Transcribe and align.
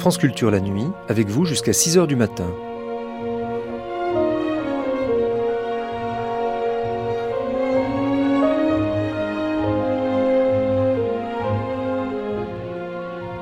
France 0.00 0.16
Culture 0.16 0.50
la 0.50 0.60
nuit, 0.60 0.86
avec 1.10 1.28
vous 1.28 1.44
jusqu'à 1.44 1.72
6h 1.72 2.06
du 2.06 2.16
matin. 2.16 2.46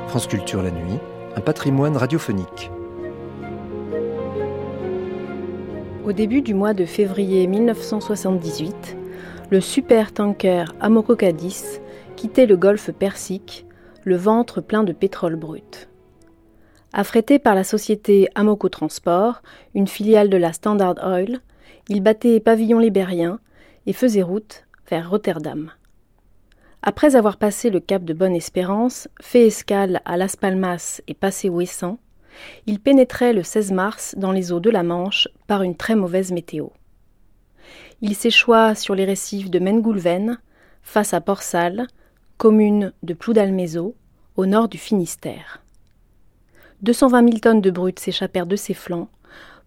France 0.09 0.27
Culture 0.27 0.65
la 0.65 0.73
nuit, 0.73 0.99
un 1.37 1.41
patrimoine 1.41 1.97
radiophonique. 1.97 2.73
Au 6.05 6.11
début 6.11 6.43
du 6.43 6.55
mois 6.55 6.75
de 6.75 6.87
février 6.87 7.47
1978, 7.47 8.97
le 9.51 9.61
super-tanker 9.61 10.75
Amoco 10.81 11.15
Cadiz 11.15 11.81
quittait 12.17 12.47
le 12.47 12.57
golfe 12.57 12.91
Persique, 12.91 13.65
le 14.03 14.17
ventre 14.17 14.61
plein 14.61 14.83
de 14.83 14.93
pétrole 14.93 15.37
brut. 15.37 15.78
Affrété 16.99 17.39
par 17.39 17.55
la 17.55 17.63
société 17.63 18.29
Amoco 18.35 18.69
Transport, 18.69 19.41
une 19.77 19.87
filiale 19.87 20.29
de 20.29 20.37
la 20.37 20.53
Standard 20.53 20.97
Oil, 21.07 21.39
il 21.89 22.01
battait 22.01 22.41
pavillon 22.41 22.81
libérien 22.81 23.39
et 23.87 23.93
faisait 23.93 24.23
route 24.23 24.65
vers 24.91 25.09
Rotterdam. 25.09 25.71
Après 26.83 27.15
avoir 27.15 27.37
passé 27.37 27.71
le 27.71 27.79
cap 27.79 28.03
de 28.03 28.15
Bonne-Espérance, 28.15 29.07
fait 29.21 29.47
escale 29.47 30.03
à 30.07 30.17
Las 30.17 30.35
Palmas 30.35 31.01
et 31.07 31.15
passé 31.15 31.49
Ouessant, 31.49 32.01
il 32.67 32.81
pénétrait 32.81 33.33
le 33.33 33.45
16 33.45 33.71
mars 33.71 34.17
dans 34.19 34.33
les 34.33 34.51
eaux 34.51 34.59
de 34.59 34.71
la 34.71 34.83
Manche 34.83 35.29
par 35.47 35.63
une 35.63 35.77
très 35.77 35.95
mauvaise 35.95 36.33
météo. 36.33 36.67
Il 38.01 38.17
s'échoua 38.17 38.75
sur 38.75 38.97
les 38.97 39.05
récifs 39.05 39.51
de 39.51 39.61
Mengoulven, 39.61 40.41
face 40.83 41.15
à 41.15 41.21
Port-Salle, 41.21 41.87
commune 42.39 42.93
de 43.05 43.15
Ploudalmézo, 43.15 43.95
au 44.35 44.47
nord 44.47 44.67
du 44.67 44.79
Finistère. 44.79 45.63
220 46.83 47.29
000 47.29 47.39
tonnes 47.41 47.61
de 47.61 47.71
brut 47.71 47.99
s'échappèrent 47.99 48.47
de 48.47 48.57
ses 48.57 48.75
flancs, 48.75 49.09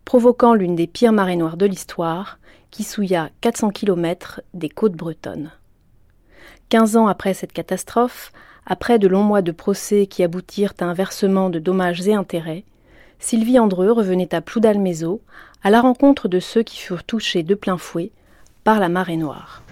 provoquant 0.05 0.53
l'une 0.53 0.75
des 0.75 0.87
pires 0.87 1.11
marées 1.11 1.35
noires 1.35 1.57
de 1.57 1.65
l'histoire, 1.65 2.39
qui 2.69 2.83
souilla 2.83 3.29
400 3.41 3.71
km 3.71 4.41
des 4.53 4.69
côtes 4.69 4.95
bretonnes. 4.95 5.51
Quinze 6.69 6.95
ans 6.95 7.07
après 7.07 7.33
cette 7.33 7.51
catastrophe, 7.51 8.31
après 8.65 8.97
de 8.97 9.09
longs 9.09 9.23
mois 9.23 9.41
de 9.41 9.51
procès 9.51 10.07
qui 10.07 10.23
aboutirent 10.23 10.73
à 10.79 10.85
un 10.85 10.93
versement 10.93 11.49
de 11.49 11.59
dommages 11.59 12.07
et 12.07 12.13
intérêts, 12.13 12.63
Sylvie 13.19 13.59
Andreux 13.59 13.91
revenait 13.91 14.33
à 14.33 14.41
Ploudalmézo 14.41 15.21
à 15.63 15.69
la 15.69 15.81
rencontre 15.81 16.29
de 16.29 16.39
ceux 16.39 16.63
qui 16.63 16.77
furent 16.77 17.03
touchés 17.03 17.43
de 17.43 17.55
plein 17.55 17.77
fouet 17.77 18.11
par 18.63 18.79
la 18.79 18.89
marée 18.89 19.17
noire. 19.17 19.63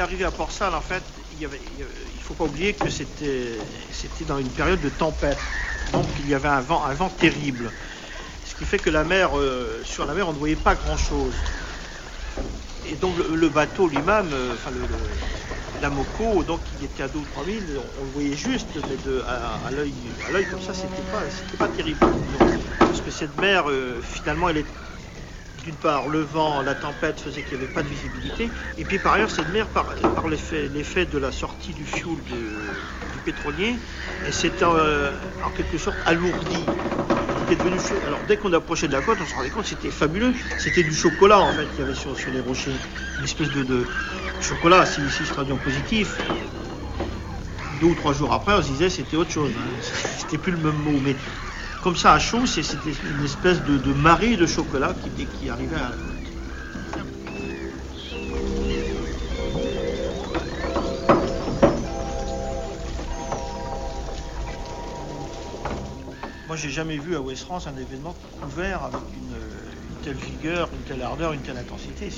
Arrivé 0.00 0.24
à 0.24 0.30
Port-Salle, 0.30 0.74
en 0.74 0.80
fait, 0.80 1.02
il 1.32 1.48
ne 1.48 2.20
faut 2.20 2.34
pas 2.34 2.44
oublier 2.44 2.72
que 2.72 2.88
c'était 2.88 3.58
dans 4.26 4.38
une 4.38 4.48
période 4.48 4.80
de 4.80 4.88
tempête. 4.88 5.38
Donc 5.92 6.04
il 6.18 6.28
y 6.28 6.34
avait 6.34 6.48
un 6.48 6.60
vent, 6.60 7.08
terrible. 7.10 7.70
Ce 8.44 8.54
qui 8.54 8.64
fait 8.64 8.78
que 8.78 8.90
la 8.90 9.04
mer, 9.04 9.38
euh, 9.38 9.82
sur 9.84 10.06
la 10.06 10.14
mer, 10.14 10.28
on 10.28 10.32
ne 10.32 10.38
voyait 10.38 10.56
pas 10.56 10.74
grand-chose. 10.74 11.34
Et 12.90 12.96
donc 12.96 13.16
le, 13.18 13.48
bateau 13.48 13.88
lui-même, 13.88 14.30
euh, 14.32 14.54
enfin 14.54 14.70
le, 14.70 14.86
la 15.80 15.90
Moco, 15.90 16.42
donc 16.44 16.60
il 16.78 16.84
était 16.84 17.02
à 17.02 17.08
2 17.08 17.18
ou 17.18 17.24
3 17.24 17.44
000, 17.44 17.56
on, 17.98 18.04
le 18.04 18.10
voyait 18.10 18.36
juste, 18.36 18.68
mais 18.88 18.96
à 19.66 19.70
l'œil 19.70 20.46
comme 20.50 20.60
ça, 20.60 20.74
c'était 20.74 21.02
pas, 21.10 21.24
pas 21.58 21.68
terrible. 21.68 22.00
parce 22.78 23.00
que 23.00 23.10
cette 23.10 23.38
mer, 23.40 23.70
euh, 23.70 24.00
finalement, 24.02 24.48
elle 24.48 24.58
est 24.58 24.66
d'une 25.70 25.78
part, 25.78 26.08
le 26.08 26.20
vent, 26.20 26.62
la 26.62 26.74
tempête 26.74 27.20
faisait 27.20 27.42
qu'il 27.42 27.56
n'y 27.56 27.62
avait 27.62 27.72
pas 27.72 27.82
de 27.82 27.88
visibilité. 27.88 28.50
Et 28.76 28.84
puis 28.84 28.98
par 28.98 29.12
ailleurs, 29.12 29.30
cette 29.30 29.48
mer, 29.48 29.68
par, 29.68 29.86
l'effet 30.28 31.06
de 31.06 31.18
la 31.18 31.30
sortie 31.30 31.72
du 31.72 31.84
fioul 31.84 32.18
du 32.24 33.18
pétrolier, 33.24 33.76
et 34.26 34.32
c'était 34.32 34.64
euh, 34.64 35.12
en 35.44 35.50
quelque 35.50 35.78
sorte 35.78 35.96
alourdi. 36.06 36.58
Devenu, 37.48 37.78
alors 38.04 38.24
dès 38.26 38.36
qu'on 38.36 38.52
approchait 38.52 38.88
de 38.88 38.92
la 38.92 39.00
côte, 39.00 39.18
on 39.20 39.26
se 39.26 39.34
rendait 39.34 39.50
compte 39.50 39.62
que 39.62 39.68
c'était 39.68 39.90
fabuleux. 39.90 40.32
C'était 40.58 40.82
du 40.82 40.94
chocolat 40.94 41.40
en 41.40 41.52
fait 41.52 41.66
qu'il 41.70 41.78
y 41.78 41.82
avait 41.82 41.94
sur, 41.94 42.14
les 42.32 42.40
rochers. 42.40 42.74
Une 43.18 43.24
espèce 43.24 43.50
de, 43.50 43.84
chocolat, 44.40 44.84
si, 44.86 45.08
si 45.08 45.24
je 45.24 45.32
traduis 45.32 45.52
en 45.52 45.58
positif. 45.58 46.18
Deux 47.80 47.86
ou 47.86 47.94
trois 47.94 48.12
jours 48.12 48.32
après, 48.32 48.54
on 48.54 48.62
se 48.62 48.68
disait 48.68 48.90
c'était 48.90 49.16
autre 49.16 49.30
chose. 49.30 49.52
Hein. 49.56 49.78
C'était 50.18 50.38
plus 50.38 50.52
le 50.52 50.58
même 50.58 50.76
mot. 50.76 50.98
Mais 51.02 51.14
comme 51.82 51.96
ça 51.96 52.12
à 52.12 52.18
chaud, 52.18 52.46
c'était 52.46 52.76
une 53.16 53.24
espèce 53.24 53.62
de, 53.62 53.92
marée 53.92 54.36
de 54.36 54.46
chocolat 54.46 54.94
qui, 55.38 55.48
arrivait 55.48 55.76
à 55.76 55.92
Moi, 66.46 66.56
j'ai 66.56 66.70
jamais 66.70 66.96
vu 66.96 67.14
à 67.14 67.20
West 67.20 67.44
France 67.44 67.68
un 67.68 67.76
événement 67.76 68.14
couvert 68.40 68.82
avec 68.82 69.00
une, 69.14 70.02
telle 70.02 70.16
vigueur, 70.16 70.68
une 70.72 70.82
telle 70.82 71.02
ardeur, 71.02 71.32
une 71.32 71.42
telle 71.42 71.56
intensité. 71.56 72.08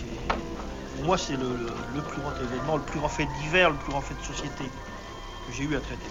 Pour 0.97 1.05
moi, 1.05 1.19
c'est 1.19 1.35
le, 1.37 1.49
le, 1.95 2.01
plus 2.01 2.21
grand 2.21 2.33
événement, 2.37 2.79
le 2.79 2.83
plus 2.83 2.99
grand 2.99 3.09
fait 3.09 3.29
d'hiver, 3.41 3.69
le 3.71 3.77
plus 3.77 3.91
grand 3.91 4.01
fait 4.01 4.15
de 4.15 4.25
société 4.25 4.65
que 5.47 5.53
j'ai 5.53 5.65
eu 5.65 5.77
à 5.77 5.81
traiter. 5.81 6.09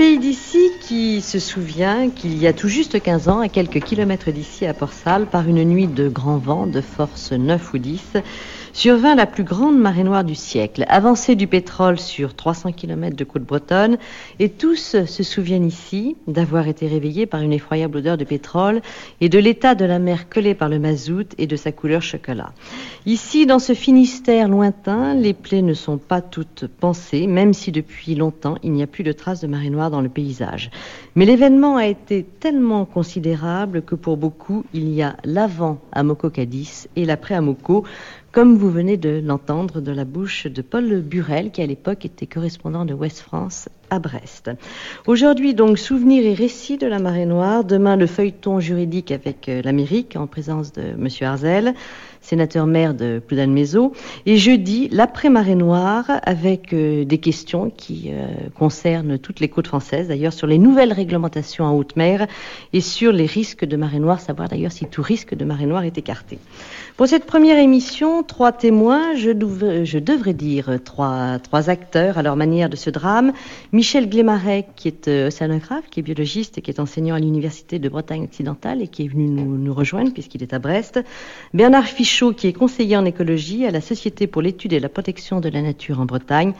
Pays 0.00 0.16
d'ici 0.18 0.69
qui 0.90 1.20
se 1.20 1.38
souvient 1.38 2.10
qu'il 2.10 2.36
y 2.36 2.48
a 2.48 2.52
tout 2.52 2.66
juste 2.66 3.00
15 3.00 3.28
ans, 3.28 3.38
à 3.38 3.48
quelques 3.48 3.78
kilomètres 3.78 4.32
d'ici 4.32 4.66
à 4.66 4.74
Port-Salle, 4.74 5.26
par 5.26 5.46
une 5.46 5.62
nuit 5.62 5.86
de 5.86 6.08
grand 6.08 6.38
vent 6.38 6.66
de 6.66 6.80
force 6.80 7.30
9 7.30 7.74
ou 7.74 7.78
10, 7.78 8.16
survint 8.72 9.14
la 9.14 9.26
plus 9.26 9.44
grande 9.44 9.78
marée 9.78 10.02
noire 10.02 10.24
du 10.24 10.34
siècle, 10.34 10.84
avancée 10.88 11.36
du 11.36 11.46
pétrole 11.46 11.98
sur 11.98 12.34
300 12.34 12.72
km 12.72 13.16
de 13.16 13.24
côte 13.24 13.44
bretonne, 13.44 13.98
et 14.40 14.48
tous 14.48 14.96
se 15.04 15.22
souviennent 15.22 15.66
ici 15.66 16.16
d'avoir 16.26 16.66
été 16.66 16.88
réveillés 16.88 17.26
par 17.26 17.40
une 17.40 17.52
effroyable 17.52 17.98
odeur 17.98 18.16
de 18.16 18.24
pétrole 18.24 18.80
et 19.20 19.28
de 19.28 19.38
l'état 19.38 19.76
de 19.76 19.84
la 19.84 20.00
mer 20.00 20.28
collée 20.28 20.54
par 20.54 20.68
le 20.68 20.78
mazout 20.78 21.34
et 21.38 21.46
de 21.46 21.56
sa 21.56 21.70
couleur 21.72 22.02
chocolat. 22.02 22.52
Ici, 23.06 23.46
dans 23.46 23.58
ce 23.58 23.74
Finistère 23.74 24.48
lointain, 24.48 25.14
les 25.14 25.34
plaies 25.34 25.62
ne 25.62 25.74
sont 25.74 25.98
pas 25.98 26.20
toutes 26.20 26.66
pensées, 26.66 27.26
même 27.26 27.52
si 27.52 27.72
depuis 27.72 28.14
longtemps 28.14 28.56
il 28.62 28.72
n'y 28.72 28.82
a 28.82 28.86
plus 28.86 29.04
de 29.04 29.12
traces 29.12 29.40
de 29.40 29.46
marée 29.46 29.70
noire 29.70 29.90
dans 29.90 30.00
le 30.00 30.08
paysage. 30.08 30.70
Mais 31.16 31.24
l'événement 31.24 31.76
a 31.76 31.86
été 31.86 32.24
tellement 32.24 32.84
considérable 32.84 33.82
que 33.82 33.94
pour 33.94 34.16
beaucoup, 34.16 34.64
il 34.72 34.88
y 34.92 35.02
a 35.02 35.16
l'avant 35.24 35.78
à 35.92 36.02
Moko 36.02 36.30
Cadiz 36.30 36.88
et 36.94 37.04
l'après 37.04 37.34
à 37.34 37.40
Moko, 37.40 37.84
comme 38.32 38.56
vous 38.56 38.70
venez 38.70 38.96
de 38.96 39.20
l'entendre 39.24 39.80
de 39.80 39.90
la 39.90 40.04
bouche 40.04 40.46
de 40.46 40.62
Paul 40.62 41.00
Burel, 41.00 41.50
qui 41.50 41.62
à 41.62 41.66
l'époque 41.66 42.04
était 42.04 42.26
correspondant 42.26 42.84
de 42.84 42.94
West 42.94 43.20
France 43.20 43.68
à 43.90 43.98
Brest. 43.98 44.52
Aujourd'hui, 45.08 45.52
donc, 45.52 45.78
souvenir 45.78 46.24
et 46.24 46.34
récit 46.34 46.78
de 46.78 46.86
la 46.86 47.00
marée 47.00 47.26
noire. 47.26 47.64
Demain, 47.64 47.96
le 47.96 48.06
feuilleton 48.06 48.60
juridique 48.60 49.10
avec 49.10 49.48
euh, 49.48 49.62
l'Amérique 49.62 50.14
en 50.16 50.28
présence 50.28 50.72
de 50.72 50.82
M. 50.82 51.08
Arzel 51.22 51.74
sénateur 52.20 52.66
maire 52.66 52.94
de 52.94 53.20
Ploudalmézo. 53.26 53.92
Et 54.26 54.36
jeudi, 54.36 54.88
l'après-marée 54.90 55.54
noire, 55.54 56.10
avec 56.24 56.72
euh, 56.72 57.04
des 57.04 57.18
questions 57.18 57.70
qui 57.70 58.10
euh, 58.10 58.26
concernent 58.54 59.18
toutes 59.18 59.40
les 59.40 59.48
côtes 59.48 59.66
françaises, 59.66 60.08
d'ailleurs 60.08 60.32
sur 60.32 60.46
les 60.46 60.58
nouvelles 60.58 60.92
réglementations 60.92 61.64
en 61.64 61.74
haute 61.74 61.96
mer 61.96 62.26
et 62.72 62.80
sur 62.80 63.12
les 63.12 63.26
risques 63.26 63.64
de 63.64 63.76
marée 63.76 63.98
noire, 63.98 64.20
savoir 64.20 64.48
d'ailleurs 64.48 64.72
si 64.72 64.86
tout 64.86 65.02
risque 65.02 65.34
de 65.34 65.44
marée 65.44 65.66
noire 65.66 65.84
est 65.84 65.98
écarté. 65.98 66.38
Pour 66.96 67.06
cette 67.06 67.24
première 67.24 67.58
émission, 67.58 68.22
trois 68.22 68.52
témoins, 68.52 69.14
je, 69.14 69.30
devrais 69.30 70.34
dire 70.34 70.78
trois, 70.84 71.40
acteurs 71.70 72.18
à 72.18 72.22
leur 72.22 72.36
manière 72.36 72.68
de 72.68 72.76
ce 72.76 72.90
drame. 72.90 73.32
Michel 73.72 74.08
Glémaret, 74.08 74.66
qui 74.76 74.88
est 74.88 75.08
euh, 75.08 75.28
océanographe, 75.28 75.84
qui 75.90 76.00
est 76.00 76.02
biologiste 76.02 76.58
et 76.58 76.62
qui 76.62 76.70
est 76.70 76.80
enseignant 76.80 77.14
à 77.14 77.18
l'Université 77.18 77.78
de 77.78 77.88
Bretagne 77.88 78.24
occidentale 78.24 78.82
et 78.82 78.88
qui 78.88 79.04
est 79.04 79.08
venu 79.08 79.28
nous 79.28 79.74
rejoindre 79.74 80.12
puisqu'il 80.12 80.42
est 80.42 80.52
à 80.52 80.58
Brest. 80.58 81.00
Bernard 81.54 81.86
Fichot, 81.86 82.32
qui 82.32 82.48
est 82.48 82.52
conseiller 82.52 82.96
en 82.96 83.04
écologie 83.04 83.64
à 83.64 83.70
la 83.70 83.80
Société 83.80 84.26
pour 84.26 84.42
l'étude 84.42 84.72
et 84.72 84.80
la 84.80 84.88
protection 84.88 85.40
de 85.40 85.48
la 85.48 85.62
nature 85.62 86.00
en 86.00 86.06
Bretagne. 86.06 86.52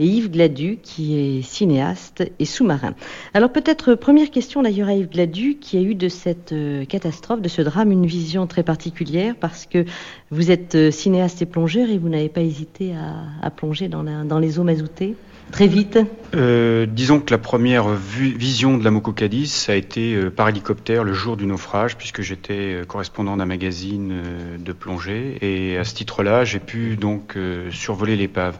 Et 0.00 0.06
Yves 0.06 0.30
Gladu, 0.30 0.78
qui 0.82 1.16
est 1.16 1.42
cinéaste 1.42 2.24
et 2.38 2.44
sous-marin. 2.44 2.94
Alors 3.34 3.52
peut-être 3.52 3.94
première 3.94 4.30
question 4.30 4.62
d'ailleurs 4.62 4.88
à 4.88 4.94
Yves 4.94 5.10
Gladu, 5.10 5.58
qui 5.60 5.76
a 5.76 5.80
eu 5.80 5.94
de 5.94 6.08
cette 6.08 6.52
euh, 6.52 6.84
catastrophe, 6.86 7.40
de 7.42 7.48
ce 7.48 7.62
drame, 7.62 7.92
une 7.92 8.06
vision 8.06 8.46
très 8.46 8.62
particulière, 8.62 9.34
parce 9.38 9.66
que 9.66 9.84
vous 10.30 10.50
êtes 10.50 10.74
euh, 10.74 10.90
cinéaste 10.90 11.42
et 11.42 11.46
plongeur 11.46 11.90
et 11.90 11.98
vous 11.98 12.08
n'avez 12.08 12.30
pas 12.30 12.40
hésité 12.40 12.94
à, 13.42 13.50
plonger 13.50 13.88
dans, 13.88 14.38
les 14.38 14.58
eaux 14.58 14.64
mazoutées. 14.64 15.14
Très 15.50 15.66
vite 15.66 15.98
euh, 16.34 16.86
Disons 16.86 17.20
que 17.20 17.32
la 17.32 17.38
première 17.38 17.88
vision 17.88 18.78
de 18.78 18.84
la 18.84 18.90
Moco 18.90 19.12
Cadiz 19.12 19.66
a 19.68 19.74
été 19.74 20.14
euh, 20.14 20.30
par 20.30 20.48
hélicoptère 20.48 21.02
le 21.02 21.12
jour 21.12 21.36
du 21.36 21.46
naufrage, 21.46 21.96
puisque 21.96 22.22
j'étais 22.22 22.74
euh, 22.74 22.84
correspondant 22.84 23.36
d'un 23.36 23.46
magazine 23.46 24.14
de 24.58 24.72
plongée. 24.72 25.38
Et 25.40 25.76
à 25.76 25.84
ce 25.84 25.94
titre-là, 25.94 26.44
j'ai 26.44 26.60
pu 26.60 26.96
donc 26.96 27.36
survoler 27.70 28.16
l'épave. 28.16 28.58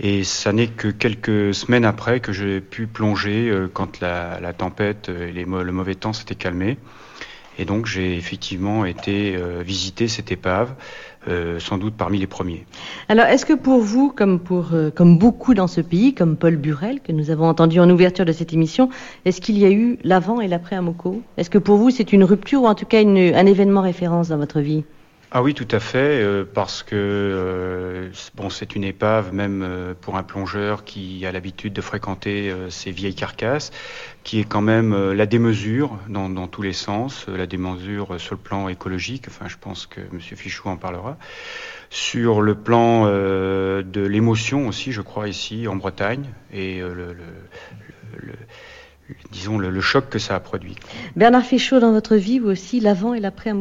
Et 0.00 0.24
ça 0.24 0.52
n'est 0.52 0.68
que 0.68 0.88
quelques 0.88 1.54
semaines 1.54 1.84
après 1.84 2.20
que 2.20 2.32
j'ai 2.32 2.60
pu 2.60 2.86
plonger 2.86 3.52
quand 3.74 4.00
la, 4.00 4.52
tempête 4.52 5.08
et 5.08 5.32
les, 5.32 5.44
le 5.44 5.72
mauvais 5.72 5.94
temps 5.94 6.12
s'étaient 6.12 6.34
calmés. 6.34 6.78
Et 7.58 7.66
donc 7.66 7.84
j'ai 7.84 8.16
effectivement 8.16 8.86
été 8.86 9.36
visiter 9.62 10.08
cette 10.08 10.32
épave 10.32 10.74
euh, 11.28 11.60
sans 11.60 11.78
doute 11.78 11.94
parmi 11.96 12.18
les 12.18 12.26
premiers. 12.26 12.66
Alors, 13.08 13.26
est-ce 13.26 13.46
que 13.46 13.52
pour 13.52 13.78
vous, 13.78 14.10
comme 14.10 14.40
pour 14.40 14.70
euh, 14.72 14.90
comme 14.90 15.18
beaucoup 15.18 15.54
dans 15.54 15.68
ce 15.68 15.80
pays, 15.80 16.14
comme 16.14 16.36
Paul 16.36 16.56
Burel 16.56 17.00
que 17.00 17.12
nous 17.12 17.30
avons 17.30 17.46
entendu 17.48 17.78
en 17.78 17.88
ouverture 17.88 18.24
de 18.24 18.32
cette 18.32 18.52
émission, 18.52 18.88
est-ce 19.24 19.40
qu'il 19.40 19.56
y 19.56 19.64
a 19.64 19.70
eu 19.70 19.98
l'avant 20.02 20.40
et 20.40 20.48
l'après 20.48 20.74
Amoko 20.74 21.22
Est-ce 21.36 21.48
que 21.48 21.58
pour 21.58 21.76
vous 21.76 21.90
c'est 21.90 22.12
une 22.12 22.24
rupture 22.24 22.62
ou 22.62 22.66
en 22.66 22.74
tout 22.74 22.86
cas 22.86 22.98
un 22.98 23.46
événement 23.46 23.82
référence 23.82 24.30
dans 24.30 24.36
votre 24.36 24.58
vie? 24.58 24.82
Ah 25.34 25.42
oui, 25.42 25.54
tout 25.54 25.68
à 25.70 25.80
fait, 25.80 26.22
euh, 26.22 26.44
parce 26.44 26.82
que 26.82 26.94
euh, 26.94 28.10
bon, 28.34 28.50
c'est 28.50 28.76
une 28.76 28.84
épave, 28.84 29.32
même 29.32 29.62
euh, 29.62 29.94
pour 29.98 30.18
un 30.18 30.22
plongeur 30.22 30.84
qui 30.84 31.24
a 31.24 31.32
l'habitude 31.32 31.72
de 31.72 31.80
fréquenter 31.80 32.52
ces 32.68 32.90
vieilles 32.90 33.14
carcasses, 33.14 33.70
qui 34.24 34.40
est 34.40 34.44
quand 34.44 34.60
même 34.60 35.12
la 35.12 35.24
démesure 35.24 35.98
dans, 36.06 36.28
dans, 36.28 36.48
tous 36.48 36.60
les 36.60 36.74
sens, 36.74 37.26
la 37.28 37.46
démesure 37.46 38.20
sur 38.20 38.34
le 38.34 38.40
plan 38.42 38.68
écologique. 38.68 39.24
Enfin, 39.28 39.48
je 39.48 39.56
pense 39.58 39.86
que 39.86 40.00
M. 40.00 40.20
Fichou 40.20 40.68
en 40.68 40.76
parlera. 40.76 41.16
Sur 41.88 42.42
le 42.42 42.54
plan 42.54 43.06
de 43.06 44.06
l'émotion 44.06 44.68
aussi, 44.68 44.92
je 44.92 45.00
crois 45.00 45.28
ici 45.28 45.66
en 45.66 45.76
Bretagne, 45.76 46.26
et 46.52 46.80
le, 46.80 47.16
disons 49.30 49.58
le, 49.58 49.80
choc 49.80 50.10
que 50.10 50.18
ça 50.18 50.34
a 50.34 50.40
produit. 50.40 50.76
Bernard 51.16 51.44
Fichot, 51.44 51.80
dans 51.80 51.92
votre 51.92 52.16
vie, 52.16 52.38
vous 52.38 52.50
aussi, 52.50 52.80
l'avant 52.80 53.14
et 53.14 53.20
l'après 53.20 53.50
à 53.50 53.54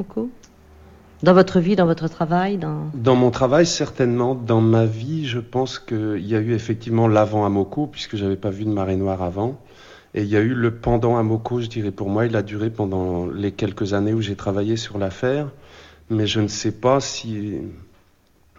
dans 1.24 1.34
votre 1.34 1.60
vie, 1.60 1.76
dans 1.76 1.86
votre 1.86 2.08
travail 2.08 2.58
dans... 2.58 2.90
dans 2.94 3.16
mon 3.16 3.32
travail, 3.32 3.66
certainement. 3.66 4.36
Dans 4.36 4.62
ma 4.62 4.86
vie, 4.86 5.28
je 5.28 5.40
pense 5.40 5.80
qu'il 5.80 6.26
y 6.26 6.36
a 6.36 6.40
eu 6.40 6.54
effectivement 6.54 7.08
l'avant 7.08 7.46
à 7.46 7.50
Moko, 7.50 7.88
puisque 7.88 8.16
j'avais 8.16 8.36
pas 8.36 8.50
vu 8.50 8.66
de 8.66 8.70
marée 8.70 8.96
noire 8.96 9.22
avant. 9.22 9.60
Et 10.14 10.24
il 10.24 10.28
y 10.28 10.36
a 10.36 10.42
eu 10.42 10.54
le 10.54 10.76
pendant 10.76 11.18
à 11.18 11.24
Moko, 11.24 11.62
je 11.62 11.68
dirais 11.68 11.92
pour 11.92 12.10
moi. 12.10 12.26
Il 12.26 12.36
a 12.36 12.42
duré 12.42 12.70
pendant 12.70 13.28
les 13.28 13.52
quelques 13.52 13.94
années 13.94 14.14
où 14.14 14.22
j'ai 14.22 14.36
travaillé 14.36 14.76
sur 14.78 14.98
l'affaire. 14.98 15.50
Mais 16.10 16.28
je 16.28 16.42
ne 16.42 16.48
sais 16.48 16.74
pas 16.74 17.00
si 17.00 17.60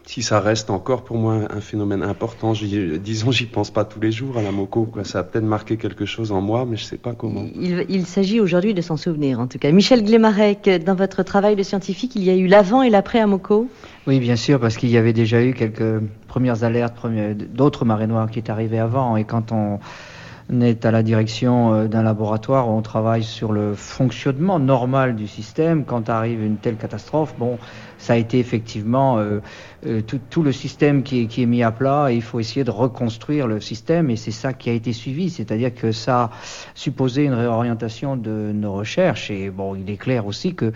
si 0.05 0.21
ça 0.21 0.39
reste 0.39 0.69
encore 0.69 1.03
pour 1.03 1.17
moi 1.17 1.47
un 1.49 1.61
phénomène 1.61 2.03
important, 2.03 2.53
disons, 2.53 3.31
j'y 3.31 3.45
pense 3.45 3.71
pas 3.71 3.85
tous 3.85 3.99
les 3.99 4.11
jours 4.11 4.37
à 4.37 4.41
la 4.41 4.51
Moco. 4.51 4.83
Quoi. 4.85 5.03
Ça 5.03 5.19
a 5.19 5.23
peut-être 5.23 5.45
marqué 5.45 5.77
quelque 5.77 6.05
chose 6.05 6.31
en 6.31 6.41
moi, 6.41 6.65
mais 6.67 6.75
je 6.75 6.83
sais 6.83 6.97
pas 6.97 7.13
comment. 7.13 7.45
Il, 7.55 8.05
s'agit 8.05 8.39
aujourd'hui 8.39 8.73
de 8.73 8.81
s'en 8.81 8.97
souvenir, 8.97 9.39
en 9.39 9.47
tout 9.47 9.59
cas. 9.59 9.71
Michel 9.71 10.03
Glemarek, 10.03 10.69
dans 10.83 10.95
votre 10.95 11.23
travail 11.23 11.55
de 11.55 11.63
scientifique, 11.63 12.15
il 12.15 12.23
y 12.23 12.29
a 12.29 12.35
eu 12.35 12.47
l'avant 12.47 12.83
et 12.83 12.89
l'après 12.89 13.19
à 13.19 13.27
Moco? 13.27 13.67
Oui, 14.05 14.19
bien 14.19 14.35
sûr, 14.35 14.59
parce 14.59 14.75
qu'il 14.75 14.89
y 14.89 14.97
avait 14.97 15.13
déjà 15.13 15.41
eu 15.41 15.53
quelques 15.53 16.01
premières 16.27 16.63
alertes, 16.63 16.97
d'autres 17.53 17.85
marées 17.85 18.07
noires 18.07 18.29
qui 18.29 18.39
étaient 18.39 18.51
arrivées 18.51 18.79
avant. 18.79 19.15
Et 19.15 19.23
quand 19.23 19.51
on 19.51 19.79
est 20.61 20.85
à 20.85 20.91
la 20.91 21.03
direction 21.03 21.73
euh, 21.73 21.87
d'un 21.87 22.03
laboratoire 22.03 22.69
où 22.69 22.71
on 22.71 22.81
travaille 22.81 23.23
sur 23.23 23.51
le 23.51 23.73
fonctionnement 23.73 24.59
normal 24.59 25.15
du 25.15 25.27
système. 25.27 25.85
Quand 25.85 26.09
arrive 26.09 26.43
une 26.43 26.57
telle 26.57 26.75
catastrophe, 26.75 27.35
bon, 27.37 27.57
ça 27.97 28.13
a 28.13 28.15
été 28.17 28.39
effectivement 28.39 29.17
euh, 29.17 29.39
euh, 29.85 30.01
tout, 30.01 30.43
le 30.43 30.51
système 30.51 31.03
qui 31.03 31.21
est, 31.23 31.45
mis 31.45 31.63
à 31.63 31.71
plat 31.71 32.11
et 32.11 32.15
il 32.15 32.21
faut 32.21 32.39
essayer 32.39 32.63
de 32.63 32.71
reconstruire 32.71 33.47
le 33.47 33.59
système 33.59 34.09
et 34.09 34.15
c'est 34.15 34.31
ça 34.31 34.53
qui 34.53 34.69
a 34.69 34.73
été 34.73 34.93
suivi, 34.93 35.29
c'est-à-dire 35.29 35.73
que 35.73 35.91
ça 35.91 36.29
supposait 36.75 37.25
une 37.25 37.33
réorientation 37.33 38.17
de 38.17 38.51
nos 38.53 38.73
recherches 38.73 39.31
et 39.31 39.49
bon, 39.49 39.75
il 39.75 39.89
est 39.89 39.97
clair 39.97 40.25
aussi 40.25 40.55
que 40.55 40.71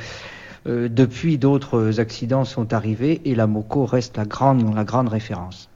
depuis 0.66 1.38
d'autres 1.38 2.02
accidents 2.02 2.44
sont 2.44 2.74
arrivés 2.74 3.22
et 3.24 3.36
la 3.36 3.48
MOCO 3.48 3.86
reste 3.86 4.18
la 4.18 4.26
grande, 4.26 4.76
la 4.76 4.84
grande 4.84 5.08
référence. 5.08 5.70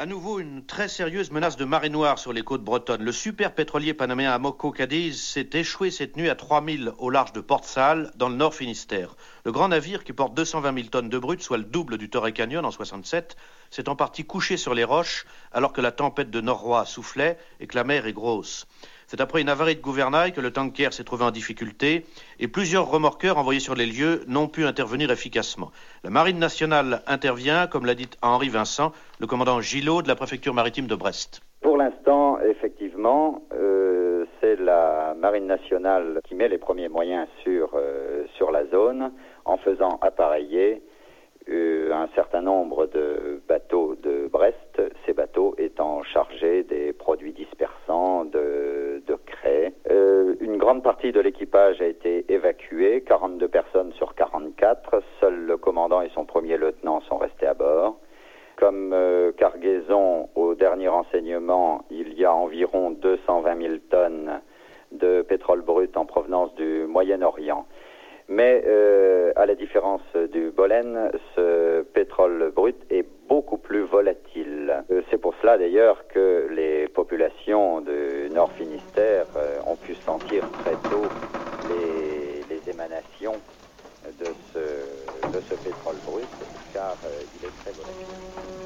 À 0.00 0.06
nouveau, 0.06 0.38
une 0.38 0.64
très 0.64 0.86
sérieuse 0.86 1.32
menace 1.32 1.56
de 1.56 1.64
marée 1.64 1.88
noire 1.88 2.20
sur 2.20 2.32
les 2.32 2.44
côtes 2.44 2.62
bretonnes. 2.62 3.02
Le 3.02 3.10
super 3.10 3.52
pétrolier 3.52 3.94
panaméen 3.94 4.30
Amoco 4.30 4.70
Cadiz 4.70 5.20
s'est 5.20 5.50
échoué 5.54 5.90
cette 5.90 6.16
nuit 6.16 6.30
à 6.30 6.36
3000 6.36 6.92
au 6.98 7.10
large 7.10 7.32
de 7.32 7.40
Port-Salle, 7.40 8.12
dans 8.14 8.28
le 8.28 8.36
nord 8.36 8.54
Finistère. 8.54 9.16
Le 9.44 9.50
grand 9.50 9.66
navire, 9.66 10.04
qui 10.04 10.12
porte 10.12 10.34
220 10.34 10.72
000 10.72 10.86
tonnes 10.86 11.08
de 11.08 11.18
brut, 11.18 11.42
soit 11.42 11.58
le 11.58 11.64
double 11.64 11.98
du 11.98 12.10
Torrey 12.10 12.32
Canyon 12.32 12.64
en 12.64 12.70
67, 12.70 13.36
s'est 13.70 13.88
en 13.88 13.96
partie 13.96 14.24
couché 14.24 14.56
sur 14.56 14.72
les 14.72 14.84
roches 14.84 15.26
alors 15.50 15.72
que 15.72 15.80
la 15.80 15.90
tempête 15.90 16.30
de 16.30 16.40
Nord-Roi 16.40 16.84
soufflait 16.84 17.36
et 17.58 17.66
que 17.66 17.74
la 17.74 17.82
mer 17.82 18.06
est 18.06 18.12
grosse. 18.12 18.68
C'est 19.10 19.22
après 19.22 19.40
une 19.40 19.48
avarie 19.48 19.74
de 19.74 19.80
gouvernail 19.80 20.32
que 20.32 20.42
le 20.42 20.50
tanker 20.50 20.92
s'est 20.92 21.02
trouvé 21.02 21.24
en 21.24 21.30
difficulté 21.30 22.04
et 22.40 22.46
plusieurs 22.46 22.90
remorqueurs 22.90 23.38
envoyés 23.38 23.58
sur 23.58 23.74
les 23.74 23.86
lieux 23.86 24.20
n'ont 24.28 24.48
pu 24.48 24.66
intervenir 24.66 25.10
efficacement. 25.10 25.70
La 26.04 26.10
Marine 26.10 26.38
nationale 26.38 27.00
intervient, 27.06 27.66
comme 27.68 27.86
l'a 27.86 27.94
dit 27.94 28.10
Henri 28.20 28.50
Vincent, 28.50 28.92
le 29.18 29.26
commandant 29.26 29.62
Gillot 29.62 30.02
de 30.02 30.08
la 30.08 30.14
préfecture 30.14 30.52
maritime 30.52 30.86
de 30.86 30.94
Brest. 30.94 31.40
Pour 31.62 31.78
l'instant, 31.78 32.38
effectivement, 32.40 33.40
euh, 33.54 34.26
c'est 34.42 34.56
la 34.56 35.14
Marine 35.18 35.46
nationale 35.46 36.20
qui 36.28 36.34
met 36.34 36.48
les 36.48 36.58
premiers 36.58 36.90
moyens 36.90 37.26
sur, 37.42 37.70
euh, 37.76 38.26
sur 38.36 38.50
la 38.50 38.66
zone 38.66 39.10
en 39.46 39.56
faisant 39.56 39.98
appareiller 40.02 40.82
un 41.50 42.08
certain 42.14 42.42
nombre 42.42 42.86
de 42.86 43.40
bateaux 43.48 43.96
de 44.02 44.28
Brest, 44.28 44.80
ces 45.04 45.12
bateaux 45.12 45.54
étant 45.58 46.02
chargés 46.02 46.62
des 46.62 46.92
produits 46.92 47.32
dispersants, 47.32 48.24
de, 48.24 49.02
craie. 49.26 49.72
Euh, 49.90 50.34
une 50.40 50.56
grande 50.56 50.82
partie 50.82 51.12
de 51.12 51.20
l'équipage 51.20 51.80
a 51.80 51.86
été 51.86 52.24
évacuée, 52.32 53.02
42 53.06 53.48
personnes 53.48 53.92
sur 53.94 54.14
44. 54.14 55.02
Seul 55.20 55.34
le 55.46 55.56
commandant 55.56 56.02
et 56.02 56.10
son 56.14 56.24
premier 56.24 56.56
lieutenant 56.56 57.00
sont 57.02 57.18
restés 57.18 57.46
à 57.46 57.54
bord. 57.54 57.98
Comme 58.56 58.92
euh, 58.92 59.32
cargaison, 59.32 60.28
au 60.34 60.54
dernier 60.54 60.88
renseignement, 60.88 61.84
il 61.90 62.14
y 62.14 62.24
a 62.24 62.34
environ 62.34 62.90
220 62.90 63.60
000 63.60 63.74
tonnes 63.90 64.40
de 64.92 65.22
pétrole 65.22 65.62
brut 65.62 65.96
en 65.96 66.06
provenance 66.06 66.54
du 66.54 66.86
Moyen-Orient. 66.86 67.66
Mais 68.28 68.62
euh, 68.66 69.32
à 69.36 69.46
la 69.46 69.54
différence 69.54 70.02
du 70.32 70.50
Bolen, 70.50 71.10
ce 71.34 71.80
pétrole 71.82 72.52
brut 72.54 72.76
est 72.90 73.06
beaucoup 73.26 73.56
plus 73.56 73.84
volatile. 73.84 74.84
Euh, 74.90 75.00
c'est 75.10 75.16
pour 75.16 75.34
cela 75.40 75.56
d'ailleurs 75.56 76.06
que 76.08 76.46
les 76.50 76.88
populations 76.88 77.80
du 77.80 78.28
Nord 78.30 78.52
Finistère 78.52 79.26
euh, 79.36 79.58
ont 79.66 79.76
pu 79.76 79.94
sentir 79.94 80.44
très 80.62 80.76
tôt 80.90 81.06
les, 81.70 82.28
émanations 82.70 83.32
de 84.20 84.26
ce, 84.52 84.58
de 84.58 85.40
ce 85.40 85.54
pétrole 85.54 85.96
brut, 86.04 86.28
car 86.74 86.96
il 87.40 87.46
est 87.46 87.62
très 87.62 87.72
volatile. 87.72 88.57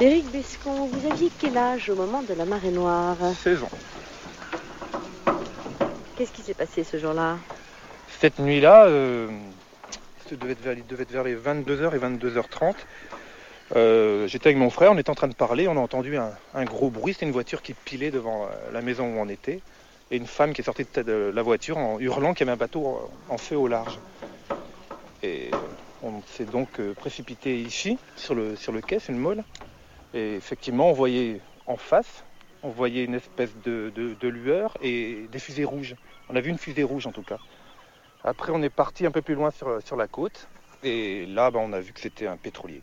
Éric 0.00 0.30
Bescon, 0.32 0.86
vous 0.86 1.12
aviez 1.12 1.30
quel 1.38 1.58
âge 1.58 1.90
au 1.90 1.94
moment 1.94 2.22
de 2.22 2.32
la 2.32 2.46
marée 2.46 2.70
noire 2.70 3.18
16 3.42 3.64
ans. 3.64 3.70
Qu'est-ce 6.16 6.32
qui 6.32 6.40
s'est 6.40 6.54
passé 6.54 6.84
ce 6.84 6.98
jour-là 6.98 7.36
Cette 8.18 8.38
nuit-là, 8.38 8.86
euh, 8.86 9.28
devait 10.30 10.56
il 10.74 10.86
devait 10.86 11.02
être 11.02 11.10
vers 11.10 11.24
les 11.24 11.36
22h 11.36 11.94
et 11.94 11.98
22h30. 11.98 12.76
Euh, 13.76 14.26
j'étais 14.26 14.46
avec 14.46 14.56
mon 14.56 14.70
frère, 14.70 14.90
on 14.90 14.96
était 14.96 15.10
en 15.10 15.14
train 15.14 15.28
de 15.28 15.34
parler, 15.34 15.68
on 15.68 15.76
a 15.76 15.80
entendu 15.80 16.16
un, 16.16 16.64
gros 16.64 16.88
bruit, 16.88 17.12
c'était 17.12 17.26
une 17.26 17.32
voiture 17.32 17.60
qui 17.60 17.74
pilait 17.74 18.10
devant 18.10 18.44
euh, 18.44 18.72
la 18.72 18.80
maison 18.80 19.04
où 19.04 19.18
on 19.18 19.28
était, 19.28 19.60
et 20.10 20.16
une 20.16 20.26
femme 20.26 20.54
qui 20.54 20.62
est 20.62 20.64
sortie 20.64 20.86
de 20.94 21.30
la 21.34 21.42
voiture 21.42 21.76
en 21.76 22.00
hurlant 22.00 22.32
qu'il 22.32 22.46
y 22.46 22.48
avait 22.48 22.56
un 22.56 22.58
bateau 22.58 23.10
en 23.28 23.36
feu 23.36 23.56
au 23.56 23.68
large. 23.68 23.98
Et 25.22 25.50
on 26.02 26.22
s'est 26.26 26.46
donc 26.46 26.80
précipité 26.96 27.60
ici, 27.60 27.98
sur 28.16 28.34
le, 28.34 28.56
sur 28.56 28.72
le 28.72 28.80
quai, 28.80 28.98
c'est 28.98 29.12
une 29.12 29.18
molle. 29.18 29.44
Et 30.14 30.34
effectivement, 30.34 30.90
on 30.90 30.92
voyait 30.92 31.40
en 31.66 31.76
face, 31.76 32.24
on 32.62 32.68
voyait 32.68 33.04
une 33.04 33.14
espèce 33.14 33.54
de, 33.64 33.92
lueur 34.22 34.76
et 34.82 35.26
des 35.30 35.38
fusées 35.38 35.64
rouges. 35.64 35.94
On 36.28 36.36
a 36.36 36.40
vu 36.40 36.50
une 36.50 36.58
fusée 36.58 36.82
rouge 36.82 37.06
en 37.06 37.12
tout 37.12 37.22
cas. 37.22 37.38
Après, 38.24 38.52
on 38.52 38.62
est 38.62 38.70
parti 38.70 39.06
un 39.06 39.10
peu 39.10 39.22
plus 39.22 39.34
loin 39.34 39.50
sur, 39.50 39.96
la 39.96 40.06
côte. 40.08 40.48
Et 40.82 41.26
là, 41.26 41.50
ben, 41.50 41.60
on 41.62 41.72
a 41.72 41.80
vu 41.80 41.92
que 41.92 42.00
c'était 42.00 42.26
un 42.26 42.36
pétrolier. 42.36 42.82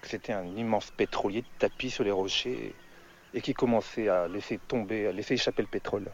Que 0.00 0.08
c'était 0.08 0.32
un 0.32 0.46
immense 0.56 0.90
pétrolier 0.90 1.44
tapis 1.58 1.90
sur 1.90 2.04
les 2.04 2.10
rochers. 2.10 2.74
et 3.34 3.40
qui 3.40 3.54
commençait 3.54 4.08
à 4.08 4.28
laisser 4.28 4.58
tomber, 4.68 5.06
à 5.06 5.12
laisser 5.12 5.34
échapper 5.34 5.62
le 5.62 5.68
pétrole. 5.68 6.10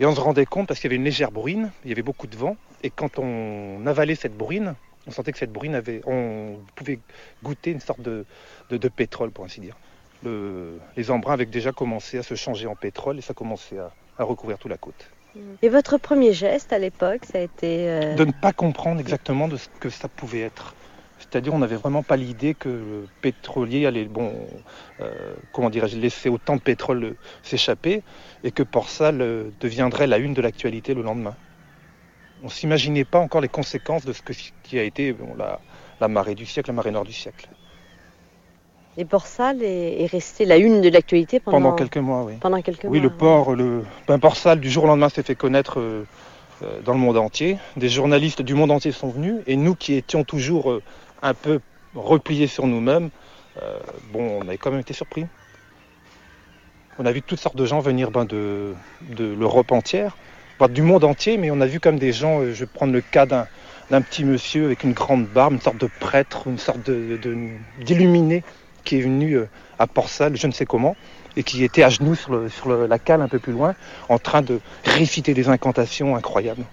Et 0.00 0.06
on 0.06 0.14
se 0.14 0.20
rendait 0.20 0.44
compte 0.44 0.66
parce 0.66 0.80
qu'il 0.80 0.88
y 0.88 0.92
avait 0.92 0.96
une 0.96 1.04
légère 1.04 1.30
bruine, 1.30 1.70
il 1.84 1.90
y 1.90 1.92
avait 1.92 2.02
beaucoup 2.02 2.26
de 2.26 2.36
vent, 2.36 2.56
et 2.82 2.90
quand 2.90 3.18
on 3.18 3.86
avalait 3.86 4.16
cette 4.16 4.36
bruine, 4.36 4.74
on 5.06 5.10
sentait 5.10 5.32
que 5.32 5.38
cette 5.38 5.52
bruine 5.52 5.74
avait, 5.74 6.00
on 6.06 6.58
pouvait 6.74 6.98
goûter 7.42 7.70
une 7.70 7.80
sorte 7.80 8.00
de, 8.00 8.24
de, 8.70 8.88
pétrole, 8.88 9.30
pour 9.30 9.44
ainsi 9.44 9.60
dire. 9.60 9.76
les 10.24 11.10
embruns 11.10 11.34
avaient 11.34 11.46
déjà 11.46 11.72
commencé 11.72 12.18
à 12.18 12.22
se 12.22 12.34
changer 12.34 12.66
en 12.66 12.74
pétrole 12.74 13.18
et 13.18 13.22
ça 13.22 13.34
commençait 13.34 13.78
à, 13.78 13.92
à 14.18 14.24
recouvrir 14.24 14.58
toute 14.58 14.70
la 14.70 14.78
côte. 14.78 15.10
Et 15.62 15.68
votre 15.68 15.98
premier 15.98 16.32
geste 16.32 16.72
à 16.72 16.78
l'époque, 16.78 17.24
ça 17.24 17.38
a 17.38 17.40
été... 17.40 17.88
Euh, 17.88 18.14
de 18.14 18.24
ne 18.24 18.32
pas 18.32 18.52
comprendre 18.52 19.00
exactement 19.00 19.48
de 19.48 19.56
ce 19.56 19.68
que 19.80 19.90
ça 19.90 20.08
pouvait 20.08 20.40
être. 20.40 20.74
C'est-à-dire, 21.18 21.54
on 21.54 21.58
n'avait 21.58 21.76
vraiment 21.76 22.02
pas 22.02 22.16
l'idée 22.16 22.54
que 22.54 22.68
le 22.68 23.08
pétrolier 23.20 23.86
allait, 23.86 24.04
bon, 24.04 24.32
euh, 25.00 25.34
comment 25.52 25.70
dirais-je, 25.70 25.96
laisser 25.96 26.28
autant 26.28 26.56
de 26.56 26.60
pétrole 26.60 27.16
s'échapper 27.42 28.02
et 28.44 28.52
que 28.52 28.62
Port 28.62 28.88
Salle 28.88 29.52
deviendrait 29.60 30.06
la 30.06 30.18
une 30.18 30.34
de 30.34 30.42
l'actualité 30.42 30.94
le 30.94 31.02
lendemain. 31.02 31.34
On 32.44 32.48
ne 32.48 32.52
s'imaginait 32.52 33.04
pas 33.04 33.18
encore 33.18 33.40
les 33.40 33.48
conséquences 33.48 34.04
de 34.04 34.12
ce 34.12 34.20
qui 34.62 34.78
a 34.78 34.82
été 34.82 35.16
la, 36.00 36.08
marée 36.08 36.34
du 36.34 36.44
siècle, 36.44 36.68
la 36.70 36.74
marée 36.74 36.90
nord 36.90 37.04
du 37.04 37.12
siècle. 37.12 37.48
Et 38.96 39.04
Port 39.04 39.26
Salle 39.26 39.62
est, 39.62 40.06
resté 40.06 40.44
la 40.44 40.58
une 40.58 40.80
de 40.80 40.88
l'actualité 40.90 41.40
pendant... 41.40 41.58
pendant 41.58 41.74
quelques 41.74 41.96
mois, 41.96 42.22
oui. 42.22 42.34
Pendant 42.40 42.60
quelques 42.62 42.84
oui, 42.84 43.00
le 43.00 43.10
port, 43.10 43.54
le 43.54 43.82
ben, 44.06 44.18
Port 44.18 44.36
Salle 44.36 44.60
du 44.60 44.70
jour 44.70 44.84
au 44.84 44.86
lendemain 44.86 45.08
s'est 45.08 45.22
fait 45.22 45.34
connaître 45.34 45.80
euh, 45.80 46.06
euh, 46.62 46.80
dans 46.82 46.92
le 46.92 46.98
monde 46.98 47.16
entier. 47.16 47.56
Des 47.76 47.88
journalistes 47.88 48.42
du 48.42 48.54
monde 48.54 48.70
entier 48.70 48.92
sont 48.92 49.08
venus 49.08 49.40
et 49.46 49.56
nous 49.56 49.74
qui 49.74 49.94
étions 49.94 50.22
toujours 50.22 50.80
un 51.22 51.34
peu 51.34 51.60
repliés 51.94 52.46
sur 52.46 52.66
nous-mêmes, 52.66 53.10
euh, 53.62 53.78
bon, 54.12 54.40
on 54.40 54.48
avait 54.48 54.58
quand 54.58 54.70
même 54.70 54.80
été 54.80 54.92
surpris. 54.94 55.26
On 56.98 57.06
a 57.06 57.12
vu 57.12 57.22
toutes 57.22 57.40
sortes 57.40 57.56
de 57.56 57.64
gens 57.64 57.80
venir 57.80 58.10
ben, 58.10 58.24
de, 58.24 58.74
l'Europe 59.18 59.72
entière, 59.72 60.16
du 60.68 60.82
monde 60.82 61.04
entier, 61.04 61.36
mais 61.36 61.50
on 61.50 61.60
a 61.60 61.66
vu 61.66 61.80
comme 61.80 61.98
des 61.98 62.12
gens, 62.12 62.40
euh, 62.40 62.52
je 62.52 62.60
vais 62.60 62.66
prendre 62.66 62.92
le 62.92 63.00
cas 63.00 63.26
d'un 63.26 63.46
petit 64.00 64.24
monsieur 64.24 64.66
avec 64.66 64.84
une 64.84 64.92
grande 64.92 65.26
barbe, 65.26 65.54
une 65.54 65.60
sorte 65.60 65.78
de 65.78 65.88
prêtre, 66.00 66.46
une 66.46 66.58
sorte 66.58 66.90
d'illuminé 67.80 68.42
qui 68.84 68.98
est 68.98 69.02
venu 69.02 69.34
euh, 69.34 69.48
à 69.78 69.86
Port-Salle, 69.86 70.36
je 70.36 70.46
ne 70.46 70.52
sais 70.52 70.66
comment, 70.66 70.96
et 71.36 71.42
qui 71.42 71.64
était 71.64 71.82
à 71.82 71.90
genoux 71.90 72.14
sur, 72.14 72.38
la 72.88 72.98
cale 72.98 73.22
un 73.22 73.28
peu 73.28 73.38
plus 73.38 73.52
loin, 73.52 73.74
en 74.08 74.18
train 74.18 74.42
de 74.42 74.60
réciter 74.84 75.34
des 75.34 75.48
incantations 75.48 76.16
incroyables. 76.16 76.64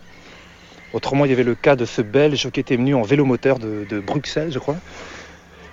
Autrement, 0.94 1.26
il 1.26 1.32
y 1.32 1.34
avait 1.34 1.44
le 1.44 1.56
cas 1.56 1.76
de 1.76 1.86
ce 1.86 2.02
Belge 2.02 2.50
qui 2.52 2.60
était 2.60 2.76
venu 2.76 2.96
en 2.96 3.02
vélomoteur 3.02 3.60
de, 3.60 3.86
de 3.90 4.00
Bruxelles, 4.00 4.52
je 4.52 4.60
crois. 4.60 4.76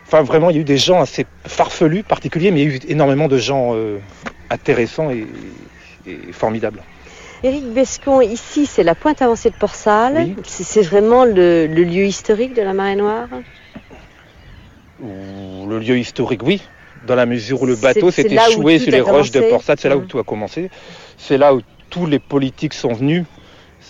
Enfin, 0.08 0.22
vraiment, 0.22 0.48
il 0.48 0.56
y 0.56 0.58
a 0.58 0.62
eu 0.62 0.64
des 0.64 0.78
gens 0.78 1.02
assez 1.02 1.26
farfelus, 1.46 2.02
particuliers, 2.02 2.50
mais 2.50 2.62
il 2.62 2.70
y 2.70 2.72
a 2.72 2.76
eu 2.76 2.80
énormément 2.88 3.28
de 3.28 3.36
gens 3.36 3.72
euh, 3.74 3.98
intéressants 4.48 5.10
et, 5.10 5.26
formidables. 6.32 6.82
Éric 7.42 7.64
Bescon, 7.72 8.20
ici, 8.20 8.66
c'est 8.66 8.82
la 8.82 8.94
pointe 8.94 9.22
avancée 9.22 9.50
de 9.50 9.54
Port-Salle. 9.54 10.34
C'est 10.44 10.82
vraiment 10.82 11.24
le, 11.24 11.66
lieu 11.66 12.04
historique 12.04 12.54
de 12.54 12.62
la 12.62 12.72
marée 12.72 12.96
noire 12.96 13.28
Le 15.00 15.78
lieu 15.78 15.98
historique, 15.98 16.42
oui. 16.42 16.62
Dans 17.06 17.14
la 17.14 17.26
mesure 17.26 17.62
où 17.62 17.66
le 17.66 17.76
bateau 17.76 18.10
s'est 18.10 18.26
échoué 18.26 18.78
sur 18.78 18.90
les 18.90 19.00
roches 19.00 19.30
de 19.30 19.40
Port-Salle, 19.40 19.78
c'est 19.78 19.88
là 19.88 19.96
où 19.96 20.00
mmh. 20.00 20.06
tout 20.06 20.18
a 20.18 20.24
commencé. 20.24 20.70
C'est 21.16 21.38
là 21.38 21.54
où 21.54 21.60
tous 21.90 22.06
les 22.06 22.18
politiques 22.18 22.74
sont 22.74 22.92
venus 22.92 23.24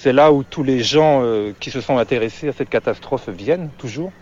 c'est 0.00 0.12
là 0.12 0.32
où 0.32 0.44
tous 0.44 0.62
les 0.62 0.80
gens 0.80 1.22
euh, 1.24 1.52
qui 1.58 1.72
se 1.72 1.80
sont 1.80 1.98
intéressés 1.98 2.48
à 2.48 2.52
cette 2.52 2.68
catastrophe 2.68 3.28
viennent 3.28 3.70
toujours. 3.78 4.12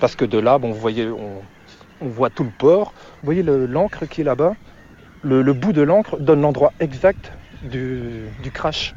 Parce 0.00 0.16
que 0.16 0.24
de 0.24 0.38
là, 0.38 0.58
bon, 0.58 0.72
vous 0.72 0.80
voyez, 0.80 1.06
on, 1.08 2.08
voit 2.08 2.30
tout 2.30 2.42
le 2.42 2.50
port. 2.50 2.92
Vous 3.22 3.26
voyez 3.26 3.44
l'encre 3.44 4.06
qui 4.06 4.22
est 4.22 4.24
là-bas 4.24 4.54
le, 5.22 5.52
bout 5.52 5.72
de 5.72 5.82
l'encre 5.82 6.18
donne 6.18 6.42
l'endroit 6.42 6.72
exact 6.78 7.32
du, 7.62 8.50
crash. 8.52 8.94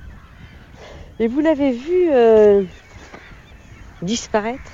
Et 1.19 1.27
vous 1.27 1.41
l'avez 1.41 1.71
vu 1.71 2.11
euh, 2.11 2.63
disparaître? 4.01 4.71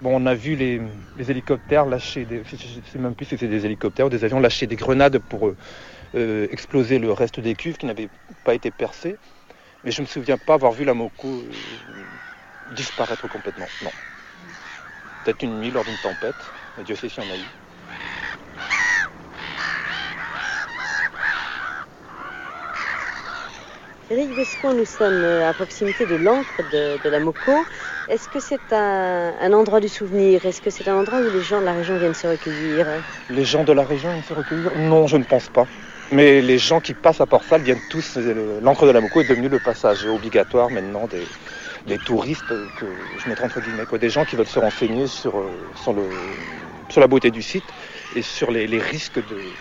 Bon, 0.00 0.20
on 0.20 0.26
a 0.26 0.34
vu 0.34 0.56
les, 0.56 0.80
hélicoptères 1.18 1.86
lâcher 1.86 2.24
des. 2.24 2.42
Je 2.44 2.56
sais 2.56 2.98
même 2.98 3.14
plus 3.14 3.26
si 3.26 3.38
c'est 3.38 3.46
des 3.46 3.64
hélicoptères 3.64 4.06
ou 4.06 4.10
des 4.10 4.24
avions 4.24 4.40
lâcher 4.40 4.66
des 4.66 4.76
grenades 4.76 5.18
pour 5.18 5.52
euh, 6.14 6.48
exploser 6.50 6.98
le 6.98 7.12
reste 7.12 7.38
des 7.38 7.54
cuves 7.54 7.76
qui 7.76 7.86
n'avaient 7.86 8.08
pas 8.44 8.54
été 8.54 8.70
percées. 8.70 9.16
Mais 9.84 9.90
je 9.90 10.00
ne 10.00 10.06
me 10.06 10.10
souviens 10.10 10.38
pas 10.38 10.54
avoir 10.54 10.72
vu 10.72 10.84
la 10.84 10.94
Moko 10.94 11.28
euh, 11.28 11.42
disparaître 12.74 13.28
complètement. 13.28 13.66
Non. 13.84 13.90
Peut-être 15.24 15.42
une 15.44 15.60
nuit 15.60 15.70
lors 15.70 15.84
d'une 15.84 15.98
tempête. 15.98 16.34
Dieu 16.84 16.96
sait 16.96 17.08
si 17.08 17.20
on 17.20 17.22
a 17.22 17.36
eu. 17.36 17.48
Éric 24.10 24.34
Vescon, 24.34 24.74
nous 24.74 24.84
sommes 24.84 25.22
euh, 25.22 25.48
à 25.48 25.54
proximité 25.54 26.06
de 26.06 26.16
l'encre 26.16 26.62
de, 26.62 27.08
la 27.08 27.20
Moko. 27.20 27.66
Est-ce 28.08 28.28
que 28.28 28.40
c'est 28.40 28.72
un, 28.72 29.52
endroit 29.52 29.80
du 29.80 29.88
souvenir? 29.88 30.44
Est-ce 30.44 30.60
que 30.60 30.70
c'est 30.70 30.88
un 30.88 30.96
endroit 30.96 31.20
où 31.20 31.28
les 31.28 31.40
gens 31.40 31.60
de 31.60 31.64
la 31.64 31.72
région 31.72 31.96
viennent 31.96 32.14
se 32.14 32.26
recueillir? 32.26 33.04
Les 33.30 33.44
gens 33.44 33.64
de 33.64 33.72
la 33.72 33.84
région 33.84 34.10
viennent 34.10 34.24
se 34.24 34.32
recueillir? 34.32 34.74
Non, 34.74 35.06
je 35.06 35.16
ne 35.16 35.24
pense 35.24 35.48
pas. 35.48 35.66
Mais 36.10 36.42
les 36.42 36.58
gens 36.58 36.80
qui 36.80 36.94
passent 36.94 37.20
à 37.20 37.26
Port-Salle 37.26 37.62
viennent 37.62 37.80
tous. 37.88 38.18
L'encre 38.60 38.86
de 38.86 38.90
la 38.90 39.00
Moko 39.00 39.20
est 39.20 39.24
devenu 39.24 39.48
le 39.48 39.60
passage 39.60 40.04
obligatoire 40.04 40.70
maintenant 40.70 41.08
des, 41.86 41.98
touristes, 41.98 42.52
que 42.74 42.86
je 43.16 43.28
mettrai 43.28 43.44
entre 43.44 43.60
guillemets, 43.60 43.86
des 43.86 44.10
gens 44.10 44.24
qui 44.24 44.36
veulent 44.36 44.46
se 44.46 44.58
renseigner 44.58 45.06
sur, 45.06 45.38
euh, 45.38 46.36
la 46.96 47.06
beauté 47.06 47.30
du 47.30 47.40
site 47.40 47.72
et 48.14 48.20
sur 48.20 48.50
les, 48.50 48.66
risques 48.78 49.20
de 49.24 49.54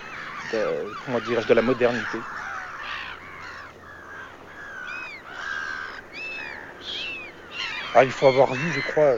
la 1.53 1.61
modernité. 1.61 2.23
Ah, 7.93 8.05
il 8.05 8.11
faut 8.11 8.27
avoir 8.27 8.53
vu, 8.55 8.71
je 8.71 8.79
crois, 8.79 9.15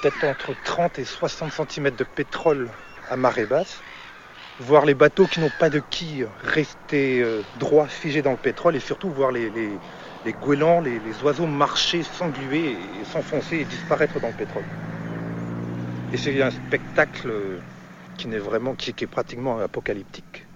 peut-être 0.00 0.24
entre 0.24 0.54
30 0.64 0.98
et 0.98 1.04
60 1.04 1.52
cm 1.70 1.90
de 1.90 2.04
pétrole 2.04 2.70
à 3.10 3.16
marée 3.16 3.46
basse 3.46 3.84
voir 4.60 4.84
les 4.84 4.94
bateaux 4.94 5.26
qui 5.26 5.40
n'ont 5.40 5.50
pas 5.50 5.70
de 5.70 5.80
quilles 5.80 6.28
rester 6.42 7.20
euh, 7.22 7.42
droits, 7.58 7.86
figés 7.88 8.22
dans 8.22 8.32
le 8.32 8.36
pétrole, 8.38 8.76
et 8.76 8.80
surtout 8.80 9.10
voir 9.10 9.30
les, 9.32 9.50
les, 9.50 9.80
les 10.24 10.32
goélands, 10.32 10.80
les, 10.80 11.22
oiseaux 11.22 11.46
marcher, 11.46 12.02
s'engluer, 12.02 12.72
et 13.00 13.04
s'enfoncer 13.04 13.58
et 13.58 13.64
disparaître 13.64 14.20
dans 14.20 14.28
le 14.28 14.34
pétrole. 14.34 14.64
Et 16.12 16.16
c'est 16.16 16.42
un 16.42 16.50
spectacle 16.50 17.62
qui, 18.16 18.28
n'est 18.28 18.38
vraiment, 18.38 18.74
qui, 18.74 18.90
est 18.90 19.06
pratiquement 19.06 19.58
apocalyptique. 19.60 20.47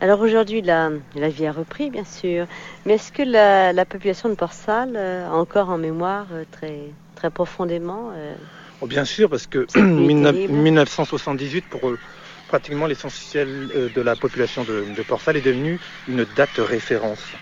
Alors 0.00 0.20
aujourd'hui, 0.20 0.60
la, 0.60 0.90
la, 1.14 1.28
vie 1.28 1.46
a 1.46 1.52
repris, 1.52 1.90
bien 1.90 2.04
sûr, 2.04 2.46
mais 2.84 2.94
est-ce 2.94 3.12
que 3.12 3.22
la, 3.22 3.84
population 3.84 4.28
de 4.28 4.34
Port-Salle 4.34 4.94
euh, 4.96 5.26
a 5.26 5.32
encore 5.32 5.70
en 5.70 5.78
mémoire 5.78 6.26
euh, 6.32 6.44
très, 6.50 6.90
très 7.14 7.30
profondément 7.30 8.12
oh, 8.80 8.86
Bien 8.86 9.04
sûr, 9.04 9.30
parce 9.30 9.46
que 9.46 9.66
1978, 9.78 11.66
pour 11.70 11.96
pratiquement 12.48 12.86
l'essentiel 12.86 13.70
euh, 13.74 13.88
de 13.88 14.00
la 14.00 14.16
population 14.16 14.64
de, 14.64 15.02
Port-Salle 15.02 15.36
est 15.36 15.42
devenu 15.42 15.80
une 16.06 16.24
date 16.24 16.58
référence. 16.58 17.34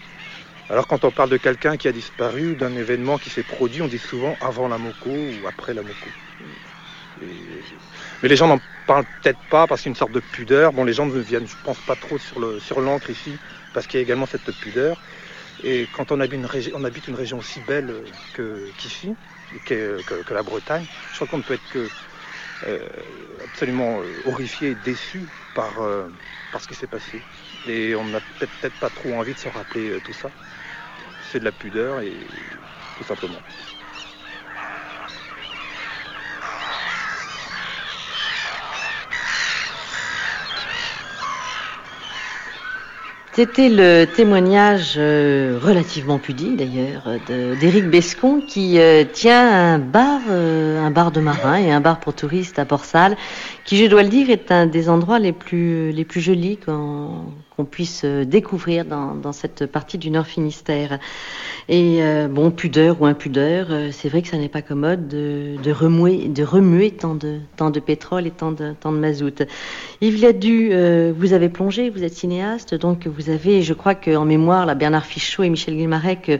Alors 0.68 0.86
quand 0.86 1.04
on 1.04 1.10
parle 1.10 1.30
de 1.30 1.36
quelqu'un 1.36 1.76
qui 1.76 1.88
a 1.88 1.92
disparu, 1.92 2.56
d'un 2.56 2.76
événement 2.76 3.18
qui 3.18 3.30
s'est 3.30 3.42
produit, 3.42 3.82
on 3.82 3.88
dit 3.88 3.98
souvent 3.98 4.38
avant 4.40 4.68
la 4.68 4.78
Moco 4.78 5.10
ou 5.10 5.46
après 5.46 5.74
la 5.74 5.82
Moco. 5.82 6.08
Mais 8.22 8.28
les 8.28 8.36
gens 8.36 8.46
n'en 8.48 8.60
parlent 8.86 9.06
peut-être 9.20 9.40
pas 9.48 9.66
parce 9.66 9.82
qu'il 9.82 9.88
y 9.88 9.90
a 9.90 9.92
une 9.92 9.96
sorte 9.96 10.12
de 10.12 10.20
pudeur. 10.20 10.72
Bon, 10.72 10.84
les 10.84 10.92
gens 10.92 11.06
ne 11.06 11.18
viennent, 11.20 11.46
je 11.46 11.56
pense, 11.62 11.80
pas 11.80 11.96
trop 11.96 12.18
sur 12.18 12.38
l'encre 12.40 13.06
sur 13.06 13.10
ici 13.10 13.40
parce 13.72 13.86
qu'il 13.86 13.98
y 13.98 14.00
a 14.00 14.02
également 14.02 14.26
cette 14.26 14.52
pudeur. 14.52 15.02
Et 15.62 15.88
quand 15.92 16.12
on 16.12 16.20
habite 16.20 16.38
une, 16.38 16.46
région, 16.46 16.72
on 16.76 16.84
habite 16.84 17.08
une 17.08 17.14
région 17.14 17.38
aussi 17.38 17.60
belle 17.60 18.04
qu'ici, 18.76 19.16
que, 19.64 20.02
que, 20.02 20.34
la 20.34 20.42
Bretagne, 20.42 20.86
je 21.10 21.16
crois 21.16 21.26
qu'on 21.26 21.38
ne 21.38 21.42
peut 21.42 21.54
être 21.54 21.68
que 21.68 21.90
euh, 22.66 22.88
absolument 23.44 24.02
euh, 24.02 24.20
horrifié 24.24 24.70
et 24.70 24.74
déçu 24.76 25.30
par, 25.54 25.80
euh, 25.82 26.08
par 26.50 26.62
ce 26.62 26.68
qui 26.68 26.74
s'est 26.74 26.86
passé. 26.86 27.24
Et 27.66 27.94
on 27.96 28.04
n'a 28.04 28.20
peut-être 28.20 28.76
pas 28.78 28.90
trop 28.90 29.14
envie 29.14 29.34
de 29.34 29.38
se 29.38 29.48
rappeler 29.48 30.00
tout 30.02 30.12
ça. 30.12 30.32
C'est 31.20 31.40
de 31.40 31.44
la 31.44 31.52
pudeur 31.52 32.00
et 32.00 32.28
tout 32.96 33.04
simplement. 33.04 33.42
C'était 43.34 43.70
le 43.70 44.04
témoignage 44.04 44.96
euh, 44.98 45.58
relativement 45.58 46.18
pudique 46.18 46.58
d'ailleurs 46.58 47.04
d'Éric 47.26 47.88
Bescon 47.88 48.42
qui 48.46 48.78
euh, 48.78 49.04
tient 49.10 49.50
un 49.50 49.78
bar, 49.78 50.20
euh, 50.28 50.78
un 50.84 50.90
bar 50.90 51.12
de 51.12 51.20
marins 51.20 51.56
et 51.56 51.72
un 51.72 51.80
bar 51.80 51.98
pour 51.98 52.12
touristes 52.12 52.58
à 52.58 52.66
Port-Salle, 52.66 53.16
qui 53.64 53.78
je 53.78 53.86
dois 53.86 54.02
le 54.02 54.10
dire 54.10 54.28
est 54.28 54.52
un 54.52 54.66
des 54.66 54.90
endroits 54.90 55.18
les 55.18 55.32
plus 55.32 55.92
les 55.92 56.04
plus 56.04 56.20
jolis 56.20 56.58
qu'on 56.58 57.24
qu'on 57.62 57.64
puisse 57.64 58.02
euh, 58.04 58.24
découvrir 58.24 58.84
dans, 58.84 59.32
cette 59.32 59.66
partie 59.66 59.98
du 59.98 60.10
Nord 60.10 60.26
Finistère. 60.26 60.98
Et 61.68 62.02
euh, 62.02 62.26
bon, 62.28 62.50
pudeur 62.50 63.00
ou 63.00 63.06
impudeur, 63.06 63.68
euh, 63.70 63.90
c'est 63.92 64.08
vrai 64.08 64.22
que 64.22 64.28
ça 64.28 64.36
n'est 64.36 64.48
pas 64.48 64.62
commode 64.62 65.06
de, 65.06 65.72
remuer, 65.72 66.90
tant 66.90 67.14
de, 67.14 67.80
pétrole 67.80 68.26
et 68.26 68.30
tant 68.30 68.52
de, 68.52 68.74
tant 68.78 68.92
de 68.92 68.98
mazout. 68.98 69.42
Yves 70.00 70.20
Liadu, 70.20 70.70
euh, 70.72 71.12
vous 71.16 71.32
avez 71.32 71.48
plongé, 71.48 71.88
vous 71.88 72.02
êtes 72.02 72.14
cinéaste, 72.14 72.74
donc 72.74 73.06
vous 73.06 73.30
avez, 73.30 73.62
je 73.62 73.74
crois 73.74 73.94
qu'en 73.94 74.24
mémoire, 74.24 74.66
la 74.66 74.74
Bernard 74.74 75.06
Fichot 75.06 75.44
et 75.44 75.50
Michel 75.50 75.76
Guilmarec 75.76 76.32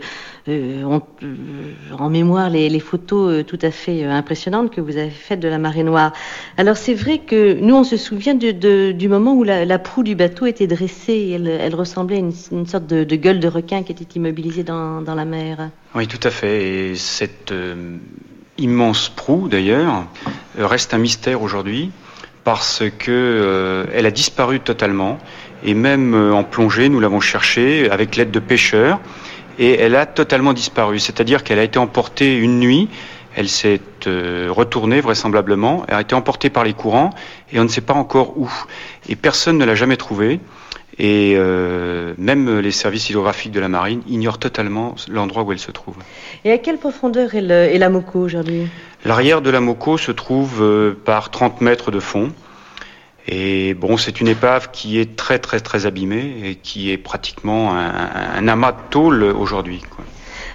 ont 0.49 1.03
en 1.99 2.11
mémoire 2.11 2.51
les, 2.51 2.81
photos 2.81 3.45
tout 3.47 3.59
à 3.63 3.71
fait 3.71 4.05
impressionnantes 4.05 4.71
que 4.71 4.81
vous 4.81 4.97
avez 4.97 5.11
faites 5.11 5.41
de 5.41 5.49
la 5.49 5.59
marée 5.59 5.85
noire. 5.85 6.13
Alors 6.57 6.77
c'est 6.77 6.95
vrai 6.95 7.19
que 7.19 7.55
nous, 7.61 7.75
on 7.75 7.85
se 7.85 7.97
souvient 7.97 8.35
du 8.35 9.09
moment 9.09 9.35
où 9.35 9.45
la, 9.45 9.79
proue 9.79 10.03
du 10.03 10.15
bateau 10.15 10.47
était 10.47 10.67
dressée, 10.67 11.31
elle, 11.35 11.75
ressemblait 11.75 12.17
à 12.17 12.21
une, 12.21 12.67
sorte 12.67 12.87
de, 12.87 13.17
gueule 13.17 13.41
de 13.41 13.49
requin 13.49 13.83
qui 13.83 13.93
était 13.93 14.17
immobilisée 14.17 14.65
dans, 14.65 15.03
la 15.07 15.25
mer. 15.25 15.71
Oui, 15.95 16.07
tout 16.07 16.21
à 16.23 16.31
fait. 16.31 16.91
Et 16.91 16.95
cette 16.95 17.53
euh, 17.53 17.99
immense 18.59 19.09
proue, 19.09 19.49
d'ailleurs, 19.49 20.07
reste 20.59 20.95
un 20.95 20.99
mystère 20.99 21.43
aujourd'hui 21.43 21.91
parce 22.45 22.83
que 22.99 23.11
euh, 23.11 23.85
elle 23.93 24.07
a 24.07 24.11
disparu 24.11 24.61
totalement. 24.61 25.19
Et 25.65 25.75
même 25.75 26.15
euh, 26.15 26.33
en 26.33 26.45
plongée, 26.45 26.89
nous 26.89 27.01
l'avons 27.01 27.21
cherchée 27.21 27.89
avec 27.91 28.17
l'aide 28.17 28.31
de 28.31 28.41
pêcheurs, 28.41 29.01
et 29.59 29.79
elle 29.79 29.97
a 29.97 30.07
totalement 30.07 30.53
disparu. 30.53 30.99
C'est-à-dire 30.99 31.45
qu'elle 31.45 31.59
a 31.59 31.65
été 31.65 31.79
emportée 31.79 32.37
une 32.37 32.59
nuit. 32.59 32.89
Elle 33.35 33.49
s'est 33.49 33.81
euh, 34.07 34.49
retournée 34.51 35.01
vraisemblablement, 35.01 35.85
elle 35.89 35.95
a 35.95 36.01
été 36.03 36.15
emportée 36.15 36.51
par 36.51 36.65
les 36.65 36.75
courants 36.75 37.11
et 37.51 37.59
on 37.59 37.65
ne 37.65 37.69
sait 37.69 37.81
pas 37.81 37.95
encore 37.95 38.37
où. 38.37 38.51
Et 39.09 39.17
personne 39.17 39.57
ne 39.57 39.65
l'a 39.65 39.75
jamais 39.75 39.97
trouvée. 39.97 40.39
Et 40.99 41.35
euh, 41.37 42.13
même 42.19 42.59
les 42.59 42.71
services 42.71 43.09
hydrographiques 43.09 43.53
de 43.53 43.61
la 43.61 43.69
marine 43.69 44.03
ignorent 44.07 44.39
totalement 44.39 44.95
l'endroit 45.09 45.43
où 45.43 45.53
elle 45.53 45.59
se 45.59 45.71
trouve. 45.71 45.97
Et 46.45 46.53
à 46.53 46.59
quelle 46.59 46.77
profondeur 46.77 47.35
est, 47.35 47.41
le, 47.41 47.55
est 47.55 47.79
la 47.79 47.89
Moco 47.89 48.19
aujourd'hui? 48.19 48.67
L'arrière 49.07 49.41
de 49.41 49.49
la 49.49 49.61
Moco 49.61 49.97
se 49.97 50.13
trouve 50.13 50.63
euh, 50.63 50.95
par 51.05 51.31
30 51.31 51.63
mètres 51.63 51.91
de 51.91 52.01
fond. 52.01 52.33
Et 53.29 53.75
bon, 53.75 53.97
c'est 53.97 54.21
une 54.21 54.29
épave 54.29 54.71
qui 54.73 54.99
est 54.99 55.17
très 55.17 55.39
très 55.39 55.61
très 55.61 55.87
abîmée 55.87 56.35
et 56.45 56.57
qui 56.57 56.91
est 56.91 56.99
pratiquement 56.99 57.75
un, 57.75 58.49
amas 58.49 58.73
de 58.73 58.79
tôle 58.91 59.23
aujourd'hui. 59.23 59.83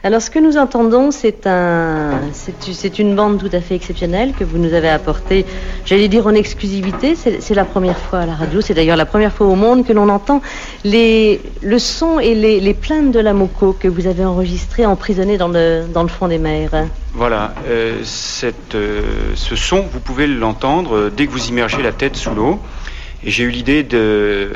Alors 0.03 0.21
ce 0.21 0.29
que 0.29 0.39
nous 0.39 0.57
entendons, 0.57 1.11
c'est 1.11 1.47
un, 1.47 2.21
c'est 2.33 2.99
une 2.99 3.15
bande 3.15 3.39
tout 3.39 3.55
à 3.55 3.61
fait 3.61 3.75
exceptionnelle 3.75 4.33
que 4.37 4.43
vous 4.43 4.57
nous 4.57 4.73
avez 4.73 4.89
apportée, 4.89 5.45
j'allais 5.85 6.07
dire 6.07 6.27
en 6.27 6.33
exclusivité. 6.33 7.15
C'est 7.15 7.55
la 7.55 7.65
première 7.65 7.97
fois 7.97 8.19
à 8.19 8.25
la 8.25 8.35
radio, 8.35 8.61
c'est 8.61 8.73
d'ailleurs 8.73 8.97
la 8.97 9.05
première 9.05 9.33
fois 9.33 9.47
au 9.47 9.55
monde 9.55 9.85
que 9.85 9.93
l'on 9.93 10.09
entend 10.09 10.41
les, 10.83 11.41
le 11.61 11.79
son 11.79 12.19
et 12.19 12.35
les, 12.35 12.73
plaintes 12.73 13.11
de 13.11 13.19
la 13.19 13.33
Moco 13.33 13.73
que 13.73 13.87
vous 13.87 14.05
avez 14.07 14.23
enregistrées 14.23 14.85
emprisonnées 14.85 15.37
dans 15.37 15.47
le, 15.47 16.07
fond 16.07 16.27
des 16.27 16.37
mers. 16.37 16.85
Voilà, 17.13 17.55
euh, 17.67 18.03
euh, 18.75 19.01
ce 19.35 19.55
son, 19.55 19.81
vous 19.81 19.99
pouvez 19.99 20.27
l'entendre 20.27 21.09
dès 21.09 21.25
que 21.25 21.31
vous 21.31 21.47
immergez 21.47 21.81
la 21.81 21.91
tête 21.91 22.15
sous 22.15 22.31
l'eau. 22.31 22.59
Et 23.23 23.31
j'ai 23.31 23.43
eu 23.43 23.49
l'idée 23.49 23.83
de, 23.83 24.51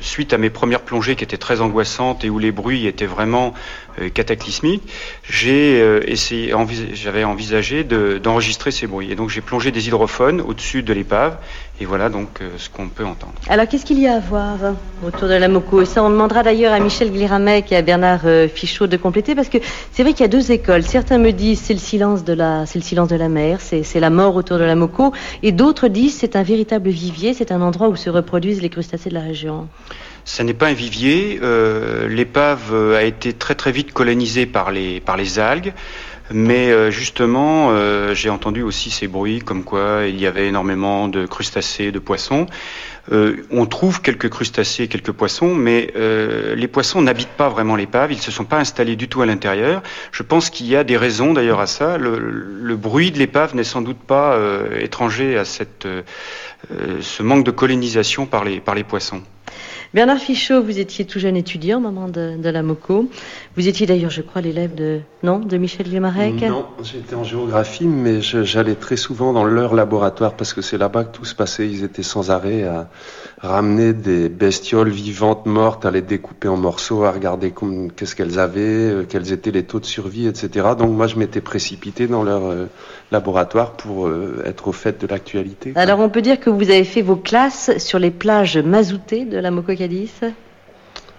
suite 0.00 0.32
à 0.32 0.38
mes 0.38 0.48
premières 0.48 0.80
plongées 0.80 1.16
qui 1.16 1.24
étaient 1.24 1.36
très 1.36 1.60
angoissantes 1.60 2.24
et 2.24 2.30
où 2.30 2.38
les 2.38 2.50
bruits 2.50 2.86
étaient 2.86 3.06
vraiment 3.06 3.52
euh, 3.98 4.08
cataclysmiques, 4.08 4.82
j'ai 5.28 5.80
euh, 5.80 6.00
essayé, 6.06 6.54
j'avais 6.92 7.24
envisagé 7.24 7.84
d'enregistrer 7.84 8.70
de, 8.70 8.74
ces 8.74 8.86
bruits. 8.86 9.10
Et 9.10 9.14
donc 9.14 9.30
j'ai 9.30 9.40
plongé 9.40 9.70
des 9.70 9.88
hydrophones 9.88 10.40
au-dessus 10.40 10.82
de 10.82 10.92
l'épave. 10.92 11.36
Et 11.80 11.86
voilà 11.86 12.10
donc 12.10 12.40
euh, 12.40 12.50
ce 12.58 12.68
qu'on 12.68 12.88
peut 12.88 13.04
entendre. 13.04 13.32
Alors 13.48 13.66
qu'est-ce 13.66 13.86
qu'il 13.86 13.98
y 13.98 14.06
a 14.06 14.16
à 14.16 14.20
voir 14.20 14.58
autour 15.04 15.28
de 15.28 15.34
la 15.34 15.48
Moco? 15.48 15.84
Ça, 15.84 16.04
on 16.04 16.10
demandera 16.10 16.42
d'ailleurs 16.42 16.74
à 16.74 16.78
Michel 16.80 17.10
Gliramec 17.10 17.72
et 17.72 17.76
à 17.76 17.82
Bernard 17.82 18.20
Fichot 18.54 18.86
de 18.86 18.96
compléter 18.96 19.34
parce 19.34 19.48
que 19.48 19.58
c'est 19.92 20.02
vrai 20.02 20.12
qu'il 20.12 20.20
y 20.22 20.24
a 20.24 20.28
deux 20.28 20.52
écoles. 20.52 20.82
Certains 20.82 21.18
me 21.18 21.30
disent 21.30 21.60
c'est 21.60 21.72
le 21.72 21.80
silence 21.80 22.22
de 22.22 22.34
la, 22.34 22.66
c'est 22.66 22.78
le 22.78 22.84
silence 22.84 23.08
de 23.08 23.16
la 23.16 23.28
mer, 23.28 23.60
c'est 23.60 24.00
la 24.00 24.10
mort 24.10 24.36
autour 24.36 24.58
de 24.58 24.64
la 24.64 24.74
Moco, 24.74 25.12
et 25.42 25.52
d'autres 25.52 25.88
disent 25.88 26.16
c'est 26.18 26.36
un 26.36 26.42
véritable 26.42 26.90
vivier, 26.90 27.32
c'est 27.32 27.50
un 27.50 27.62
endroit 27.62 27.88
où 27.88 27.96
se 27.96 28.10
reproduisent 28.10 28.60
les 28.60 28.68
crustacés 28.68 29.08
de 29.08 29.14
la 29.14 29.22
région. 29.22 29.68
Ça 30.24 30.44
n'est 30.44 30.54
pas 30.54 30.68
un 30.68 30.72
vivier. 30.72 31.40
Euh, 31.42 32.08
L'épave 32.08 32.74
a 32.94 33.02
été 33.02 33.32
très 33.32 33.54
très 33.54 33.72
vite 33.72 33.92
colonisée 33.92 34.46
par 34.46 34.70
les, 34.70 35.38
algues. 35.38 35.72
Mais 36.32 36.70
euh, 36.70 36.92
justement, 36.92 37.70
euh, 37.70 38.14
j'ai 38.14 38.30
entendu 38.30 38.62
aussi 38.62 38.90
ces 38.90 39.08
bruits 39.08 39.40
comme 39.40 39.64
quoi 39.64 40.02
il 40.06 40.20
y 40.20 40.28
avait 40.28 40.46
énormément 40.46 41.08
de 41.08 41.26
crustacés, 41.26 41.90
de 41.90 41.98
poissons. 41.98 42.46
Euh, 43.12 43.44
on 43.50 43.66
trouve 43.66 44.02
quelques 44.02 44.28
crustacés, 44.28 44.86
quelques 44.86 45.10
poissons, 45.10 45.54
mais 45.54 45.92
euh, 45.96 46.54
les 46.54 46.68
poissons 46.68 47.02
n'habitent 47.02 47.28
pas 47.28 47.48
vraiment 47.48 47.74
l'épave, 47.74 48.12
ils 48.12 48.18
ne 48.18 48.22
se 48.22 48.30
sont 48.30 48.44
pas 48.44 48.58
installés 48.58 48.94
du 48.94 49.08
tout 49.08 49.22
à 49.22 49.26
l'intérieur. 49.26 49.82
Je 50.12 50.22
pense 50.22 50.50
qu'il 50.50 50.66
y 50.66 50.76
a 50.76 50.84
des 50.84 50.96
raisons 50.96 51.32
d'ailleurs 51.32 51.60
à 51.60 51.66
ça. 51.66 51.98
Le, 51.98 52.76
bruit 52.76 53.10
de 53.10 53.18
l'épave 53.18 53.54
n'est 53.54 53.64
sans 53.64 53.82
doute 53.82 53.98
pas 53.98 54.34
euh, 54.34 54.78
étranger 54.80 55.36
à 55.36 55.44
cette, 55.44 55.86
ce 57.00 57.22
manque 57.22 57.44
de 57.44 57.50
colonisation 57.50 58.26
par 58.26 58.44
les 58.44 58.84
poissons. 58.84 59.22
Bernard 59.92 60.18
Fichot, 60.18 60.62
vous 60.62 60.78
étiez 60.78 61.04
tout 61.04 61.18
jeune 61.18 61.36
étudiant 61.36 61.78
au 61.78 61.80
moment 61.80 62.06
de, 62.06 62.36
de 62.36 62.48
la 62.48 62.62
MOCO. 62.62 63.10
Vous 63.56 63.66
étiez 63.66 63.86
d'ailleurs, 63.86 64.10
je 64.10 64.22
crois, 64.22 64.40
l'élève 64.40 64.72
de 64.72 65.00
non 65.24 65.40
de 65.40 65.56
Michel 65.56 65.88
Guémarec 65.88 66.42
Non, 66.42 66.66
j'étais 66.84 67.16
en 67.16 67.24
géographie, 67.24 67.86
mais 67.86 68.20
j'allais 68.20 68.76
très 68.76 68.96
souvent 68.96 69.32
dans 69.32 69.42
leur 69.42 69.74
laboratoire 69.74 70.34
parce 70.34 70.54
que 70.54 70.62
c'est 70.62 70.78
là-bas 70.78 71.04
que 71.04 71.16
tout 71.16 71.24
se 71.24 71.34
passait. 71.34 71.68
Ils 71.68 71.82
étaient 71.82 72.04
sans 72.04 72.30
arrêt 72.30 72.62
à 72.62 72.88
ramener 73.42 73.94
des 73.94 74.28
bestioles 74.28 74.90
vivantes, 74.90 75.46
mortes, 75.46 75.86
à 75.86 75.90
les 75.90 76.02
découper 76.02 76.48
en 76.48 76.56
morceaux, 76.56 77.04
à 77.04 77.10
regarder 77.10 77.54
qu'est-ce 77.96 78.14
qu'elles 78.14 78.38
avaient, 78.38 78.60
euh, 78.60 79.06
quels 79.08 79.32
étaient 79.32 79.50
les 79.50 79.62
taux 79.62 79.80
de 79.80 79.86
survie, 79.86 80.26
etc. 80.26 80.68
Donc 80.78 80.90
moi, 80.90 81.06
je 81.06 81.16
m'étais 81.16 81.40
précipité 81.40 82.06
dans 82.06 82.22
leur 82.22 82.44
euh, 82.44 82.66
laboratoire 83.10 83.72
pour 83.72 84.06
euh, 84.06 84.42
être 84.44 84.68
au 84.68 84.72
fait 84.72 85.00
de 85.00 85.06
l'actualité. 85.06 85.72
Alors 85.76 86.00
on 86.00 86.10
peut 86.10 86.22
dire 86.22 86.38
que 86.38 86.50
vous 86.50 86.70
avez 86.70 86.84
fait 86.84 87.02
vos 87.02 87.16
classes 87.16 87.76
sur 87.78 87.98
les 87.98 88.10
plages 88.10 88.58
mazoutées 88.58 89.24
de 89.24 89.38
la 89.38 89.50
Moco 89.50 89.74
Cadiz 89.74 90.12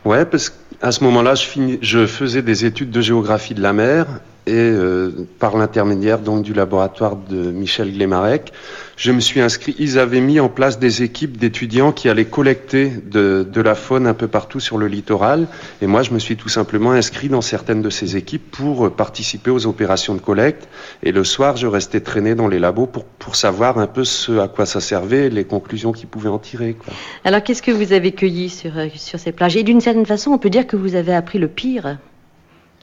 Ouais, 0.05 0.25
parce 0.25 0.49
qu'à 0.49 0.91
ce 0.91 1.03
moment-là, 1.03 1.35
je, 1.35 1.45
finis, 1.45 1.79
je 1.81 2.07
faisais 2.07 2.41
des 2.41 2.65
études 2.65 2.89
de 2.89 3.01
géographie 3.01 3.53
de 3.53 3.61
la 3.61 3.73
mer 3.73 4.07
et 4.47 4.53
euh, 4.53 5.27
par 5.39 5.55
l'intermédiaire 5.55 6.19
donc 6.19 6.43
du 6.43 6.53
laboratoire 6.53 7.15
de 7.15 7.51
Michel 7.51 7.93
Glémarec, 7.93 8.51
je 8.97 9.11
me 9.11 9.19
suis 9.19 9.39
inscrit. 9.39 9.75
Ils 9.79 9.99
avaient 9.99 10.21
mis 10.21 10.39
en 10.39 10.49
place 10.49 10.79
des 10.79 11.03
équipes 11.03 11.37
d'étudiants 11.37 11.91
qui 11.91 12.09
allaient 12.09 12.25
collecter 12.25 12.89
de, 12.89 13.61
la 13.61 13.75
faune 13.75 14.07
un 14.07 14.13
peu 14.13 14.27
partout 14.27 14.59
sur 14.59 14.77
le 14.77 14.87
littoral. 14.87 15.47
Et 15.81 15.87
moi, 15.87 16.03
je 16.03 16.11
me 16.11 16.19
suis 16.19 16.37
tout 16.37 16.49
simplement 16.49 16.91
inscrit 16.91 17.29
dans 17.29 17.41
certaines 17.41 17.81
de 17.81 17.89
ces 17.89 18.17
équipes 18.17 18.51
pour 18.51 18.91
participer 18.91 19.51
aux 19.51 19.65
opérations 19.65 20.13
de 20.15 20.21
collecte. 20.21 20.67
Et 21.03 21.11
le 21.11 21.23
soir, 21.23 21.57
je 21.57 21.67
restais 21.67 22.01
traîné 22.01 22.35
dans 22.35 22.47
les 22.47 22.59
labos 22.59 22.87
pour, 22.87 23.05
pour 23.05 23.35
savoir 23.35 23.79
un 23.79 23.87
peu 23.87 24.03
ce 24.03 24.39
à 24.39 24.47
quoi 24.47 24.65
ça 24.65 24.81
servait, 24.81 25.29
les 25.29 25.45
conclusions 25.45 25.91
qu'ils 25.91 26.07
pouvaient 26.07 26.29
en 26.29 26.39
tirer. 26.39 26.75
Alors, 27.23 27.41
qu'est-ce 27.43 27.61
que 27.61 27.71
vous 27.71 27.93
avez 27.93 28.11
cueilli 28.11 28.49
sur, 28.49 28.77
euh, 28.77 28.87
sur 28.95 29.19
ces 29.19 29.31
plages? 29.31 29.55
Et 29.55 29.63
d'une 29.63 29.81
certaine 29.81 30.05
façon, 30.05 30.31
on 30.31 30.37
peut 30.37 30.49
dire 30.49 30.67
que 30.67 30.75
vous 30.75 30.95
avez 30.95 31.13
appris 31.13 31.39
le 31.39 31.47
pire 31.47 31.97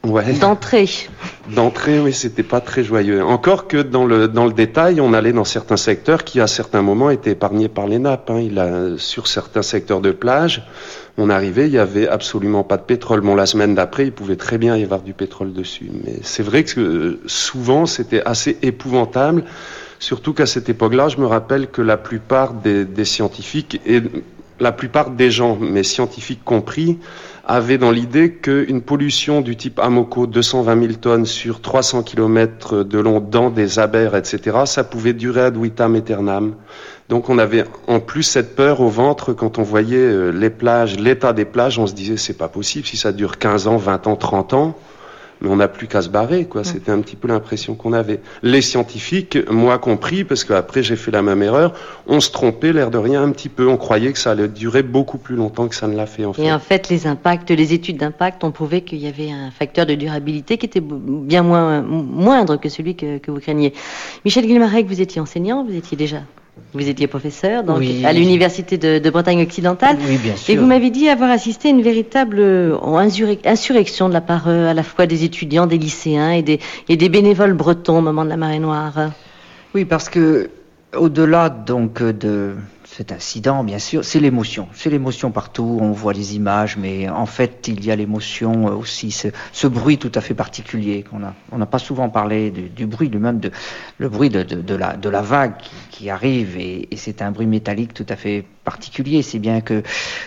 Ouais. 0.05 0.31
D'entrée. 0.33 0.89
D'entrée, 1.53 1.99
oui, 1.99 2.13
c'était 2.13 2.43
pas 2.43 2.61
très 2.61 2.85
joyeux. 2.85 3.21
Encore 3.21 3.67
que 3.67 3.77
dans 3.77 4.05
le, 4.05 4.29
dans 4.29 4.45
le 4.45 4.53
détail, 4.53 5.01
on 5.01 5.13
allait 5.13 5.33
dans 5.33 5.43
certains 5.43 5.75
secteurs 5.77 6.23
qui, 6.23 6.39
à 6.39 6.47
certains 6.47 6.81
moments, 6.81 7.09
étaient 7.09 7.31
épargnés 7.31 7.67
par 7.67 7.85
les 7.85 7.99
nappes. 7.99 8.29
Hein. 8.29 8.39
Il 8.39 8.59
a, 8.59 8.97
sur 8.97 9.27
certains 9.27 9.61
secteurs 9.61 9.99
de 9.99 10.11
plage, 10.11 10.63
on 11.17 11.29
arrivait, 11.29 11.67
il 11.67 11.73
y 11.73 11.77
avait 11.77 12.07
absolument 12.07 12.63
pas 12.63 12.77
de 12.77 12.83
pétrole. 12.83 13.19
Bon, 13.19 13.35
la 13.35 13.45
semaine 13.45 13.75
d'après, 13.75 14.05
il 14.05 14.13
pouvait 14.13 14.37
très 14.37 14.57
bien 14.57 14.77
y 14.77 14.83
avoir 14.83 15.01
du 15.01 15.13
pétrole 15.13 15.51
dessus. 15.51 15.91
Mais 16.05 16.19
c'est 16.21 16.43
vrai 16.43 16.63
que 16.63 17.19
souvent, 17.25 17.85
c'était 17.85 18.23
assez 18.23 18.57
épouvantable. 18.61 19.43
Surtout 19.99 20.33
qu'à 20.33 20.45
cette 20.45 20.69
époque-là, 20.69 21.09
je 21.09 21.17
me 21.17 21.25
rappelle 21.25 21.67
que 21.67 21.81
la 21.81 21.97
plupart 21.97 22.53
des, 22.53 22.85
des 22.85 23.03
scientifiques 23.03 23.81
et 23.85 24.01
la 24.61 24.71
plupart 24.71 25.09
des 25.11 25.29
gens, 25.29 25.57
mais 25.59 25.83
scientifiques 25.83 26.43
compris, 26.45 26.99
avaient 27.49 27.79
dans 27.79 27.89
l'idée 27.89 28.31
qu'une 28.31 28.81
pollution 28.81 29.41
du 29.41 29.55
type 29.55 29.79
Amoco, 29.79 30.27
220 30.27 30.81
000 30.81 30.93
tonnes 31.01 31.25
sur 31.25 31.61
300 31.61 32.03
km 32.03 32.83
de 32.83 32.99
long 32.99 33.19
dans 33.19 33.49
des 33.49 33.79
abers, 33.79 34.15
etc., 34.15 34.59
ça 34.65 34.83
pouvait 34.83 35.13
durer 35.13 35.41
ad 35.41 35.57
vitam 35.57 35.95
aeternam. 35.95 36.53
Donc 37.09 37.27
on 37.27 37.39
avait 37.39 37.63
en 37.87 37.99
plus 37.99 38.21
cette 38.21 38.55
peur 38.55 38.81
au 38.81 38.89
ventre 38.89 39.33
quand 39.33 39.57
on 39.57 39.63
voyait 39.63 40.31
les 40.31 40.51
plages, 40.51 40.99
l'état 40.99 41.33
des 41.33 41.45
plages, 41.45 41.79
on 41.79 41.87
se 41.87 41.95
disait 41.95 42.17
c'est 42.17 42.37
pas 42.37 42.49
possible 42.49 42.85
si 42.85 42.97
ça 42.97 43.11
dure 43.11 43.39
15 43.39 43.67
ans, 43.67 43.77
20 43.77 44.05
ans, 44.05 44.15
30 44.15 44.53
ans 44.53 44.77
mais 45.41 45.49
on 45.49 45.55
n'a 45.55 45.67
plus 45.67 45.87
qu'à 45.87 46.01
se 46.01 46.09
barrer, 46.09 46.45
quoi. 46.45 46.63
C'était 46.63 46.91
un 46.91 46.99
petit 46.99 47.15
peu 47.15 47.27
l'impression 47.27 47.75
qu'on 47.75 47.93
avait. 47.93 48.19
Les 48.43 48.61
scientifiques, 48.61 49.37
moi 49.49 49.77
compris, 49.77 50.23
parce 50.23 50.43
qu'après 50.43 50.83
j'ai 50.83 50.95
fait 50.95 51.11
la 51.11 51.21
même 51.21 51.41
erreur, 51.41 51.73
on 52.07 52.19
se 52.19 52.31
trompait 52.31 52.73
l'air 52.73 52.91
de 52.91 52.97
rien 52.97 53.23
un 53.23 53.31
petit 53.31 53.49
peu. 53.49 53.67
On 53.67 53.77
croyait 53.77 54.11
que 54.11 54.19
ça 54.19 54.31
allait 54.31 54.47
durer 54.47 54.83
beaucoup 54.83 55.17
plus 55.17 55.35
longtemps 55.35 55.67
que 55.67 55.75
ça 55.75 55.87
ne 55.87 55.95
l'a 55.95 56.05
fait 56.05 56.25
en 56.25 56.33
fait. 56.33 56.43
Et 56.43 56.51
en 56.51 56.59
fait, 56.59 56.89
les 56.89 57.07
impacts, 57.07 57.51
les 57.51 57.73
études 57.73 57.97
d'impact 57.97 58.43
ont 58.43 58.51
prouvé 58.51 58.81
qu'il 58.81 58.99
y 58.99 59.07
avait 59.07 59.31
un 59.31 59.51
facteur 59.51 59.85
de 59.85 59.95
durabilité 59.95 60.57
qui 60.57 60.65
était 60.65 60.83
bien 60.83 61.43
moins 61.43 61.81
moindre 61.81 62.57
que 62.57 62.69
celui 62.69 62.95
que, 62.95 63.17
que 63.17 63.31
vous 63.31 63.39
craigniez. 63.39 63.73
Michel 64.25 64.45
Guilmarec, 64.45 64.87
vous 64.87 65.01
étiez 65.01 65.21
enseignant, 65.21 65.63
vous 65.63 65.75
étiez 65.75 65.97
déjà 65.97 66.21
Vous 66.73 66.87
étiez 66.87 67.07
professeur 67.07 67.63
donc, 67.63 67.83
à 68.03 68.13
l'université 68.13 68.77
de, 68.77 69.09
Bretagne 69.09 69.41
occidentale. 69.41 69.97
Oui, 70.07 70.17
bien 70.17 70.35
sûr. 70.35 70.53
Et 70.53 70.57
vous 70.57 70.65
m'avez 70.65 70.89
dit 70.89 71.09
avoir 71.09 71.31
assisté 71.31 71.69
à 71.69 71.71
une 71.71 71.81
véritable 71.81 72.37
euh, 72.39 72.77
insurrection 73.45 74.07
de 74.07 74.13
la 74.13 74.21
part 74.21 74.47
euh, 74.47 74.69
à 74.69 74.73
la 74.73 74.83
fois 74.83 75.05
des 75.07 75.23
étudiants, 75.23 75.65
des 75.65 75.77
lycéens 75.77 76.31
et 76.31 76.41
des, 76.41 76.59
et 76.87 76.97
des 76.97 77.09
bénévoles 77.09 77.53
bretons 77.53 77.99
au 77.99 78.01
moment 78.01 78.23
de 78.23 78.29
la 78.29 78.37
marée 78.37 78.59
noire. 78.59 79.11
Oui, 79.73 79.85
parce 79.85 80.09
que 80.09 80.49
au-delà 80.95 81.49
donc 81.49 82.01
de 82.01 82.53
cet 82.99 83.13
incident, 83.13 83.63
bien 83.63 83.79
sûr, 83.79 84.03
c'est 84.03 84.19
l'émotion. 84.19 84.67
C'est 84.73 84.89
l'émotion 84.89 85.31
partout, 85.31 85.77
on 85.79 85.93
voit 85.93 86.11
les 86.11 86.35
images, 86.35 86.75
mais 86.75 87.07
en 87.07 87.25
fait, 87.25 87.69
il 87.69 87.85
y 87.85 87.91
a 87.91 87.95
l'émotion 87.95 88.65
aussi, 88.65 89.09
ce, 89.11 89.67
bruit 89.67 89.97
tout 89.97 90.11
à 90.15 90.19
fait 90.19 90.33
particulier 90.33 91.03
qu'on 91.03 91.23
a. 91.23 91.33
On 91.53 91.59
n'a 91.59 91.65
pas 91.65 91.79
souvent 91.79 92.09
parlé 92.09 92.51
du, 92.51 92.85
bruit, 92.87 93.09
même 93.09 93.39
de, 93.39 93.51
le 93.99 94.09
bruit 94.09 94.29
de, 94.29 94.75
la, 94.75 94.97
de 94.97 95.07
la 95.07 95.21
vague 95.21 95.53
qui, 95.91 96.09
arrive, 96.09 96.57
et, 96.57 96.89
c'est 96.97 97.21
un 97.21 97.31
bruit 97.31 97.45
métallique 97.45 97.93
tout 97.93 98.05
à 98.09 98.17
fait 98.17 98.43
particulier. 98.65 99.21
C'est 99.21 99.39
bien 99.39 99.61
que 99.61 99.81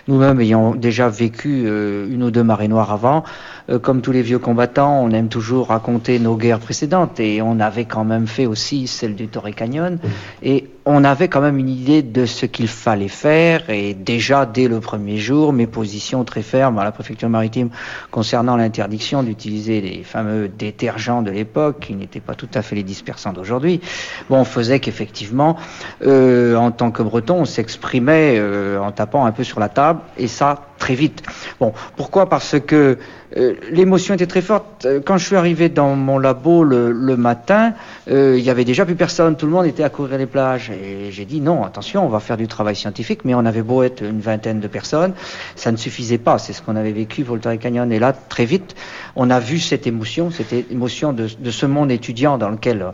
nous-mêmes, 0.08 0.40
ayant 0.40 0.74
déjà 0.74 1.10
vécu 1.10 1.64
euh, 1.66 2.08
une 2.10 2.22
ou 2.22 2.30
deux 2.30 2.42
marées 2.42 2.68
noires 2.68 2.90
avant, 2.90 3.22
euh, 3.68 3.78
comme 3.78 4.00
tous 4.00 4.12
les 4.12 4.22
vieux 4.22 4.38
combattants, 4.38 4.98
on 5.04 5.10
aime 5.10 5.28
toujours 5.28 5.68
raconter 5.68 6.18
nos 6.18 6.36
guerres 6.36 6.60
précédentes, 6.60 7.20
et 7.20 7.42
on 7.42 7.60
avait 7.60 7.84
quand 7.84 8.04
même 8.04 8.26
fait 8.26 8.46
aussi 8.46 8.86
celle 8.86 9.14
du 9.14 9.28
Torrey 9.28 9.52
Canyon, 9.52 9.98
et 10.42 10.70
on 10.84 11.04
avait 11.04 11.28
quand 11.28 11.40
même 11.40 11.58
une 11.58 11.68
idée 11.68 12.02
de 12.02 12.26
ce 12.26 12.46
qu'il 12.46 12.68
fallait 12.68 13.08
faire 13.08 13.70
et 13.70 13.94
déjà 13.94 14.46
dès 14.46 14.66
le 14.66 14.80
premier 14.80 15.18
jour, 15.18 15.52
mes 15.52 15.66
positions 15.66 16.24
très 16.24 16.42
fermes 16.42 16.78
à 16.78 16.84
la 16.84 16.92
préfecture 16.92 17.28
maritime 17.28 17.70
concernant 18.10 18.56
l'interdiction 18.56 19.22
d'utiliser 19.22 19.80
les 19.80 20.02
fameux 20.02 20.48
détergents 20.48 21.22
de 21.22 21.30
l'époque 21.30 21.80
qui 21.80 21.94
n'étaient 21.94 22.20
pas 22.20 22.34
tout 22.34 22.48
à 22.54 22.62
fait 22.62 22.74
les 22.74 22.82
dispersants 22.82 23.32
d'aujourd'hui. 23.32 23.80
Bon, 24.28 24.38
on 24.38 24.44
faisait 24.44 24.80
qu'effectivement, 24.80 25.56
euh, 26.04 26.56
en 26.56 26.72
tant 26.72 26.90
que 26.90 27.02
breton, 27.02 27.42
on 27.42 27.44
s'exprimait 27.44 28.36
euh, 28.38 28.78
en 28.80 28.90
tapant 28.90 29.24
un 29.24 29.32
peu 29.32 29.44
sur 29.44 29.60
la 29.60 29.68
table 29.68 30.00
et 30.18 30.26
ça 30.26 30.71
très 30.82 30.96
vite. 30.96 31.22
Bon, 31.60 31.72
pourquoi? 31.94 32.28
Parce 32.28 32.56
que 32.58 32.98
euh, 33.36 33.54
l'émotion 33.70 34.14
était 34.14 34.26
très 34.26 34.42
forte. 34.42 34.84
Euh, 34.84 35.00
quand 35.04 35.16
je 35.16 35.24
suis 35.24 35.36
arrivé 35.36 35.68
dans 35.68 35.94
mon 35.94 36.18
labo 36.18 36.64
le, 36.64 37.16
matin, 37.16 37.72
euh, 38.10 38.36
il 38.36 38.44
y 38.44 38.50
avait 38.50 38.64
déjà 38.64 38.84
plus 38.84 38.96
personne. 38.96 39.36
Tout 39.36 39.46
le 39.46 39.52
monde 39.52 39.66
était 39.66 39.84
à 39.84 39.90
courir 39.90 40.18
les 40.18 40.26
plages. 40.26 40.70
Et 40.70 41.10
j'ai 41.10 41.24
dit 41.24 41.40
non, 41.40 41.64
attention, 41.64 42.04
on 42.04 42.08
va 42.08 42.20
faire 42.20 42.36
du 42.36 42.48
travail 42.48 42.74
scientifique. 42.74 43.24
Mais 43.24 43.34
on 43.34 43.46
avait 43.46 43.62
beau 43.62 43.82
être 43.82 44.02
une 44.02 44.20
vingtaine 44.20 44.60
de 44.60 44.66
personnes, 44.66 45.14
ça 45.56 45.70
ne 45.70 45.76
suffisait 45.76 46.18
pas. 46.18 46.38
C'est 46.38 46.52
ce 46.52 46.62
qu'on 46.62 46.76
avait 46.76 46.92
vécu 46.92 47.22
le 47.22 47.38
Torrey 47.38 47.58
Canyon. 47.58 47.90
Et 47.92 47.98
là, 47.98 48.12
très 48.12 48.44
vite, 48.44 48.74
on 49.14 49.30
a 49.30 49.38
vu 49.38 49.60
cette 49.60 49.86
émotion, 49.86 50.30
cette 50.30 50.52
émotion 50.52 51.12
de 51.12 51.50
ce 51.50 51.66
monde 51.66 51.92
étudiant 51.92 52.38
dans 52.38 52.50
lequel 52.50 52.86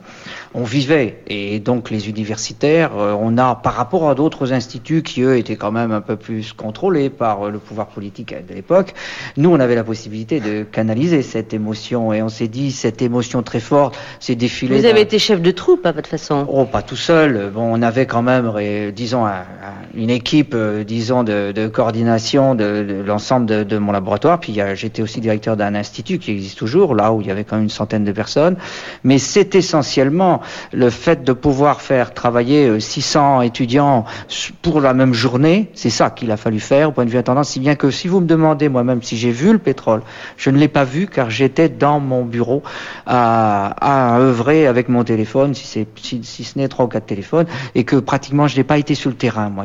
on 0.54 0.62
vivait. 0.62 1.22
Et 1.26 1.58
donc 1.58 1.90
les 1.90 2.08
universitaires, 2.08 2.92
on 2.94 3.38
a, 3.38 3.54
par 3.54 3.74
rapport 3.74 4.08
à 4.08 4.14
d'autres 4.14 4.52
instituts 4.52 5.02
qui, 5.02 5.22
eux, 5.22 5.38
étaient 5.38 5.56
quand 5.56 5.72
même 5.72 5.92
un 5.92 6.00
peu 6.00 6.16
plus 6.16 6.52
contrôlés 6.52 7.10
par 7.10 7.50
le 7.50 7.58
pouvoir 7.58 7.77
politique 7.86 8.34
de 8.48 8.54
l'époque, 8.54 8.94
nous, 9.36 9.50
on 9.50 9.60
avait 9.60 9.74
la 9.74 9.84
possibilité 9.84 10.40
de 10.40 10.64
canaliser 10.64 11.22
cette 11.22 11.54
émotion. 11.54 12.12
Et 12.12 12.22
on 12.22 12.28
s'est 12.28 12.48
dit, 12.48 12.72
cette 12.72 13.02
émotion 13.02 13.42
très 13.42 13.60
forte, 13.60 13.96
c'est 14.20 14.34
défilé. 14.34 14.78
Vous 14.78 14.86
avez 14.86 15.00
été 15.00 15.18
chef 15.18 15.40
de 15.40 15.50
troupe, 15.50 15.86
à 15.86 15.92
votre 15.92 16.08
façon 16.08 16.46
Oh, 16.48 16.64
pas 16.64 16.82
tout 16.82 16.96
seul. 16.96 17.50
Bon, 17.54 17.70
on 17.72 17.82
avait 17.82 18.06
quand 18.06 18.22
même, 18.22 18.52
disons, 18.92 19.26
une 19.94 20.10
équipe, 20.10 20.52
euh, 20.54 20.84
disons, 20.84 21.24
de, 21.24 21.68
coordination 21.68 22.54
de, 22.54 23.02
l'ensemble 23.06 23.66
de, 23.66 23.78
mon 23.78 23.92
laboratoire. 23.92 24.40
Puis 24.40 24.58
j'étais 24.74 25.02
aussi 25.02 25.20
directeur 25.20 25.56
d'un 25.56 25.74
institut 25.74 26.18
qui 26.18 26.32
existe 26.32 26.58
toujours, 26.58 26.94
là 26.94 27.12
où 27.12 27.20
il 27.20 27.26
y 27.26 27.30
avait 27.30 27.44
quand 27.44 27.56
même 27.56 27.64
une 27.64 27.70
centaine 27.70 28.04
de 28.04 28.12
personnes. 28.12 28.56
Mais 29.04 29.18
c'est 29.18 29.54
essentiellement 29.54 30.40
le 30.72 30.90
fait 30.90 31.24
de 31.24 31.32
pouvoir 31.32 31.80
faire 31.80 32.14
travailler 32.14 32.80
600 32.80 33.40
euh, 33.40 33.42
étudiants 33.42 34.04
pour 34.62 34.80
la 34.80 34.94
même 34.94 35.14
journée. 35.14 35.70
C'est 35.74 35.90
ça 35.90 36.10
qu'il 36.10 36.30
a 36.30 36.36
fallu 36.36 36.60
faire 36.60 36.88
au 36.88 36.92
point 36.92 37.04
de 37.04 37.10
vue 37.10 37.18
intendant. 37.18 37.42
Si 37.42 37.60
bien 37.60 37.67
que 37.76 37.90
si 37.90 38.08
vous 38.08 38.20
me 38.20 38.26
demandez 38.26 38.68
moi-même 38.68 39.02
si 39.02 39.16
j'ai 39.16 39.30
vu 39.30 39.52
le 39.52 39.58
pétrole, 39.58 40.02
je 40.36 40.50
ne 40.50 40.58
l'ai 40.58 40.68
pas 40.68 40.84
vu 40.84 41.06
car 41.06 41.30
j'étais 41.30 41.68
dans 41.68 42.00
mon 42.00 42.24
bureau 42.24 42.62
à, 43.06 44.18
œuvrer 44.18 44.66
avec 44.66 44.88
mon 44.88 45.04
téléphone, 45.04 45.54
si, 45.54 45.86
ce 46.24 46.58
n'est 46.58 46.68
trois 46.68 46.86
ou 46.86 46.88
quatre 46.88 47.06
téléphones, 47.06 47.46
et 47.74 47.84
que 47.84 47.96
pratiquement 47.96 48.48
je 48.48 48.56
n'ai 48.56 48.64
pas 48.64 48.78
été 48.78 48.94
sur 48.94 49.10
le 49.10 49.16
terrain. 49.16 49.48
Moi, 49.50 49.64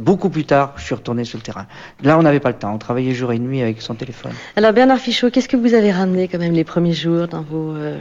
beaucoup 0.00 0.28
plus 0.28 0.44
tard, 0.44 0.74
je 0.76 0.84
suis 0.84 0.94
retourné 0.94 1.24
sur 1.24 1.38
le 1.38 1.42
terrain. 1.42 1.66
Là, 2.02 2.18
on 2.18 2.22
n'avait 2.22 2.40
pas 2.40 2.50
le 2.50 2.56
temps. 2.56 2.72
On 2.74 2.78
travaillait 2.78 3.14
jour 3.14 3.32
et 3.32 3.38
nuit 3.38 3.62
avec 3.62 3.82
son 3.82 3.94
téléphone. 3.94 4.32
Alors 4.56 4.72
Bernard 4.72 4.98
Fichot, 4.98 5.30
qu'est-ce 5.30 5.48
que 5.48 5.56
vous 5.56 5.74
avez 5.74 5.92
ramené 5.92 6.28
quand 6.28 6.38
même 6.38 6.52
les 6.52 6.64
premiers 6.64 6.92
jours 6.92 7.28
dans 7.28 7.42
vos 7.42 7.72
euh, 7.72 7.98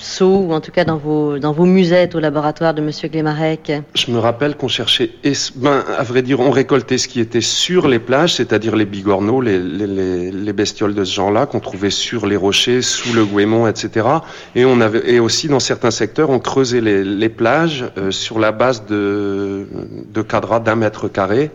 saut, 0.00 0.44
ou 0.46 0.52
en 0.52 0.60
tout 0.60 0.70
cas 0.70 0.84
dans 0.84 0.96
vos, 0.96 1.38
dans 1.38 1.52
vos 1.52 1.64
musettes 1.64 2.14
au 2.14 2.20
laboratoire 2.20 2.74
de 2.74 2.80
Monsieur 2.80 3.08
Glemarek 3.08 3.72
Je 3.94 4.10
me 4.10 4.18
rappelle 4.18 4.56
qu'on 4.56 4.68
cherchait, 4.68 5.10
ben, 5.56 5.84
à 5.96 6.02
vrai 6.02 6.22
dire, 6.22 6.40
on 6.40 6.50
récoltait 6.50 6.98
ce 6.98 7.08
qui 7.08 7.20
était 7.20 7.40
sur 7.40 7.88
les 7.88 7.98
plages, 7.98 8.34
c'est-à-dire 8.34 8.76
les 8.76 8.84
bigorneaux, 8.84 9.40
les, 9.40 9.58
les, 9.58 10.30
les, 10.30 10.52
bestioles 10.52 10.94
de 10.94 11.04
ce 11.04 11.14
genre-là, 11.14 11.46
qu'on 11.46 11.60
trouvait 11.60 11.90
sur 11.90 12.26
les 12.26 12.36
rochers, 12.36 12.82
sous 12.82 13.12
le 13.12 13.24
Guémont, 13.24 13.66
etc. 13.66 14.06
Et, 14.54 14.64
on 14.64 14.80
avait, 14.80 15.10
et 15.10 15.20
aussi, 15.20 15.48
dans 15.48 15.60
certains 15.60 15.90
secteurs, 15.90 16.30
on 16.30 16.38
creusait 16.38 16.80
les, 16.80 17.04
les 17.04 17.28
plages 17.28 17.84
euh, 17.96 18.10
sur 18.10 18.38
la 18.38 18.52
base 18.52 18.86
de, 18.86 19.66
de 20.12 20.22
cadres 20.22 20.60
d'un 20.60 20.76
mètre 20.76 21.08
carré. 21.08 21.50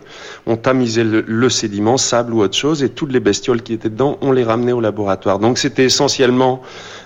On 0.46 0.56
tamisait 0.56 1.04
le, 1.04 1.24
le 1.26 1.48
sédiment, 1.48 1.96
sable 1.96 2.32
ou 2.32 2.40
autre 2.40 2.56
chose, 2.56 2.82
et 2.82 2.88
toutes 2.88 3.12
les 3.12 3.20
bestioles 3.20 3.62
qui 3.62 3.72
étaient 3.72 3.90
dedans, 3.90 4.18
on 4.20 4.32
les 4.32 4.44
ramenait 4.44 4.72
au 4.72 4.80
laboratoire. 4.80 5.38
Donc 5.38 5.58
c'était 5.58 5.84
essentiellement 5.84 6.62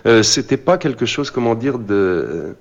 euh, 0.07 0.23
c'était 0.23 0.57
pas 0.57 0.79
quelque 0.79 1.07
chose, 1.07 1.28
comment 1.31 1.55
dire, 1.55 1.79
de 1.79 2.57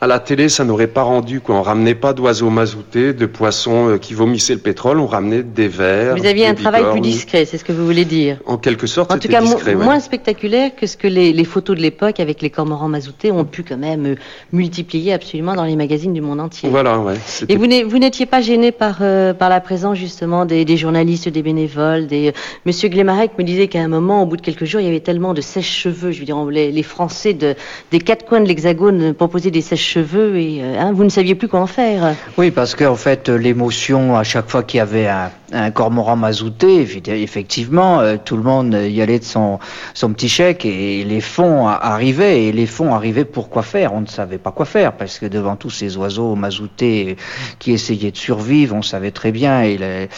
à 0.00 0.06
la 0.06 0.18
télé, 0.18 0.50
ça 0.50 0.64
n'aurait 0.64 0.88
pas 0.88 1.02
rendu 1.02 1.40
quoi. 1.40 1.56
On 1.56 1.62
ramenait 1.62 1.94
pas 1.94 2.12
d'oiseaux 2.12 2.50
mazoutés, 2.50 3.14
de 3.14 3.24
poissons 3.24 3.88
euh, 3.88 3.98
qui 3.98 4.12
vomissaient 4.12 4.52
le 4.52 4.60
pétrole. 4.60 5.00
On 5.00 5.06
ramenait 5.06 5.42
des 5.42 5.68
vers. 5.68 6.16
Vous 6.16 6.26
aviez 6.26 6.46
un 6.46 6.54
travail 6.54 6.84
plus 6.92 7.00
discret, 7.00 7.46
c'est 7.46 7.56
ce 7.56 7.64
que 7.64 7.72
vous 7.72 7.86
voulez 7.86 8.04
dire. 8.04 8.38
En 8.44 8.58
quelque 8.58 8.86
sorte, 8.86 9.10
en 9.10 9.18
tout 9.18 9.28
cas 9.28 9.40
moins 9.74 10.00
spectaculaire 10.00 10.74
que 10.76 10.86
ce 10.86 10.96
que 10.98 11.06
les, 11.06 11.44
photos 11.44 11.76
de 11.76 11.80
l'époque 11.80 12.20
avec 12.20 12.42
les 12.42 12.50
cormorans 12.50 12.88
mazoutés 12.88 13.30
ont 13.30 13.44
pu 13.44 13.62
quand 13.62 13.76
même 13.76 14.06
euh, 14.06 14.14
multiplier 14.52 15.12
absolument 15.12 15.54
dans 15.54 15.64
les 15.64 15.76
magazines 15.76 16.12
du 16.12 16.20
monde 16.20 16.40
entier. 16.40 16.68
Voilà, 16.68 16.98
ouais. 16.98 17.14
Et 17.48 17.56
vous 17.56 17.98
n'étiez 17.98 18.26
pas 18.26 18.40
gêné 18.40 18.72
par 18.72 18.98
euh, 19.00 19.32
par 19.32 19.48
la 19.48 19.60
présence 19.60 19.96
justement 19.96 20.44
des, 20.44 20.76
journalistes, 20.76 21.28
des 21.28 21.42
bénévoles, 21.42 22.06
des. 22.06 22.32
Monsieur 22.66 22.88
Glemarek 22.88 23.38
me 23.38 23.44
disait 23.44 23.68
qu'à 23.68 23.80
un 23.80 23.88
moment, 23.88 24.22
au 24.22 24.26
bout 24.26 24.36
de 24.36 24.42
quelques 24.42 24.64
jours, 24.64 24.80
il 24.80 24.84
y 24.84 24.90
avait 24.90 25.00
tellement 25.00 25.32
de 25.32 25.40
sèches-cheveux. 25.40 26.10
Je 26.12 26.18
veux 26.18 26.26
dire, 26.26 26.44
les, 26.44 26.70
les 26.70 26.82
Français 26.82 27.32
de 27.32 27.54
des 27.92 28.00
quatre 28.00 28.26
coins 28.26 28.40
de 28.40 28.48
l'Hexagone 28.48 29.14
proposaient 29.14 29.50
des 29.50 29.62
sèches 29.62 29.85
cheveux 29.86 30.36
et 30.36 30.60
euh, 30.62 30.78
hein, 30.78 30.92
vous 30.92 31.04
ne 31.04 31.08
saviez 31.08 31.34
plus 31.34 31.48
quoi 31.48 31.60
en 31.60 31.66
faire. 31.66 32.14
Oui, 32.36 32.50
parce 32.50 32.74
qu'en 32.74 32.96
fait, 32.96 33.28
l'émotion, 33.28 34.16
à 34.16 34.24
chaque 34.24 34.50
fois 34.50 34.62
qu'il 34.62 34.78
y 34.78 34.80
avait 34.80 35.08
un, 35.08 35.30
cormoran 35.70 36.16
mazouté, 36.16 36.86
effectivement, 37.06 38.00
euh, 38.00 38.16
tout 38.22 38.36
le 38.36 38.42
monde 38.42 38.74
y 38.74 39.00
allait 39.00 39.20
de 39.20 39.24
son, 39.24 39.58
petit 39.94 40.28
chèque 40.28 40.64
et 40.64 41.04
les 41.04 41.20
fonds 41.20 41.68
arrivaient. 41.68 42.44
Et 42.44 42.52
les 42.52 42.66
fonds 42.66 42.94
arrivaient 42.94 43.24
pour 43.24 43.48
quoi 43.48 43.62
faire 43.62 43.94
On 43.94 44.00
ne 44.00 44.06
savait 44.06 44.38
pas 44.38 44.50
quoi 44.50 44.66
faire 44.66 44.92
parce 44.92 45.18
que 45.18 45.26
devant 45.26 45.56
tous 45.56 45.70
ces 45.70 45.96
oiseaux 45.96 46.34
mazoutés 46.34 47.16
qui 47.58 47.72
essayaient 47.72 48.10
de 48.10 48.16
survivre, 48.16 48.74
on 48.74 48.82
savait 48.82 49.12
très 49.12 49.30
bien. 49.30 49.62
Et 49.62 50.08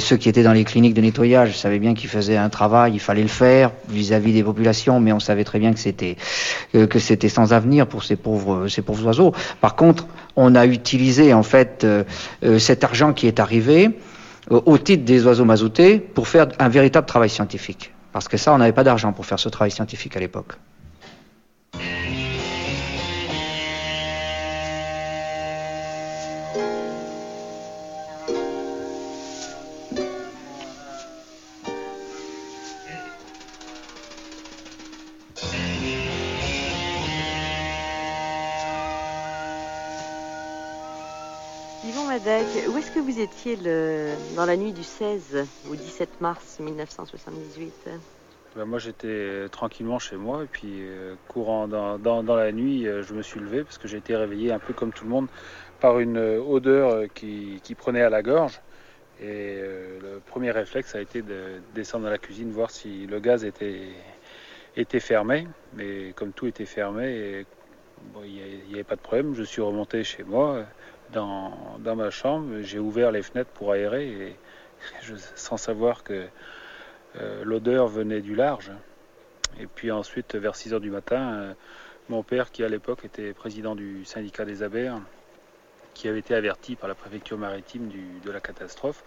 ceux 0.00 0.16
qui 0.16 0.28
étaient 0.28 0.42
dans 0.42 0.52
les 0.52 0.64
cliniques 0.64 0.94
de 0.94 1.00
nettoyage 1.00 1.56
savaient 1.56 1.78
bien 1.78 1.94
qu'ils 1.94 2.10
faisaient 2.10 2.36
un 2.36 2.48
travail, 2.48 2.92
il 2.94 3.00
fallait 3.00 3.22
le 3.22 3.28
faire 3.28 3.70
vis-à-vis 3.88 4.32
des 4.32 4.42
populations, 4.42 4.98
mais 5.00 5.12
on 5.12 5.20
savait 5.20 5.44
très 5.44 5.58
bien 5.58 5.72
que 5.72 5.78
c'était 5.78 6.16
que 6.72 6.98
c'était 6.98 7.28
sans 7.28 7.52
avenir 7.52 7.86
pour 7.86 8.02
ces 8.04 8.16
pauvres 8.16 8.66
Par 9.60 9.76
contre, 9.76 10.06
on 10.36 10.54
a 10.54 10.66
utilisé 10.66 11.32
en 11.32 11.42
fait 11.42 11.84
euh, 11.84 12.04
euh, 12.44 12.58
cet 12.58 12.84
argent 12.84 13.12
qui 13.12 13.26
est 13.26 13.40
arrivé 13.40 13.90
au 14.48 14.78
titre 14.78 15.04
des 15.04 15.26
oiseaux 15.26 15.44
mazoutés 15.44 15.98
pour 15.98 16.28
faire 16.28 16.46
un 16.60 16.68
véritable 16.68 17.06
travail 17.06 17.28
scientifique. 17.28 17.92
Parce 18.12 18.28
que 18.28 18.36
ça, 18.36 18.54
on 18.54 18.58
n'avait 18.58 18.72
pas 18.72 18.84
d'argent 18.84 19.12
pour 19.12 19.26
faire 19.26 19.40
ce 19.40 19.48
travail 19.48 19.72
scientifique 19.72 20.16
à 20.16 20.20
l'époque. 20.20 20.52
Où 42.26 42.76
est-ce 42.76 42.90
que 42.90 42.98
vous 42.98 43.20
étiez 43.20 43.56
dans 44.34 44.46
la 44.46 44.56
nuit 44.56 44.72
du 44.72 44.82
16 44.82 45.46
au 45.70 45.76
17 45.76 46.20
mars 46.20 46.58
1978 46.58 47.72
ben 48.56 48.64
Moi, 48.64 48.80
j'étais 48.80 49.48
tranquillement 49.52 50.00
chez 50.00 50.16
moi 50.16 50.42
et 50.42 50.46
puis 50.46 50.80
euh, 50.80 51.14
courant 51.28 51.68
dans, 51.68 52.36
la 52.36 52.50
nuit, 52.50 52.88
euh, 52.88 53.04
je 53.04 53.14
me 53.14 53.22
suis 53.22 53.38
levé 53.38 53.62
parce 53.62 53.78
que 53.78 53.86
j'ai 53.86 53.98
été 53.98 54.16
réveillé 54.16 54.50
un 54.50 54.58
peu 54.58 54.72
comme 54.72 54.92
tout 54.92 55.04
le 55.04 55.10
monde 55.10 55.28
par 55.78 56.00
une 56.00 56.16
euh, 56.16 56.40
odeur 56.40 57.04
qui, 57.14 57.60
prenait 57.78 58.02
à 58.02 58.10
la 58.10 58.22
gorge. 58.22 58.60
Et 59.22 59.60
le 60.02 60.20
premier 60.26 60.50
réflexe 60.50 60.96
a 60.96 61.00
été 61.00 61.22
de 61.22 61.60
descendre 61.76 62.04
dans 62.04 62.10
la 62.10 62.18
cuisine, 62.18 62.50
voir 62.50 62.70
si 62.70 63.06
le 63.06 63.20
gaz 63.20 63.44
était 63.44 65.00
fermé. 65.00 65.46
Mais 65.74 66.12
comme 66.16 66.32
tout 66.32 66.48
était 66.48 66.66
fermé, 66.66 67.46
il 68.24 68.68
n'y 68.68 68.74
avait 68.74 68.84
pas 68.84 68.96
de 68.96 69.00
problème. 69.00 69.34
Je 69.34 69.44
suis 69.44 69.62
remonté 69.62 70.04
chez 70.04 70.22
moi, 70.22 70.66
dans, 71.12 71.78
ma 71.96 72.10
chambre. 72.10 72.60
J'ai 72.62 72.78
ouvert 72.78 73.12
les 73.12 73.22
fenêtres 73.22 73.50
pour 73.50 73.72
aérer, 73.72 74.08
et 74.08 74.36
sans 75.34 75.56
savoir 75.56 76.02
que 76.02 76.26
euh, 77.16 77.44
l'odeur 77.44 77.88
venait 77.88 78.20
du 78.20 78.34
large. 78.34 78.70
Et 79.58 79.66
puis 79.66 79.90
ensuite, 79.90 80.34
vers 80.34 80.56
6 80.56 80.74
heures 80.74 80.80
du 80.80 80.90
matin, 80.90 81.34
euh, 81.34 81.54
mon 82.08 82.22
père, 82.22 82.50
qui 82.50 82.62
à 82.62 82.68
l'époque 82.68 83.04
était 83.04 83.32
président 83.32 83.74
du 83.74 84.04
syndicat 84.04 84.44
des 84.44 84.62
abers, 84.62 84.98
qui 85.94 86.08
avait 86.08 86.18
été 86.18 86.34
averti 86.34 86.76
par 86.76 86.88
la 86.88 86.94
préfecture 86.94 87.38
maritime 87.38 87.90
de 88.22 88.30
la 88.30 88.40
catastrophe, 88.40 89.02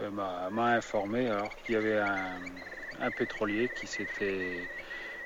euh, 0.00 0.10
m'a 0.10 0.66
informé 0.66 1.30
qu'il 1.64 1.74
y 1.74 1.78
avait 1.78 1.98
un, 1.98 3.10
pétrolier 3.16 3.70
qui 3.74 3.86
s'était 3.86 4.68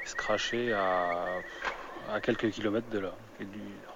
scratché 0.04 0.72
à, 0.72 1.40
quelques 2.22 2.50
kilomètres 2.50 2.90
de 2.90 2.98
là. 2.98 3.14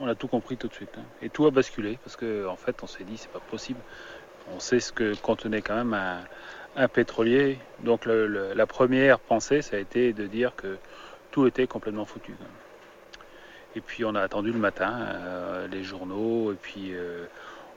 On 0.01 0.09
a 0.09 0.15
tout 0.15 0.29
compris 0.29 0.57
tout 0.57 0.69
de 0.69 0.75
suite. 0.75 0.91
Hein. 0.99 1.05
Et 1.23 1.29
tout 1.29 1.47
a 1.47 1.51
basculé 1.51 1.99
parce 2.05 2.17
qu'en 2.17 2.53
en 2.53 2.57
fait, 2.57 2.83
on 2.83 2.87
s'est 2.87 3.05
dit 3.05 3.17
c'est 3.17 3.31
pas 3.31 3.41
possible. 3.41 3.81
On 4.55 4.61
sait 4.61 4.81
ce 4.81 4.93
que 4.93 5.15
contenait 5.17 5.63
quand 5.63 5.77
même 5.77 5.95
un, 6.77 6.89
pétrolier. 6.89 7.59
Donc 7.83 8.07
la 8.07 8.67
première 8.67 9.19
pensée, 9.19 9.63
ça 9.63 9.77
a 9.77 9.79
été 9.79 10.13
de 10.13 10.27
dire 10.27 10.55
que 10.57 10.79
tout 11.31 11.47
était 11.47 11.67
complètement 11.67 12.05
foutu. 12.05 12.35
Et 13.75 13.81
puis 13.81 14.05
on 14.05 14.15
a 14.15 14.23
attendu 14.23 14.53
le 14.53 14.59
matin, 14.59 14.95
euh, 15.01 15.69
les 15.69 15.83
journaux, 15.83 16.53
et 16.53 16.55
puis 16.55 16.95
euh, 16.95 17.27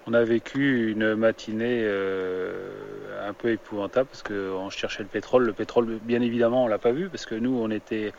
on 0.07 0.13
a 0.13 0.23
vécu 0.23 0.91
une 0.91 1.13
matinée 1.15 1.81
euh, 1.83 3.27
un 3.27 3.33
peu 3.33 3.49
épouvantable 3.49 4.07
parce 4.07 4.23
qu'on 4.23 4.69
cherchait 4.69 5.03
le 5.03 5.09
pétrole. 5.09 5.43
Le 5.43 5.53
pétrole, 5.53 5.99
bien 6.03 6.21
évidemment, 6.21 6.63
on 6.63 6.67
l'a 6.67 6.77
pas 6.77 6.91
vu 6.91 7.09
parce 7.09 7.25
que 7.25 7.35
nous, 7.35 7.59
on 7.61 7.69
était 7.69 8.13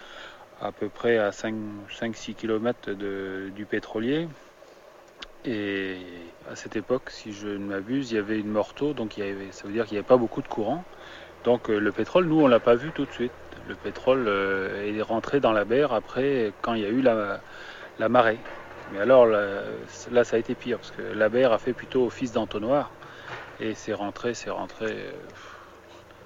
à 0.61 0.73
peu 0.73 0.88
près 0.88 1.18
à 1.18 1.31
5-6 1.31 2.35
km 2.35 2.92
du 2.92 3.66
pétrolier. 3.66 4.29
Et 5.44 5.96
à 6.51 6.57
cette 6.57 6.77
époque, 6.77 7.11
si 7.11 7.33
je 7.33 7.49
ne 7.49 7.64
m'abuse, 7.64 8.12
il 8.12 8.16
y 8.16 8.18
avait 8.18 8.38
une 8.38 8.51
morteau, 8.51 8.92
donc 8.92 9.14
ça 9.53 9.66
veut 9.66 9.73
dire 9.73 9.87
qu'il 9.87 9.94
n'y 9.94 9.99
avait 9.99 10.07
pas 10.07 10.18
beaucoup 10.18 10.42
de 10.42 10.49
courant. 10.49 10.85
Donc 11.44 11.68
le 11.68 11.92
pétrole, 11.92 12.27
nous, 12.27 12.40
on 12.40 12.44
ne 12.44 12.51
l'a 12.51 12.61
pas 12.61 12.75
vu 12.75 12.90
tout 12.92 13.07
de 13.07 13.12
suite. 13.12 13.33
Le 13.68 13.75
pétrole 13.75 14.29
est 14.29 15.01
rentré 15.03 15.40
dans 15.40 15.53
la 15.53 15.64
mer 15.64 15.94
après, 15.94 16.53
quand 16.61 16.75
il 16.75 16.83
y 16.83 16.85
a 16.85 16.90
eu 16.90 17.01
la, 17.01 18.09
marée. 18.09 18.38
Mais 18.92 19.01
alors 19.01 19.27
là, 19.27 20.25
ça 20.25 20.37
a 20.37 20.38
été 20.38 20.55
pire 20.55 20.79
parce 20.79 20.90
que 20.90 21.03
la 21.03 21.29
mer 21.31 21.53
a 21.53 21.59
fait 21.59 21.73
plutôt 21.73 22.05
office 22.05 22.33
d'entonnoir 22.33 22.90
et 23.61 23.75
c'est 23.75 23.94
rentré, 23.94 24.35
c'est 24.35 24.51
rentré. 24.51 24.87
Euh, 24.87 25.12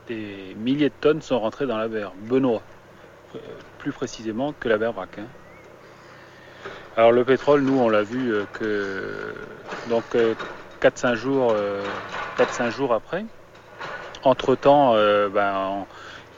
des 0.07 0.55
milliers 0.57 0.90
de 0.90 0.94
tonnes 1.01 1.23
sont 1.23 1.40
rentrées 1.40 1.66
dans 1.66 1.79
la 1.79 1.88
mer. 1.88 2.12
Benoît, 2.29 2.62
euh, 3.35 3.38
plus 3.85 3.92
précisément 3.92 4.55
que 4.59 4.66
la 4.70 4.79
mer 4.79 4.94
Braquin. 4.94 5.27
Alors 6.97 7.12
le 7.12 7.23
pétrole, 7.23 7.61
nous, 7.61 7.79
on 7.79 7.90
l'a 7.90 8.03
vu 8.03 8.33
euh, 8.33 8.44
que 8.55 9.35
donc 9.90 10.05
4-5 10.81 11.14
jours, 11.14 11.55
4 12.38 12.70
jours 12.70 12.94
après. 12.94 13.27
Entre-temps, 14.23 14.94
ben, 14.94 15.85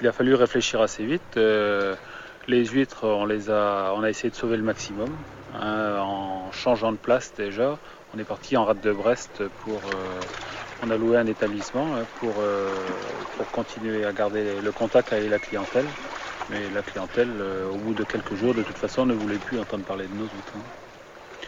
il 0.01 0.09
a 0.09 0.13
fallu 0.13 0.35
réfléchir 0.35 0.81
assez 0.81 1.05
vite. 1.05 1.39
Les 2.49 2.65
huîtres, 2.65 3.05
on 3.05 3.27
les 3.27 3.49
a, 3.49 3.93
on 3.95 4.03
a 4.03 4.11
essayé 4.11 4.31
de 4.31 4.35
sauver 4.35 4.57
le 4.57 4.65
maximum 4.65 5.09
hein, 5.55 5.99
en 6.01 6.51
changeant 6.51 6.91
de 6.91 6.97
place 6.97 7.33
déjà. 7.37 7.79
On 8.15 8.19
est 8.19 8.25
parti 8.25 8.57
en 8.57 8.65
rade 8.65 8.81
de 8.81 8.93
Brest 8.93 9.43
pour, 9.65 9.75
euh, 9.75 10.21
on 10.83 10.91
a 10.91 10.97
loué 10.97 11.17
un 11.17 11.27
établissement 11.27 11.87
hein, 11.95 12.05
pour, 12.21 12.35
euh, 12.39 12.69
pour 13.37 13.51
continuer 13.51 14.05
à 14.05 14.13
garder 14.13 14.61
le 14.63 14.73
contact 14.73 15.13
avec 15.13 15.29
la 15.29 15.39
clientèle. 15.39 15.87
Mais 16.51 16.71
la 16.71 16.83
clientèle, 16.83 17.29
euh, 17.41 17.69
au 17.71 17.77
bout 17.77 17.95
de 17.95 18.05
quelques 18.05 18.35
jours, 18.37 18.55
de 18.55 18.63
toute 18.63 18.79
façon, 18.79 19.05
ne 19.05 19.15
voulait 19.15 19.39
plus 19.39 19.59
entendre 19.59 19.85
parler 19.85 20.07
de 20.07 20.15
nos 20.15 20.25
huîtres. 20.25 20.53
Hein. 20.57 21.47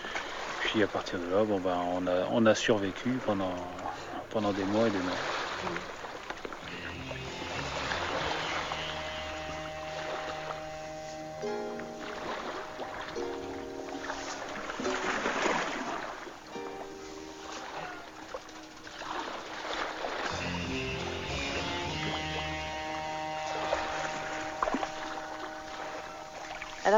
Puis 0.61 0.83
à 0.83 0.87
partir 0.87 1.19
de 1.19 1.35
là, 1.35 1.45
bon, 1.45 1.61
ben, 1.61 1.79
on, 2.33 2.47
a, 2.47 2.55
survécu 2.55 3.11
pendant 3.25 4.53
des 4.53 4.65
mois 4.65 4.89
et 4.89 4.91
des 4.91 4.99
mois. 4.99 5.98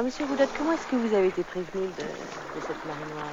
Monsieur 0.03 0.25
Roudotte, 0.25 0.49
comment 0.57 0.73
est-ce 0.73 0.87
que 0.87 0.97
vous 0.97 1.15
avez 1.15 1.29
été 1.29 1.43
prévenu 1.43 1.85
de, 1.85 2.61
cette 2.67 2.87
marée 2.87 2.99
noire 3.13 3.27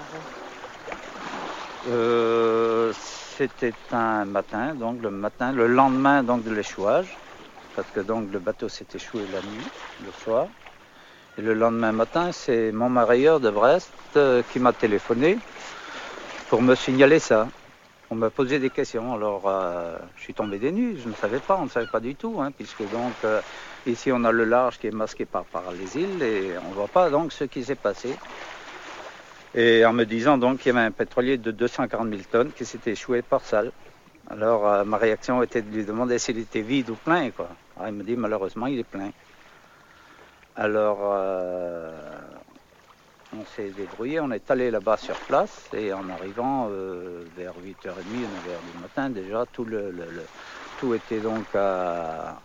euh, 1.87 2.91
C'était 3.37 3.73
un 3.93 4.25
matin, 4.25 4.75
donc 4.75 5.01
le 5.01 5.09
matin, 5.09 5.53
le 5.53 5.67
lendemain 5.67 6.23
donc 6.23 6.43
de 6.43 6.53
l'échouage, 6.53 7.17
parce 7.75 7.89
que 7.91 8.01
donc 8.01 8.33
le 8.33 8.39
bateau 8.39 8.67
s'est 8.67 8.87
échoué 8.93 9.21
la 9.31 9.39
nuit, 9.39 9.63
le 10.05 10.11
soir. 10.23 10.47
Et 11.37 11.41
le 11.41 11.53
lendemain 11.53 11.93
matin, 11.93 12.31
c'est 12.33 12.73
mon 12.73 12.89
marailleur 12.89 13.39
de 13.39 13.49
Brest 13.49 13.89
euh, 14.17 14.43
qui 14.51 14.59
m'a 14.59 14.73
téléphoné 14.73 15.37
pour 16.49 16.61
me 16.61 16.75
signaler 16.75 17.19
ça. 17.19 17.47
On 18.09 18.15
m'a 18.15 18.29
posé 18.29 18.59
des 18.59 18.71
questions, 18.71 19.13
alors 19.13 19.43
euh, 19.45 19.97
je 20.17 20.23
suis 20.23 20.33
tombé 20.33 20.57
des 20.57 20.73
nues, 20.73 20.97
je 21.01 21.07
ne 21.07 21.13
savais 21.13 21.39
pas, 21.39 21.57
on 21.61 21.65
ne 21.65 21.69
savait 21.69 21.87
pas 21.87 22.01
du 22.01 22.15
tout, 22.15 22.41
hein, 22.41 22.51
puisque 22.51 22.81
donc 22.91 23.13
Ici, 23.85 24.11
on 24.11 24.23
a 24.25 24.31
le 24.31 24.43
large 24.43 24.79
qui 24.79 24.87
est 24.87 24.91
masqué 24.91 25.25
par, 25.25 25.45
les 25.79 26.01
îles 26.01 26.21
et 26.21 26.51
on 26.65 26.69
ne 26.69 26.73
voit 26.73 26.87
pas 26.87 27.09
donc 27.09 27.31
ce 27.31 27.45
qui 27.45 27.63
s'est 27.63 27.75
passé. 27.75 28.15
Et 29.55 29.85
en 29.85 29.93
me 29.93 30.03
disant 30.03 30.37
donc 30.37 30.59
qu'il 30.59 30.73
y 30.73 30.77
avait 30.77 30.85
un 30.85 30.91
pétrolier 30.91 31.37
de 31.37 31.51
240 31.51 32.09
000 32.09 32.21
tonnes 32.29 32.51
qui 32.51 32.65
s'était 32.65 32.91
échoué 32.91 33.21
par 33.21 33.41
salle. 33.41 33.71
Alors 34.29 34.67
euh, 34.67 34.83
ma 34.83 34.97
réaction 34.97 35.41
était 35.41 35.61
de 35.61 35.73
lui 35.73 35.85
demander 35.85 36.19
s'il 36.19 36.37
était 36.37 36.61
vide 36.61 36.89
ou 36.89 36.95
plein. 36.95 37.29
Il 37.85 37.93
me 37.93 38.03
dit 38.03 38.17
malheureusement 38.17 38.67
il 38.67 38.79
est 38.79 38.83
plein. 38.83 39.11
Alors 40.57 40.99
euh, 41.03 41.91
on 43.33 43.45
s'est 43.55 43.69
débrouillé, 43.69 44.19
on 44.19 44.31
est 44.31 44.51
allé 44.51 44.69
là-bas 44.69 44.97
sur 44.97 45.15
place 45.15 45.69
et 45.73 45.93
en 45.93 46.09
arrivant 46.09 46.67
euh, 46.69 47.23
vers 47.37 47.53
8h30, 47.53 47.85
9h 47.85 48.73
du 48.73 48.81
matin 48.81 49.09
déjà, 49.09 49.45
tout, 49.51 49.65
tout 50.79 50.93
était 50.93 51.19
donc 51.19 51.45
à, 51.55 52.39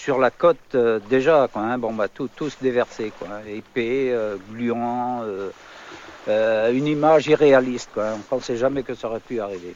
sur 0.00 0.18
la 0.18 0.30
côte 0.30 0.74
euh, 0.74 0.98
déjà, 1.10 1.46
quoi, 1.52 1.60
hein, 1.60 1.76
bon, 1.76 1.92
bah, 1.92 2.08
tout, 2.08 2.30
se 2.38 2.56
déversait, 2.62 3.12
épais, 3.46 4.10
euh, 4.12 4.36
gluant, 4.50 5.22
euh, 5.22 6.72
une 6.72 6.86
image 6.86 7.26
irréaliste. 7.26 7.90
Quoi, 7.92 8.12
on 8.14 8.18
ne 8.18 8.22
pensait 8.22 8.56
jamais 8.56 8.82
que 8.82 8.94
ça 8.94 9.08
aurait 9.08 9.20
pu 9.20 9.40
arriver. 9.40 9.74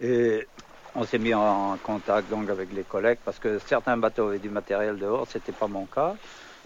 Et 0.00 0.44
on 0.96 1.04
s'est 1.04 1.18
mis 1.18 1.34
en 1.34 1.78
contact 1.84 2.28
donc 2.30 2.50
avec 2.50 2.72
les 2.72 2.82
collègues 2.82 3.18
parce 3.24 3.38
que 3.38 3.60
certains 3.60 3.96
bateaux 3.96 4.28
avaient 4.28 4.38
du 4.38 4.48
matériel 4.50 4.98
dehors, 4.98 5.28
c'était 5.30 5.52
pas 5.52 5.68
mon 5.68 5.86
cas, 5.86 6.16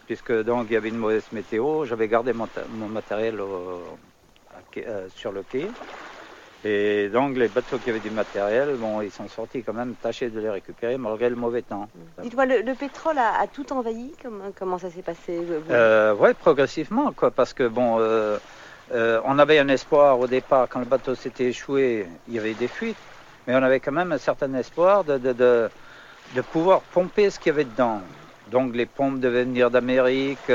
puisque 0.06 0.32
donc 0.44 0.68
il 0.70 0.74
y 0.74 0.76
avait 0.76 0.88
une 0.88 0.96
mauvaise 0.96 1.30
météo. 1.32 1.84
J'avais 1.84 2.08
gardé 2.08 2.32
mon, 2.32 2.48
matériel 2.88 3.38
sur 5.14 5.32
le 5.32 5.42
quai. 5.42 5.68
Et 6.64 7.10
donc 7.10 7.36
les 7.36 7.48
bateaux 7.48 7.78
qui 7.78 7.90
avaient 7.90 8.00
du 8.00 8.10
matériel, 8.10 8.76
bon, 8.76 9.02
ils 9.02 9.10
sont 9.10 9.28
sortis 9.28 9.62
quand 9.62 9.74
même 9.74 9.94
tâchés 10.00 10.30
de 10.30 10.40
les 10.40 10.48
récupérer 10.48 10.96
malgré 10.96 11.28
le 11.28 11.36
mauvais 11.36 11.60
temps. 11.60 11.88
Dites-moi, 12.22 12.46
le, 12.46 12.74
pétrole 12.74 13.18
a, 13.18 13.46
tout 13.46 13.70
envahi? 13.70 14.12
Comment, 14.22 14.44
comment 14.58 14.78
ça 14.78 14.88
s'est 14.88 15.02
passé? 15.02 15.40
Euh, 15.70 16.14
Oui, 16.18 16.30
progressivement, 16.32 17.12
quoi, 17.12 17.30
parce 17.30 17.52
que 17.52 17.68
bon, 17.68 17.98
euh, 18.00 18.38
euh, 18.94 19.20
on 19.26 19.38
avait 19.38 19.58
un 19.58 19.68
espoir 19.68 20.18
au 20.18 20.26
départ, 20.26 20.66
quand 20.70 20.78
le 20.78 20.86
bateau 20.86 21.14
s'était 21.14 21.48
échoué, 21.48 22.06
il 22.28 22.34
y 22.34 22.38
avait 22.38 22.54
des 22.54 22.68
fuites, 22.68 22.96
mais 23.46 23.54
on 23.54 23.62
avait 23.62 23.80
quand 23.80 23.92
même 23.92 24.12
un 24.12 24.18
certain 24.18 24.52
espoir 24.54 25.04
de, 25.04 25.18
de, 25.18 25.34
de, 25.34 25.68
de 26.34 26.40
pouvoir 26.40 26.80
pomper 26.80 27.28
ce 27.28 27.38
qu'il 27.38 27.48
y 27.48 27.54
avait 27.54 27.64
dedans. 27.64 28.00
Donc 28.50 28.74
les 28.74 28.86
pompes 28.86 29.20
devaient 29.20 29.44
venir 29.44 29.70
d'Amérique, 29.70 30.50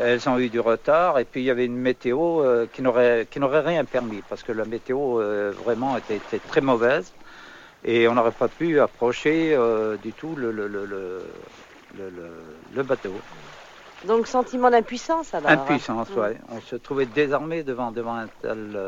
elles 0.00 0.28
ont 0.28 0.38
eu 0.38 0.48
du 0.48 0.60
retard 0.60 1.18
et 1.18 1.24
puis 1.24 1.42
il 1.42 1.44
y 1.44 1.50
avait 1.50 1.66
une 1.66 1.76
météo 1.76 2.42
euh, 2.42 2.66
qui 2.72 2.82
n'aurait 2.82 3.26
rien 3.60 3.84
permis 3.84 4.22
parce 4.28 4.42
que 4.42 4.52
la 4.52 4.64
météo 4.64 5.20
euh, 5.20 5.52
vraiment 5.64 5.96
était, 5.96 6.20
très 6.48 6.60
mauvaise 6.60 7.12
et 7.84 8.08
on 8.08 8.14
n'aurait 8.14 8.32
pas 8.32 8.48
pu 8.48 8.80
approcher 8.80 9.54
euh, 9.54 9.96
du 9.98 10.12
tout 10.12 10.34
le, 10.36 10.52
bateau. 12.82 13.12
Donc 14.06 14.26
sentiment 14.26 14.70
d'impuissance 14.70 15.34
alors 15.34 15.50
Impuissance, 15.50 16.08
oui. 16.10 16.20
Ouais. 16.20 16.38
On 16.50 16.60
se 16.60 16.76
trouvait 16.76 17.06
désarmé 17.06 17.62
devant, 17.62 17.92
devant, 17.92 18.14
un 18.14 18.28
tel, 18.40 18.78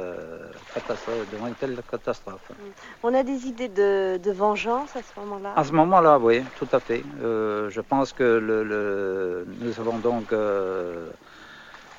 catastrophe, 0.72 1.28
devant 1.28 1.46
une 1.46 1.54
telle 1.54 1.80
catastrophe. 1.88 2.48
Mm. 2.50 2.54
On 3.02 3.14
a 3.14 3.22
des 3.22 3.46
idées 3.46 3.68
de, 3.68 4.16
de 4.16 4.30
vengeance 4.32 4.96
à 4.96 5.02
ce 5.02 5.12
moment-là? 5.20 5.52
À 5.54 5.64
ce 5.64 5.72
moment-là, 5.72 6.18
oui, 6.18 6.44
tout 6.54 6.68
à 6.72 6.80
fait. 6.80 7.04
je 7.20 7.80
pense 7.80 8.12
que 8.12 8.22
le, 8.22 9.46
nous 9.60 9.80
avons 9.80 9.98
donc 9.98 10.32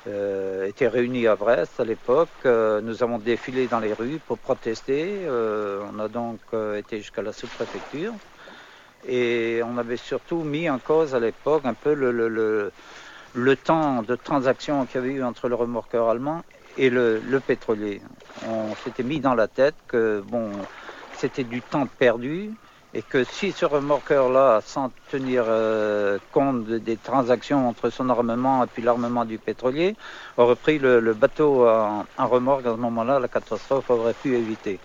euh, 0.06 0.66
été 0.66 0.86
réunis 0.86 1.26
à 1.26 1.36
Brest 1.36 1.80
à 1.80 1.84
l'époque. 1.84 2.28
Euh, 2.44 2.82
nous 2.82 3.02
avons 3.02 3.18
défilé 3.18 3.68
dans 3.68 3.80
les 3.80 3.94
rues 3.94 4.20
pour 4.20 4.38
protester. 4.38 5.24
Euh, 5.24 5.82
on 5.90 5.98
a 5.98 6.08
donc 6.08 6.40
été 6.76 6.98
jusqu'à 6.98 7.22
la 7.22 7.32
sous-préfecture. 7.32 8.14
Et 9.06 9.62
on 9.64 9.78
avait 9.78 9.96
surtout 9.96 10.42
mis 10.44 10.68
en 10.68 10.78
cause 10.78 11.14
à 11.14 11.20
l'époque 11.20 11.64
un 11.64 11.74
peu 11.74 11.94
le, 11.94 12.10
le 12.10 12.72
temps 13.56 14.02
de 14.02 14.14
transaction 14.14 14.84
qu'il 14.86 14.96
y 14.96 15.04
avait 15.04 15.12
eu 15.12 15.24
entre 15.24 15.48
le 15.48 15.54
remorqueur 15.54 16.08
allemand 16.08 16.42
et 16.76 16.90
le, 16.90 17.20
pétrolier. 17.46 18.00
On 18.48 18.74
s'était 18.84 19.02
mis 19.02 19.20
dans 19.20 19.34
la 19.34 19.48
tête 19.48 19.74
que 19.88 20.22
bon, 20.26 20.50
c'était 21.16 21.44
du 21.44 21.60
temps 21.62 21.86
perdu 21.86 22.50
et 22.94 23.02
que 23.02 23.24
si 23.24 23.50
ce 23.52 23.64
remorqueur-là, 23.64 24.60
sans 24.64 24.90
tenir 25.10 25.44
euh, 25.48 26.18
compte 26.32 26.64
des 26.64 26.96
transactions 26.96 27.68
entre 27.68 27.90
son 27.90 28.08
armement 28.08 28.62
et 28.62 28.66
puis 28.68 28.82
l'armement 28.82 29.24
du 29.24 29.38
pétrolier, 29.38 29.96
aurait 30.36 30.54
pris 30.54 30.78
le, 30.78 31.00
bateau 31.12 31.66
en, 31.66 32.04
remorque, 32.18 32.66
à 32.66 32.72
ce 32.72 32.78
moment-là, 32.78 33.18
la 33.18 33.28
catastrophe 33.28 33.90
aurait 33.90 34.14
pu 34.14 34.36
éviter. 34.36 34.78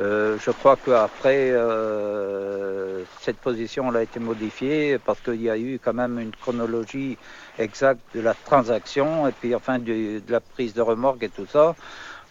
Euh, 0.00 0.36
je 0.40 0.50
crois 0.50 0.76
qu'après, 0.76 1.50
euh, 1.52 3.04
cette 3.20 3.36
position 3.36 3.94
a 3.94 4.02
été 4.02 4.18
modifiée 4.18 4.98
parce 4.98 5.20
qu'il 5.20 5.40
y 5.40 5.48
a 5.48 5.56
eu 5.56 5.78
quand 5.82 5.94
même 5.94 6.18
une 6.18 6.32
chronologie 6.32 7.16
exacte 7.58 8.00
de 8.14 8.20
la 8.20 8.34
transaction 8.34 9.28
et 9.28 9.32
puis 9.32 9.54
enfin 9.54 9.78
de, 9.78 10.20
la 10.28 10.40
prise 10.40 10.74
de 10.74 10.82
remorque 10.82 11.22
et 11.22 11.28
tout 11.28 11.46
ça. 11.46 11.76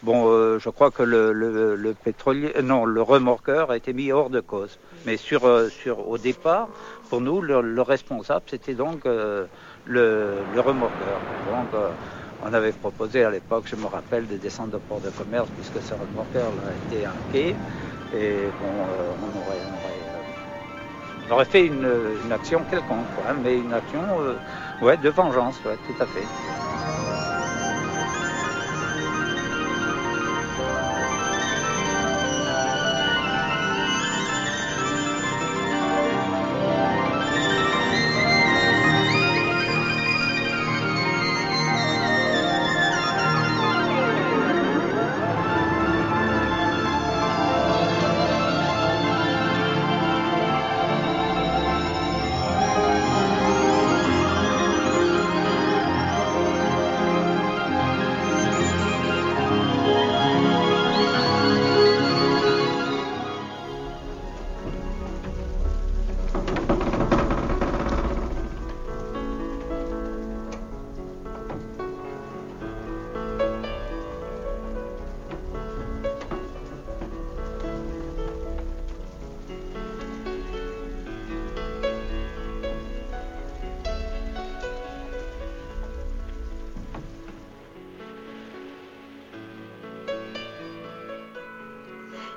Bon, 0.02 0.28
euh, 0.28 0.60
je 0.60 0.70
crois 0.70 0.92
que 0.92 1.04
le, 1.04 1.96
pétrolier, 2.04 2.52
non, 2.62 2.84
le 2.84 3.02
remorqueur 3.02 3.72
a 3.72 3.78
été 3.78 3.94
mis 3.94 4.12
hors 4.12 4.30
de 4.30 4.42
cause. 4.42 4.78
Mais 5.06 5.16
sur, 5.16 5.44
sur 5.72 6.10
au 6.10 6.18
départ, 6.18 6.68
pour 7.10 7.22
nous, 7.22 7.40
le, 7.40 7.82
responsable, 7.82 8.44
c'était 8.48 8.74
donc 8.74 9.06
le, 9.06 9.48
remorqueur. 10.58 11.20
Donc, 11.50 11.82
on 12.46 12.54
avait 12.54 12.72
proposé 12.72 13.24
à 13.24 13.30
l'époque, 13.30 13.66
je 13.68 13.76
me 13.76 13.86
rappelle, 13.86 14.28
de 14.28 14.38
descendre 14.38 14.78
au 14.78 14.80
port 14.80 15.00
de 15.00 15.10
commerce 15.10 15.48
puisque 15.56 15.86
ce 15.86 15.94
remorqueur 15.94 16.52
a 16.68 16.96
été 16.96 17.08
quai. 17.32 17.56
Et 18.16 18.36
bon, 18.62 18.68
euh, 18.68 19.14
on, 19.24 19.32
aurait, 19.40 19.62
on, 21.30 21.34
aurait, 21.34 21.46
fait 21.46 21.66
une, 21.66 21.88
action 22.32 22.62
quelconque, 22.70 23.08
mais 23.44 23.58
une 23.58 23.74
action 23.74 24.04
euh, 24.20 24.36
ouais, 24.86 24.98
de 24.98 25.10
vengeance, 25.10 25.60
tout 25.64 26.04
à 26.04 26.06
fait. 26.06 27.03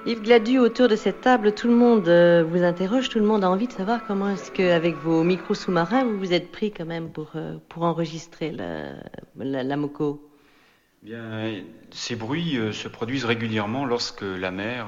Yves 0.07 0.23
Gladu, 0.23 0.59
autour 0.61 0.87
de 0.87 0.95
cette 0.95 1.21
table, 1.21 1.53
tout 1.53 1.67
le 1.67 1.75
monde 1.75 2.07
euh, 2.07 2.45
vous 2.45 2.63
interroge, 2.63 3.09
tout 3.09 3.19
le 3.19 3.25
monde 3.25 3.43
a 3.43 3.51
envie 3.51 3.67
de 3.67 3.73
savoir 3.73 4.07
comment 4.07 4.29
est-ce 4.29 4.53
qu'avec 4.53 4.95
vos 4.95 5.25
micros 5.25 5.55
sous-marins, 5.55 6.05
vous 6.05 6.17
vous 6.17 6.33
êtes 6.33 6.53
pris 6.53 6.71
quand 6.71 6.85
même 6.85 7.11
pour, 7.11 7.33
euh, 7.35 7.57
pour 7.69 7.83
enregistrer 7.83 8.53
la, 8.53 9.65
la, 9.65 9.77
Moco 9.77 10.31
Bien, 11.03 11.55
ces 11.91 12.15
bruits 12.15 12.57
euh, 12.57 12.71
se 12.71 12.87
produisent 12.87 13.25
régulièrement 13.25 13.85
lorsque 13.85 14.23
la 14.23 14.53
mer 14.53 14.87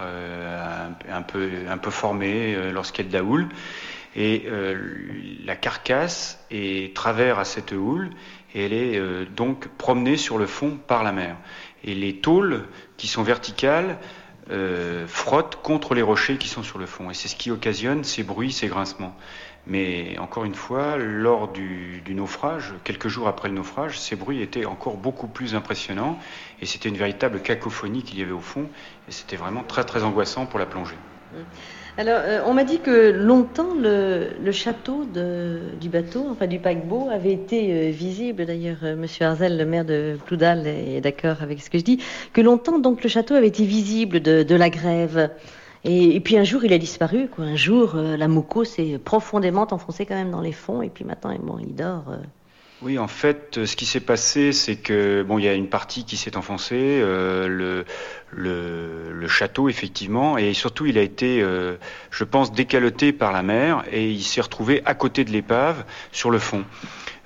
est 1.04 1.11
un, 1.11 1.22
peu, 1.22 1.50
un 1.68 1.78
peu 1.78 1.90
formée, 1.90 2.70
lorsqu'elle 2.70 3.11
la 3.11 3.24
houle. 3.24 3.48
Et 4.14 4.46
la 5.44 5.54
carcasse 5.54 6.44
est 6.50 6.94
travers 6.94 7.38
à 7.38 7.44
cette 7.44 7.72
houle 7.72 8.11
et 8.54 8.64
elle 8.64 8.72
est 8.72 9.26
donc 9.26 9.68
promenée 9.68 10.16
sur 10.16 10.38
le 10.38 10.46
fond 10.46 10.76
par 10.76 11.04
la 11.04 11.12
mer. 11.12 11.37
Et 11.85 11.94
les 11.94 12.16
tôles 12.16 12.64
qui 12.96 13.07
sont 13.07 13.22
verticales 13.22 13.98
euh, 14.50 15.06
frotte 15.06 15.56
contre 15.62 15.94
les 15.94 16.02
rochers 16.02 16.38
qui 16.38 16.48
sont 16.48 16.62
sur 16.62 16.78
le 16.78 16.87
fond. 16.87 17.11
Et 17.11 17.14
c'est 17.14 17.28
ce 17.28 17.37
qui 17.37 17.50
occasionne 17.50 18.04
ces 18.04 18.22
bruits, 18.22 18.52
ces 18.52 18.68
grincements. 18.68 19.14
Mais 19.66 20.16
encore 20.18 20.44
une 20.44 20.54
fois, 20.54 20.96
lors 20.96 21.48
du, 21.48 22.02
naufrage, 22.08 22.72
quelques 22.84 23.08
jours 23.08 23.28
après 23.28 23.48
le 23.48 23.54
naufrage, 23.54 23.98
ces 24.00 24.16
bruits 24.16 24.40
étaient 24.40 24.64
encore 24.64 24.96
beaucoup 24.96 25.28
plus 25.28 25.54
impressionnants. 25.54 26.18
Et 26.62 26.66
c'était 26.66 26.88
une 26.88 26.96
véritable 26.96 27.40
cacophonie 27.40 28.02
qu'il 28.02 28.18
y 28.18 28.22
avait 28.22 28.32
au 28.32 28.40
fond. 28.40 28.68
Et 29.08 29.12
c'était 29.12 29.37
vraiment 29.37 29.62
très 29.62 29.84
très 29.84 30.02
angoissant 30.02 30.46
pour 30.46 30.58
la 30.58 30.66
plongée. 30.66 30.96
Alors, 31.98 32.20
euh, 32.22 32.40
on 32.46 32.54
m'a 32.54 32.62
dit 32.62 32.78
que 32.78 33.11
longtemps, 33.11 33.74
le, 33.74 34.52
château 34.52 35.04
du 35.80 35.88
bateau, 35.88 36.28
enfin 36.30 36.46
du 36.46 36.61
paquebot, 36.61 37.08
avait 37.11 37.32
été 37.32 37.72
euh, 37.72 37.90
visible. 37.90 38.46
D'ailleurs, 38.46 38.84
M. 38.84 38.90
Euh, 38.90 38.96
Monsieur 38.96 39.26
Arzel, 39.26 39.58
le 39.58 39.66
maire 39.66 39.84
de 39.84 40.16
Ploudal, 40.24 40.68
est, 40.68 41.00
d'accord 41.00 41.42
avec 41.42 41.61
ce 41.61 41.68
que 41.68 41.76
je 41.76 41.82
dis. 41.82 42.00
Que 42.32 42.40
longtemps, 42.40 42.78
donc, 42.78 43.02
le 43.02 43.08
château 43.08 43.34
avait 43.34 43.48
été 43.48 43.64
visible 43.64 44.20
de, 44.20 44.54
la 44.54 44.70
grève. 44.70 45.30
Et, 45.82 46.20
puis 46.20 46.38
un 46.38 46.44
jour, 46.44 46.64
il 46.64 46.72
a 46.72 46.78
disparu. 46.78 47.26
Quoi. 47.26 47.46
Un 47.46 47.56
jour, 47.56 47.96
la 47.96 48.28
Moko 48.28 48.62
s'est 48.62 49.00
profondément 49.04 49.66
enfoncée 49.68 50.06
quand 50.06 50.14
même 50.14 50.30
dans 50.30 50.40
les 50.40 50.52
fonds. 50.52 50.82
Et 50.82 50.90
puis 50.90 51.04
maintenant, 51.04 51.32
il 51.58 51.74
dort. 51.74 52.04
Oui, 52.80 52.96
en 52.96 53.08
fait, 53.08 53.64
ce 53.64 53.74
qui 53.74 53.86
s'est 53.86 53.98
passé, 53.98 54.52
c'est 54.52 54.76
que 54.76 55.24
bon, 55.24 55.38
il 55.38 55.44
y 55.44 55.48
a 55.48 55.54
une 55.54 55.68
partie 55.68 56.04
qui 56.04 56.16
s'est 56.16 56.36
enfoncée, 56.36 57.00
euh, 57.02 57.84
le, 58.30 59.26
château 59.26 59.68
effectivement, 59.68 60.38
et 60.38 60.54
surtout, 60.54 60.86
il 60.86 60.96
a 60.96 61.02
été, 61.02 61.42
euh, 61.42 61.76
je 62.10 62.22
pense, 62.22 62.52
décaloté 62.52 63.12
par 63.12 63.32
la 63.32 63.42
mer 63.42 63.84
et 63.90 64.08
il 64.08 64.22
s'est 64.22 64.40
retrouvé 64.40 64.80
à 64.84 64.94
côté 64.94 65.24
de 65.24 65.30
l'épave 65.30 65.84
sur 66.12 66.30
le 66.30 66.38
fond. 66.38 66.64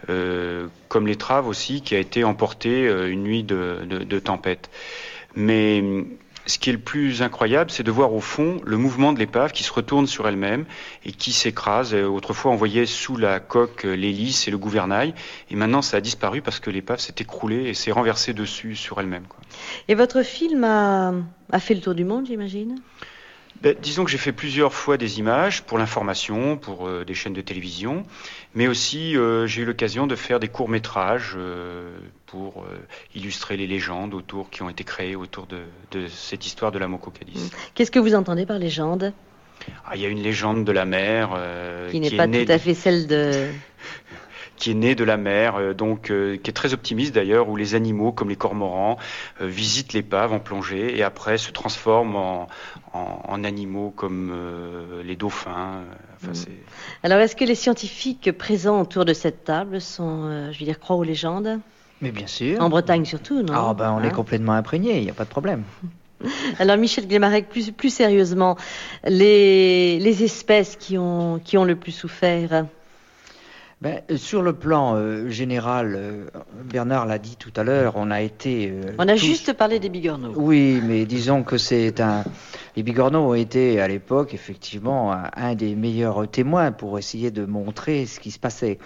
Euh, 0.09 0.69
comme 0.89 1.07
l'étrave 1.07 1.47
aussi, 1.47 1.83
qui 1.83 1.95
a 1.95 1.99
été 1.99 2.25
emportée 2.25 2.87
une 3.09 3.23
nuit 3.23 3.45
de, 3.45 3.81
de, 3.85 3.99
de 3.99 4.19
tempête. 4.19 4.71
Mais 5.37 5.85
ce 6.47 6.59
qui 6.59 6.71
est 6.71 6.73
le 6.73 6.79
plus 6.79 7.23
incroyable, 7.23 7.71
c'est 7.71 7.83
de 7.83 7.91
voir 7.91 8.13
au 8.13 8.21
fond 8.21 8.61
le 8.65 8.77
mouvement 8.77 9.13
de 9.13 9.19
l'épave 9.19 9.53
qui 9.53 9.63
se 9.63 9.73
retourne 9.73 10.07
sur 10.07 10.29
elle-même 10.29 10.65
et 11.05 11.13
qui 11.13 11.33
s'écrase. 11.33 11.95
Euh, 11.95 12.07
autrefois, 12.07 12.53
on 12.53 12.57
voyait 12.57 12.87
sous 12.87 13.17
la 13.17 13.41
coque 13.41 13.85
euh, 13.85 13.95
l'hélice 13.95 14.49
et 14.49 14.51
le 14.51 14.59
gouvernail, 14.59 15.15
et 15.51 15.57
maintenant 15.57 15.83
ça 15.83 15.99
a 15.99 16.01
disparu 16.01 16.43
parce 16.43 16.61
que 16.61 16.71
l'épave 16.71 16.99
s'est 16.99 17.15
écroulée 17.19 17.69
et 17.69 17.75
s'est 17.75 17.93
renversée 17.93 18.33
dessus 18.33 18.77
sur 18.77 19.01
elle-même. 19.01 19.25
Et 19.89 19.95
votre 19.95 20.23
film 20.23 20.65
a 20.65 21.13
fait 21.59 21.75
le 21.75 21.81
tour 21.81 21.95
du 21.95 22.05
monde, 22.05 22.27
j'imagine? 22.27 22.77
Ben, 23.63 23.77
disons 23.81 24.05
que 24.05 24.11
j'ai 24.11 24.19
fait 24.19 24.33
plusieurs 24.33 24.73
fois 24.73 24.97
des 24.97 25.21
images 25.21 25.63
pour 25.63 25.79
l'information, 25.79 26.57
pour 26.57 26.89
euh, 26.89 27.05
des 27.05 27.15
chaînes 27.15 27.33
de 27.33 27.41
télévision, 27.41 28.03
mais 28.57 28.67
aussi 28.67 29.17
euh, 29.17 29.47
j'ai 29.47 29.63
eu 29.63 29.65
l'occasion 29.65 30.09
de 30.09 30.17
faire 30.17 30.41
des 30.41 30.49
courts 30.49 30.69
métrages 30.69 31.35
euh, 31.37 31.97
pour 32.27 32.65
illustrer 33.15 33.57
les 33.57 33.67
légendes 33.67 34.15
autour 34.15 34.51
qui 34.51 34.63
ont 34.63 34.69
été 34.69 34.83
créées 34.85 35.15
autour 35.15 35.47
de, 35.47 36.07
cette 36.09 36.45
histoire 36.47 36.73
de 36.73 36.79
la 36.79 36.89
Moko 36.89 37.11
Cadiz. 37.11 37.45
Mmh. 37.45 37.57
Qu'est-ce 37.75 37.91
que 37.91 37.99
vous 37.99 38.15
entendez 38.15 38.47
par 38.47 38.59
légende? 38.59 39.13
Ah, 39.87 39.95
Il 39.95 40.01
y 40.01 40.07
a 40.07 40.09
une 40.09 40.23
légende 40.23 40.65
de 40.65 40.73
la 40.73 40.87
mer 40.87 41.39
qui 41.91 42.01
n'est 42.01 42.11
pas 42.11 42.27
tout 42.27 42.45
à 42.49 42.59
fait 42.59 42.75
celle 42.75 43.07
de 43.07 43.49
qui 44.63 44.71
est 44.71 44.75
né 44.75 44.95
de 44.95 45.03
la 45.03 45.17
mer, 45.17 45.57
euh, 45.57 45.75
donc 45.75 46.13
euh, 46.13 46.37
qui 46.37 46.49
est 46.49 46.53
très 46.53 46.73
optimiste 46.73 47.13
d'ailleurs, 47.13 47.49
où 47.49 47.57
les 47.57 47.75
animaux 47.75 48.13
comme 48.13 48.29
les 48.29 48.37
cormorans 48.37 48.97
euh, 49.41 49.47
visitent 49.49 49.93
l'épave 49.93 50.33
en 50.33 50.39
plongée 50.39 50.97
et 50.97 51.03
après 51.03 51.37
se 51.37 51.51
transforment 51.51 52.15
en, 52.15 52.49
en, 52.95 53.43
animaux 53.43 53.93
comme 53.97 54.33
les 55.05 55.17
dauphins. 55.17 55.83
Mm. 56.23 56.29
Alors, 57.03 57.19
est-ce 57.19 57.35
que 57.35 57.45
les 57.45 57.57
scientifiques 57.57 58.31
présents 58.31 58.81
autour 58.81 59.05
de 59.05 59.13
cette 59.15 59.43
table 59.43 59.81
sont, 59.81 60.53
je 60.53 60.59
veux 60.61 60.65
dire, 60.65 60.79
croient 60.79 60.95
aux 60.95 61.03
légendes 61.03 61.59
Mais 62.01 62.13
bien 62.13 62.29
sûr. 62.29 62.63
En 62.63 62.69
Bretagne 62.69 63.05
surtout, 63.05 63.43
non? 63.43 63.55
Ah 63.57 63.75
ben, 63.75 63.93
on 63.99 64.05
est 64.05 64.07
hein 64.07 64.11
complètement 64.11 64.53
imprégné, 64.53 64.99
il 64.99 65.03
n'y 65.03 65.11
a 65.11 65.15
pas 65.15 65.25
de 65.25 65.31
problème. 65.31 65.65
Alors 66.61 66.77
Michel 66.77 67.09
Glemarec, 67.09 67.49
plus, 67.49 67.73
plus 67.73 67.93
sérieusement, 67.93 68.57
les, 69.05 69.99
les 69.99 70.23
espèces 70.23 70.77
qui 70.77 70.99
ont, 70.99 71.41
qui 71.43 71.59
ont 71.59 71.65
le 71.65 71.75
plus 71.75 71.91
souffert? 71.91 72.67
Ben, 73.83 74.01
sur 74.15 74.43
le 74.43 74.53
plan 74.53 74.95
euh, 74.95 75.29
général, 75.29 75.95
euh, 75.97 76.27
Bernard 76.71 77.05
l'a 77.05 77.19
dit 77.19 77.35
tout 77.35 77.51
à 77.57 77.65
l'heure, 77.65 77.95
on 77.97 78.13
a 78.13 78.23
été. 78.23 78.71
Euh, 78.71 78.93
on 78.97 79.09
a 79.09 79.17
juste 79.17 79.55
parlé 79.55 79.81
des 79.81 79.89
bigorneaux. 79.89 80.33
Oui, 80.37 80.81
mais 80.85 81.05
disons 81.05 81.43
que 81.43 81.59
c'est 81.59 82.01
un. 82.01 82.23
Les 82.77 82.85
bigorneaux 82.85 83.31
ont 83.31 83.35
été 83.35 83.81
à 83.81 83.89
l'époque 83.89 84.35
effectivement 84.35 85.13
un, 85.35 85.57
des 85.57 85.75
meilleurs 85.75 86.31
témoins 86.31 86.71
pour 86.71 86.97
essayer 86.97 87.33
de 87.33 87.45
montrer 87.45 88.07
ce 88.07 88.21
qui 88.21 88.31
se 88.31 88.39
passait. 88.39 88.79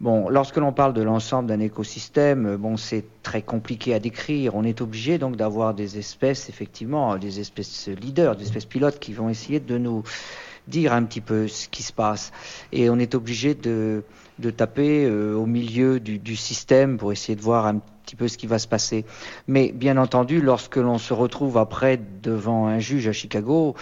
Bon, 0.00 0.30
lorsque 0.30 0.56
l'on 0.56 0.72
parle 0.72 0.94
de 0.94 1.02
l'ensemble 1.02 1.46
d'un 1.46 1.60
écosystème, 1.60 2.56
bon, 2.56 2.78
c'est 2.78 3.04
très 3.22 3.42
compliqué 3.42 3.92
à 3.92 3.98
décrire. 3.98 4.54
On 4.54 4.64
est 4.64 4.80
obligé 4.80 5.18
donc 5.18 5.36
d'avoir 5.36 5.74
des 5.74 5.98
espèces, 5.98 6.48
effectivement, 6.48 7.18
des 7.18 7.40
espèces 7.40 7.88
leaders, 7.88 8.36
des 8.36 8.44
espèces 8.44 8.64
pilotes 8.64 9.00
qui 9.00 9.12
vont 9.12 9.28
essayer 9.28 9.60
de 9.60 9.76
nous 9.76 10.02
dire 10.66 10.94
un 10.94 11.04
petit 11.04 11.20
peu 11.20 11.46
ce 11.46 11.68
qui 11.68 11.82
se 11.82 11.92
passe. 11.92 12.32
Et 12.72 12.88
on 12.88 12.98
est 12.98 13.14
obligé 13.14 13.54
de, 13.54 14.02
de 14.40 14.50
taper 14.50 15.04
euh, 15.04 15.34
au 15.34 15.46
milieu 15.46 16.00
du, 16.00 16.36
système 16.36 16.96
pour 16.96 17.12
essayer 17.12 17.36
de 17.36 17.42
voir 17.42 17.66
un 17.66 17.78
petit 17.78 18.16
peu 18.16 18.28
ce 18.28 18.38
qui 18.38 18.46
va 18.46 18.58
se 18.58 18.66
passer. 18.66 19.04
Mais 19.46 19.72
bien 19.72 19.96
entendu, 19.96 20.40
lorsque 20.40 20.76
l'on 20.76 20.98
se 20.98 21.12
retrouve 21.12 21.58
après 21.58 22.00
devant 22.22 22.66
un 22.66 22.78
juge 22.78 23.06
à 23.06 23.12
Chicago, 23.12 23.76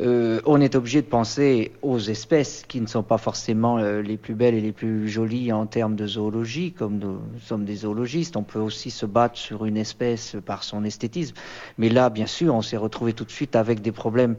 euh, 0.00 0.40
on 0.46 0.60
est 0.60 0.76
obligé 0.76 1.02
de 1.02 1.06
penser 1.06 1.72
aux 1.82 1.98
espèces 1.98 2.64
qui 2.66 2.80
ne 2.80 2.86
sont 2.86 3.02
pas 3.02 3.18
forcément 3.18 3.78
euh, 3.78 4.00
les 4.00 4.16
plus 4.16 4.34
belles 4.34 4.54
et 4.54 4.60
les 4.60 4.72
plus 4.72 5.08
jolies 5.08 5.52
en 5.52 5.66
termes 5.66 5.96
de 5.96 6.06
zoologie, 6.06 6.72
comme 6.72 6.98
nous, 6.98 7.18
sommes 7.40 7.64
des 7.64 7.76
zoologistes. 7.76 8.36
On 8.36 8.44
peut 8.44 8.60
aussi 8.60 8.90
se 8.90 9.06
battre 9.06 9.36
sur 9.36 9.64
une 9.64 9.76
espèce 9.76 10.36
par 10.46 10.62
son 10.62 10.84
esthétisme. 10.84 11.34
Mais 11.78 11.88
là, 11.88 12.10
bien 12.10 12.26
sûr, 12.26 12.54
on 12.54 12.62
s'est 12.62 12.76
retrouvé 12.76 13.12
tout 13.12 13.24
de 13.24 13.30
suite 13.30 13.56
avec 13.56 13.82
des 13.82 13.92
problèmes 13.92 14.36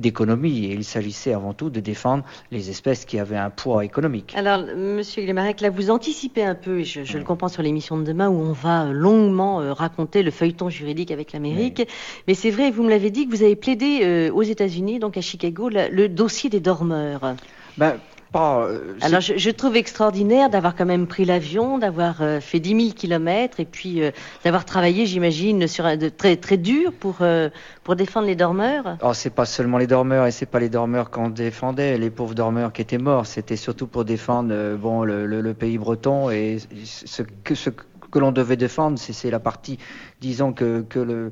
d'économie 0.00 0.66
et 0.66 0.72
il 0.72 0.84
s'agissait 0.84 1.32
avant 1.32 1.52
tout 1.52 1.70
de 1.70 1.80
défendre 1.80 2.24
les 2.50 2.70
espèces 2.70 3.04
qui 3.04 3.18
avaient 3.18 3.36
un 3.36 3.50
poids 3.50 3.84
économique. 3.84 4.32
Alors, 4.36 4.64
Monsieur 4.76 5.22
Glemarek, 5.24 5.60
là, 5.60 5.70
vous 5.70 5.90
anticipez 5.90 6.42
un 6.42 6.54
peu, 6.54 6.80
et 6.80 6.84
je, 6.84 7.04
je 7.04 7.14
oui. 7.14 7.18
le 7.20 7.24
comprends 7.24 7.48
sur 7.48 7.62
l'émission 7.62 7.98
de 7.98 8.04
demain, 8.04 8.28
où 8.28 8.40
on 8.40 8.52
va 8.52 8.86
longuement 8.86 9.60
euh, 9.60 9.72
raconter 9.72 10.22
le 10.22 10.30
feuilleton 10.30 10.68
juridique 10.70 11.10
avec 11.10 11.32
l'Amérique. 11.32 11.76
Oui. 11.80 11.94
Mais 12.28 12.34
c'est 12.34 12.50
vrai, 12.50 12.70
vous 12.70 12.82
me 12.82 12.90
l'avez 12.90 13.10
dit, 13.10 13.26
que 13.26 13.36
vous 13.36 13.42
avez 13.42 13.56
plaidé 13.56 14.00
euh, 14.02 14.32
aux 14.32 14.42
États-Unis, 14.42 14.98
donc 14.98 15.16
à 15.16 15.20
Chicago, 15.20 15.68
la, 15.68 15.88
le 15.88 16.08
dossier 16.08 16.50
des 16.50 16.60
dormeurs. 16.60 17.34
Ben, 17.76 17.96
pas, 18.32 18.62
euh, 18.62 18.94
Alors, 19.00 19.20
je, 19.20 19.36
je, 19.36 19.50
trouve 19.50 19.76
extraordinaire 19.76 20.50
d'avoir 20.50 20.76
quand 20.76 20.86
même 20.86 21.06
pris 21.06 21.24
l'avion, 21.24 21.78
d'avoir 21.78 22.22
euh, 22.22 22.40
fait 22.40 22.60
10 22.60 22.80
000 22.80 22.94
kilomètres 22.94 23.60
et 23.60 23.64
puis 23.64 24.02
euh, 24.02 24.10
d'avoir 24.44 24.64
travaillé, 24.64 25.06
j'imagine, 25.06 25.66
sur 25.66 25.84
un 25.84 25.96
de 25.96 26.08
très 26.08 26.36
très 26.36 26.56
dur 26.56 26.92
pour 26.92 27.18
euh, 27.22 27.50
pour 27.82 27.96
défendre 27.96 28.26
les 28.26 28.36
dormeurs. 28.36 28.98
Oh, 29.02 29.12
c'est 29.14 29.30
pas 29.34 29.46
seulement 29.46 29.78
les 29.78 29.86
dormeurs 29.86 30.26
et 30.26 30.30
c'est 30.30 30.46
pas 30.46 30.60
les 30.60 30.68
dormeurs 30.68 31.10
qu'on 31.10 31.28
défendait, 31.28 31.98
les 31.98 32.10
pauvres 32.10 32.34
dormeurs 32.34 32.72
qui 32.72 32.82
étaient 32.82 32.98
morts. 32.98 33.26
C'était 33.26 33.56
surtout 33.56 33.86
pour 33.86 34.04
défendre 34.04 34.50
euh, 34.52 34.76
bon 34.76 35.02
le, 35.02 35.26
le, 35.26 35.40
le, 35.40 35.54
pays 35.54 35.78
breton 35.78 36.30
et 36.30 36.58
ce 36.84 37.22
que 37.22 37.54
ce 37.54 37.70
que 37.70 38.18
l'on 38.18 38.32
devait 38.32 38.56
défendre, 38.56 38.98
c'est 38.98 39.30
la 39.30 39.40
partie, 39.40 39.78
disons 40.20 40.52
que 40.52 40.82
que 40.82 40.98
le 40.98 41.30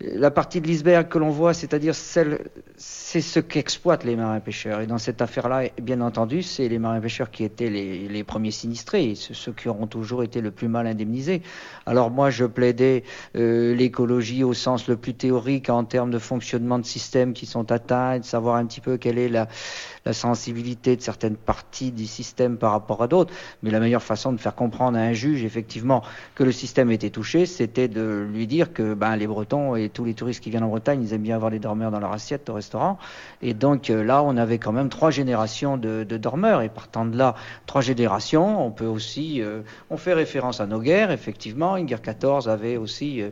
la 0.00 0.30
partie 0.30 0.60
de 0.60 0.66
l'iceberg 0.66 1.08
que 1.08 1.18
l'on 1.18 1.30
voit, 1.30 1.54
c'est-à-dire 1.54 1.94
celle, 1.94 2.46
c'est 2.76 3.20
ce 3.20 3.40
qu'exploitent 3.40 4.04
les 4.04 4.16
marins 4.16 4.40
pêcheurs. 4.40 4.80
Et 4.80 4.86
dans 4.86 4.98
cette 4.98 5.22
affaire-là, 5.22 5.68
bien 5.80 6.00
entendu, 6.00 6.42
c'est 6.42 6.68
les 6.68 6.78
marins 6.78 7.00
pêcheurs 7.00 7.30
qui 7.30 7.44
étaient 7.44 7.70
les, 7.70 8.08
les 8.08 8.24
premiers 8.24 8.50
sinistrés, 8.50 9.14
ceux 9.14 9.52
qui 9.52 9.68
auront 9.68 9.86
toujours 9.86 10.22
été 10.22 10.40
le 10.40 10.50
plus 10.50 10.68
mal 10.68 10.86
indemnisés. 10.86 11.42
Alors 11.86 12.10
moi, 12.10 12.30
je 12.30 12.44
plaidais 12.44 13.04
euh, 13.36 13.74
l'écologie 13.74 14.42
au 14.42 14.52
sens 14.54 14.88
le 14.88 14.96
plus 14.96 15.14
théorique 15.14 15.70
en 15.70 15.84
termes 15.84 16.10
de 16.10 16.18
fonctionnement 16.18 16.78
de 16.78 16.86
systèmes 16.86 17.32
qui 17.32 17.46
sont 17.46 17.70
atteints, 17.70 18.18
de 18.18 18.24
savoir 18.24 18.56
un 18.56 18.66
petit 18.66 18.80
peu 18.80 18.96
quelle 18.96 19.18
est 19.18 19.28
la, 19.28 19.48
la 20.04 20.12
sensibilité 20.12 20.96
de 20.96 21.02
certaines 21.02 21.36
parties 21.36 21.90
du 21.90 22.06
système 22.06 22.56
par 22.56 22.72
rapport 22.72 23.02
à 23.02 23.08
d'autres. 23.08 23.32
Mais 23.62 23.70
la 23.70 23.80
meilleure 23.80 24.02
façon 24.02 24.32
de 24.32 24.38
faire 24.38 24.54
comprendre 24.54 24.98
à 24.98 25.00
un 25.00 25.12
juge, 25.12 25.44
effectivement, 25.44 26.02
que 26.34 26.44
le 26.44 26.52
système 26.52 26.90
était 26.90 27.10
touché, 27.10 27.46
c'était 27.46 27.88
de 27.88 28.26
lui 28.30 28.46
dire 28.46 28.72
que 28.72 28.94
ben, 28.94 29.16
les 29.16 29.26
Bretons 29.26 29.76
et 29.76 29.88
tous 29.88 30.04
les 30.04 30.14
touristes 30.14 30.42
qui 30.42 30.50
viennent 30.50 30.64
en 30.64 30.68
Bretagne, 30.68 31.02
ils 31.02 31.12
aiment 31.14 31.22
bien 31.22 31.36
avoir 31.36 31.50
des 31.50 31.58
dormeurs 31.58 31.90
dans 31.90 32.00
leur 32.00 32.12
assiette 32.12 32.48
au 32.50 32.54
restaurant. 32.54 32.98
Et 33.42 33.54
donc 33.54 33.90
euh, 33.90 34.04
là, 34.04 34.22
on 34.22 34.36
avait 34.36 34.58
quand 34.58 34.72
même 34.72 34.88
trois 34.88 35.10
générations 35.10 35.76
de, 35.76 36.04
de, 36.04 36.16
dormeurs. 36.16 36.62
Et 36.62 36.68
partant 36.68 37.04
de 37.04 37.16
là, 37.16 37.34
trois 37.66 37.80
générations, 37.80 38.64
on 38.64 38.70
peut 38.70 38.86
aussi, 38.86 39.40
euh, 39.40 39.62
on 39.90 39.96
fait 39.96 40.14
référence 40.14 40.60
à 40.60 40.66
nos 40.66 40.80
guerres, 40.80 41.10
effectivement. 41.10 41.76
Une 41.76 41.86
guerre 41.86 42.02
14 42.02 42.48
avait 42.48 42.76
aussi 42.76 43.22
euh, 43.22 43.30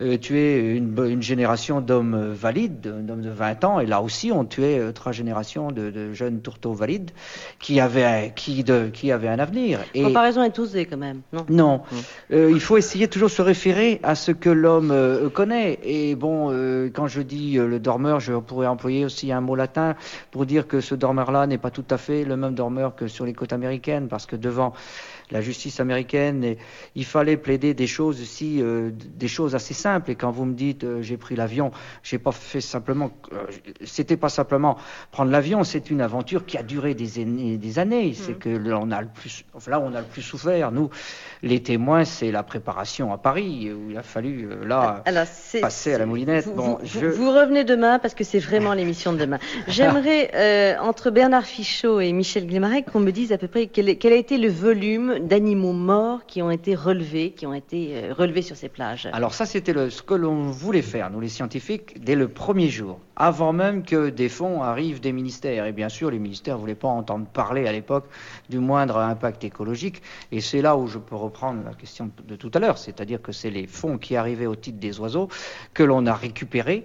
euh, 0.00 0.16
tué 0.18 0.76
une, 0.76 0.94
une 1.06 1.22
génération 1.22 1.80
d'hommes 1.80 2.14
euh, 2.14 2.32
valides, 2.32 2.80
d'hommes 2.80 3.22
de 3.22 3.30
20 3.30 3.64
ans, 3.64 3.80
et 3.80 3.86
là 3.86 4.00
aussi 4.00 4.32
on 4.32 4.44
tuait 4.44 4.78
euh, 4.78 4.92
trois 4.92 5.12
générations 5.12 5.70
de, 5.70 5.90
de, 5.90 6.12
jeunes 6.12 6.40
tourteaux 6.40 6.72
valides 6.72 7.10
qui 7.60 7.80
avaient, 7.80 8.32
qui, 8.34 8.64
de, 8.64 8.88
qui 8.92 9.12
avaient 9.12 9.28
un 9.28 9.38
avenir. 9.38 9.80
Et... 9.94 10.02
Comparaison 10.02 10.42
est 10.42 10.58
osée 10.58 10.86
quand 10.86 10.96
même, 10.96 11.20
non? 11.32 11.46
Non. 11.48 11.76
Mmh. 11.78 11.96
Euh, 12.32 12.50
il 12.52 12.60
faut 12.60 12.76
essayer 12.76 13.08
toujours 13.08 13.30
se 13.30 13.42
référer 13.42 14.00
à 14.02 14.14
ce 14.14 14.32
que 14.32 14.50
l'homme 14.50 14.90
euh, 14.90 15.28
connaît. 15.28 15.78
Et 15.82 16.14
bon, 16.14 16.50
euh, 16.50 16.90
quand 16.92 17.06
je 17.06 17.22
dis 17.22 17.54
le 17.54 17.78
dormeur, 17.78 18.20
je 18.20 18.34
pourrais 18.34 18.66
employer 18.66 19.04
aussi 19.04 19.32
un 19.32 19.40
mot 19.40 19.54
latin 19.54 19.94
pour 20.30 20.46
dire 20.46 20.66
que 20.66 20.80
ce 20.80 20.94
dormeur-là 20.94 21.46
n'est 21.46 21.58
pas 21.58 21.70
tout 21.70 21.84
à 21.90 21.98
fait 21.98 22.24
le 22.24 22.36
même 22.36 22.54
dormeur 22.54 22.94
que 22.94 23.08
sur 23.08 23.24
les 23.24 23.32
côtes 23.32 23.52
américaines, 23.52 24.08
parce 24.08 24.26
que 24.26 24.36
devant 24.36 24.72
la 25.34 25.40
justice 25.40 25.80
américaine. 25.80 26.44
Et 26.44 26.58
il 26.94 27.04
fallait 27.04 27.36
plaider 27.36 27.74
des 27.74 27.86
choses 27.86 28.22
aussi, 28.22 28.62
euh, 28.62 28.90
des 28.92 29.28
choses 29.28 29.54
assez 29.54 29.74
simples. 29.74 30.12
Et 30.12 30.14
quand 30.14 30.30
vous 30.30 30.46
me 30.46 30.54
dites 30.54 30.84
euh, 30.84 31.02
j'ai 31.02 31.16
pris 31.16 31.36
l'avion, 31.36 31.72
j'ai 32.02 32.18
pas 32.18 32.32
fait 32.32 32.60
simplement, 32.60 33.10
euh, 33.32 33.44
c'était 33.84 34.16
pas 34.16 34.28
simplement 34.28 34.78
prendre 35.10 35.30
l'avion, 35.30 35.64
c'est 35.64 35.90
une 35.90 36.00
aventure 36.00 36.46
qui 36.46 36.56
a 36.56 36.62
duré 36.62 36.94
des 36.94 37.20
années, 37.20 37.58
des 37.58 37.78
années. 37.78 38.10
Mmh. 38.10 38.14
C'est 38.14 38.38
que 38.38 38.48
là 38.48 38.78
on 38.80 38.90
a 38.92 39.02
le 39.02 39.08
plus, 39.12 39.44
là 39.66 39.80
on 39.80 39.94
a 39.94 40.00
le 40.00 40.06
plus 40.06 40.22
souffert. 40.22 40.70
Nous, 40.70 40.88
les 41.42 41.62
témoins, 41.62 42.04
c'est 42.04 42.30
la 42.30 42.44
préparation 42.44 43.12
à 43.12 43.18
Paris 43.18 43.72
où 43.72 43.90
il 43.90 43.98
a 43.98 44.02
fallu 44.02 44.48
là 44.64 45.02
Alors, 45.04 45.26
passer 45.60 45.94
à 45.94 45.98
la 45.98 46.06
moulinette. 46.06 46.46
Vous, 46.46 46.54
bon, 46.54 46.78
vous, 46.80 46.86
je... 47.00 47.06
vous 47.06 47.30
revenez 47.30 47.64
demain 47.64 47.98
parce 47.98 48.14
que 48.14 48.22
c'est 48.22 48.38
vraiment 48.38 48.72
l'émission 48.72 49.12
de 49.12 49.18
demain. 49.18 49.38
J'aimerais 49.68 50.78
entre 50.78 51.10
Bernard 51.10 51.44
Fichot 51.44 52.00
et 52.00 52.12
Michel 52.12 52.46
Glemarec 52.46 52.86
qu'on 52.92 53.00
me 53.00 53.10
dise 53.10 53.32
à 53.32 53.38
peu 53.38 53.48
près 53.48 53.66
quel, 53.66 53.98
quel 53.98 54.12
a 54.12 54.16
été 54.16 54.38
le 54.38 54.48
volume 54.48 55.23
d'animaux 55.26 55.72
morts 55.72 56.26
qui 56.26 56.42
ont 56.42 56.50
été 56.50 56.76
euh, 56.76 58.14
relevés 58.16 58.42
sur 58.42 58.56
ces 58.56 58.68
plages. 58.68 59.08
Alors 59.12 59.34
ça, 59.34 59.46
c'était 59.46 59.72
ce 59.90 60.02
que 60.02 60.14
l'on 60.14 60.50
voulait 60.50 60.82
faire, 60.82 61.10
nous 61.10 61.20
les 61.20 61.28
scientifiques, 61.28 62.02
dès 62.02 62.14
le 62.14 62.28
premier 62.28 62.68
jour, 62.68 63.00
avant 63.16 63.52
même 63.52 63.82
que 63.84 64.10
des 64.10 64.28
fonds 64.28 64.62
arrivent 64.62 65.00
des 65.00 65.12
ministères. 65.12 65.66
Et 65.66 65.72
bien 65.72 65.88
sûr, 65.88 66.10
les 66.10 66.18
ministères 66.18 66.56
ne 66.56 66.60
voulaient 66.60 66.74
pas 66.74 66.88
entendre 66.88 67.26
parler 67.26 67.66
à 67.66 67.72
l'époque 67.72 68.06
du 68.48 68.58
moindre 68.58 68.98
impact 68.98 69.44
écologique. 69.44 70.02
Et 70.32 70.40
c'est 70.40 70.62
là 70.62 70.76
où 70.76 70.86
je 70.86 70.98
peux 70.98 71.16
reprendre 71.16 71.62
la 71.64 71.74
question 71.74 72.10
de 72.26 72.36
tout 72.36 72.50
à 72.54 72.58
l'heure, 72.58 72.78
c'est-à-dire 72.78 73.20
que 73.22 73.32
c'est 73.32 73.50
les 73.50 73.66
fonds 73.66 73.98
qui 73.98 74.16
arrivaient 74.16 74.46
au 74.46 74.56
titre 74.56 74.78
des 74.78 75.00
oiseaux 75.00 75.28
que 75.72 75.82
l'on 75.82 76.06
a 76.06 76.14
récupérés 76.14 76.84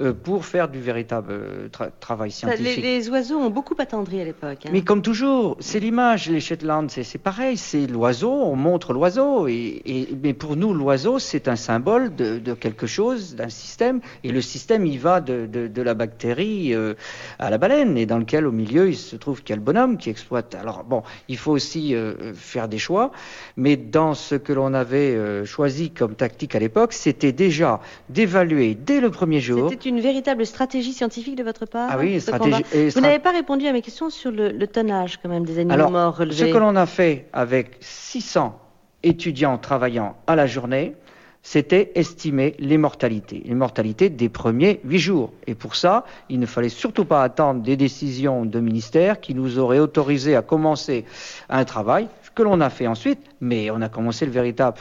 pour 0.00 0.46
faire 0.46 0.68
du 0.68 0.80
véritable 0.80 1.28
euh, 1.30 1.68
tra 1.68 1.88
travail 2.00 2.30
scientifique. 2.30 2.76
Les, 2.76 2.98
les, 2.98 3.10
oiseaux 3.10 3.36
ont 3.36 3.50
beaucoup 3.50 3.74
attendri 3.78 4.20
à 4.20 4.24
l'époque. 4.24 4.58
Hein. 4.64 4.70
Mais 4.72 4.82
comme 4.82 5.02
toujours, 5.02 5.56
c'est 5.60 5.80
l'image. 5.80 6.30
Les 6.30 6.40
Shetland, 6.40 6.88
c'est 6.90 7.18
pareil. 7.18 7.56
C'est 7.56 7.86
l'oiseau, 7.86 8.32
on 8.32 8.56
montre 8.56 8.92
l'oiseau. 8.92 9.46
Et, 9.46 9.82
et, 9.84 10.08
mais 10.22 10.32
pour 10.32 10.56
nous, 10.56 10.72
l'oiseau, 10.72 11.18
c'est 11.18 11.48
un 11.48 11.56
symbole 11.56 12.14
de, 12.14 12.38
de 12.38 12.54
quelque 12.54 12.86
chose, 12.86 13.34
d'un 13.34 13.50
système. 13.50 14.00
Et 14.24 14.32
le 14.32 14.40
système, 14.40 14.86
il 14.86 14.98
va 14.98 15.20
de, 15.20 15.46
de, 15.46 15.66
de 15.68 15.82
la 15.82 15.94
bactérie 15.94 16.74
euh, 16.74 16.94
à 17.38 17.50
la 17.50 17.58
baleine. 17.58 17.98
Et 17.98 18.06
dans 18.06 18.18
lequel, 18.18 18.46
au 18.46 18.52
milieu, 18.52 18.88
il 18.88 18.96
se 18.96 19.16
trouve 19.16 19.42
qu'il 19.42 19.50
y 19.50 19.52
a 19.54 19.56
le 19.56 19.62
bonhomme 19.62 19.98
qui 19.98 20.08
exploite. 20.08 20.54
Alors, 20.54 20.84
bon, 20.84 21.02
il 21.28 21.36
faut 21.36 21.52
aussi 21.52 21.94
euh, 21.94 22.32
faire 22.34 22.68
des 22.68 22.78
choix. 22.78 23.12
Mais 23.56 23.76
dans 23.76 24.14
ce 24.14 24.34
que 24.34 24.52
l'on 24.52 24.72
avait 24.72 25.14
euh, 25.14 25.44
choisi 25.44 25.90
comme 25.90 26.14
tactique 26.14 26.54
à 26.54 26.58
l'époque, 26.58 26.94
c'était 26.94 27.32
déjà 27.32 27.80
d'évaluer 28.08 28.74
dès 28.74 29.00
le 29.00 29.10
premier 29.10 29.40
jour 29.40 29.70
une 29.90 30.00
véritable 30.00 30.46
stratégie 30.46 30.92
scientifique 30.92 31.36
de 31.36 31.42
votre 31.42 31.66
part 31.66 31.90
Ah 31.92 31.98
oui, 31.98 32.20
stratégie. 32.20 32.64
Et 32.72 32.88
Vous 32.88 33.00
n'avez 33.00 33.18
pas 33.18 33.32
répondu 33.32 33.66
à 33.66 33.72
mes 33.72 33.82
questions 33.82 34.08
sur 34.08 34.30
le, 34.30 34.50
le 34.50 34.66
tonnage 34.66 35.18
quand 35.22 35.28
même 35.28 35.44
des 35.44 35.58
animaux 35.58 35.74
Alors, 35.74 35.90
morts 35.90 36.16
relevés. 36.16 36.34
Ce 36.34 36.44
que 36.44 36.58
l'on 36.58 36.76
a 36.76 36.86
fait 36.86 37.26
avec 37.32 37.76
600 37.80 38.58
étudiants 39.02 39.58
travaillant 39.58 40.16
à 40.26 40.36
la 40.36 40.46
journée, 40.46 40.94
c'était 41.42 41.90
estimer 41.94 42.54
les 42.58 42.78
mortalités, 42.78 43.42
les 43.44 43.54
mortalités 43.54 44.10
des 44.10 44.28
premiers 44.28 44.80
huit 44.84 44.98
jours. 44.98 45.32
Et 45.46 45.54
pour 45.54 45.74
ça, 45.74 46.04
il 46.28 46.38
ne 46.38 46.46
fallait 46.46 46.68
surtout 46.68 47.04
pas 47.04 47.22
attendre 47.22 47.62
des 47.62 47.76
décisions 47.76 48.44
de 48.44 48.60
ministère 48.60 49.20
qui 49.20 49.34
nous 49.34 49.58
auraient 49.58 49.78
autorisé 49.78 50.36
à 50.36 50.42
commencer 50.42 51.04
un 51.48 51.64
travail 51.64 52.08
que 52.34 52.42
l'on 52.42 52.60
a 52.60 52.70
fait 52.70 52.86
ensuite, 52.86 53.20
mais 53.40 53.70
on 53.70 53.82
a 53.82 53.88
commencé 53.88 54.24
le 54.24 54.32
véritable 54.32 54.76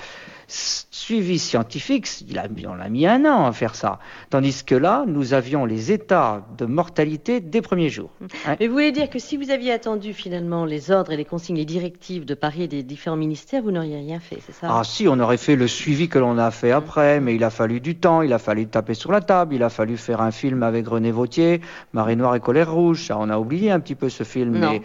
suivi 0.49 1.39
scientifique, 1.39 2.07
il 2.27 2.37
a, 2.37 2.47
on 2.67 2.79
a 2.79 2.89
mis 2.89 3.07
un 3.07 3.23
an 3.25 3.45
à 3.45 3.51
faire 3.51 3.75
ça. 3.75 3.99
Tandis 4.29 4.63
que 4.65 4.75
là, 4.75 5.05
nous 5.07 5.33
avions 5.33 5.65
les 5.65 5.91
états 5.91 6.45
de 6.57 6.65
mortalité 6.65 7.39
des 7.39 7.61
premiers 7.61 7.89
jours. 7.89 8.09
Hein. 8.45 8.55
Mais 8.59 8.67
vous 8.67 8.73
voulez 8.73 8.91
dire 8.91 9.09
que 9.09 9.19
si 9.19 9.37
vous 9.37 9.51
aviez 9.51 9.71
attendu 9.71 10.13
finalement 10.13 10.65
les 10.65 10.91
ordres 10.91 11.11
et 11.11 11.17
les 11.17 11.25
consignes, 11.25 11.57
les 11.57 11.65
directives 11.65 12.25
de 12.25 12.33
Paris 12.33 12.63
et 12.63 12.67
des 12.67 12.83
différents 12.83 13.15
ministères, 13.15 13.61
vous 13.61 13.71
n'auriez 13.71 13.97
rien 13.97 14.19
fait, 14.19 14.39
c'est 14.45 14.53
ça? 14.53 14.67
Ah 14.69 14.81
si, 14.83 15.07
on 15.07 15.19
aurait 15.19 15.37
fait 15.37 15.55
le 15.55 15.67
suivi 15.67 16.09
que 16.09 16.19
l'on 16.19 16.37
a 16.37 16.51
fait 16.51 16.71
après, 16.71 17.19
mais 17.19 17.35
il 17.35 17.43
a 17.43 17.49
fallu 17.49 17.79
du 17.79 17.95
temps, 17.95 18.21
il 18.21 18.33
a 18.33 18.39
fallu 18.39 18.67
taper 18.67 18.95
sur 18.95 19.11
la 19.11 19.21
table, 19.21 19.55
il 19.55 19.63
a 19.63 19.69
fallu 19.69 19.97
faire 19.97 20.21
un 20.21 20.31
film 20.31 20.63
avec 20.63 20.87
René 20.87 21.11
Vautier, 21.11 21.61
Marée 21.93 22.15
Noire 22.15 22.35
et 22.35 22.39
Colère 22.39 22.71
Rouge, 22.71 23.05
ça 23.07 23.17
on 23.19 23.29
a 23.29 23.37
oublié 23.37 23.71
un 23.71 23.79
petit 23.79 23.95
peu 23.95 24.09
ce 24.09 24.23
film. 24.23 24.57
Non. 24.57 24.79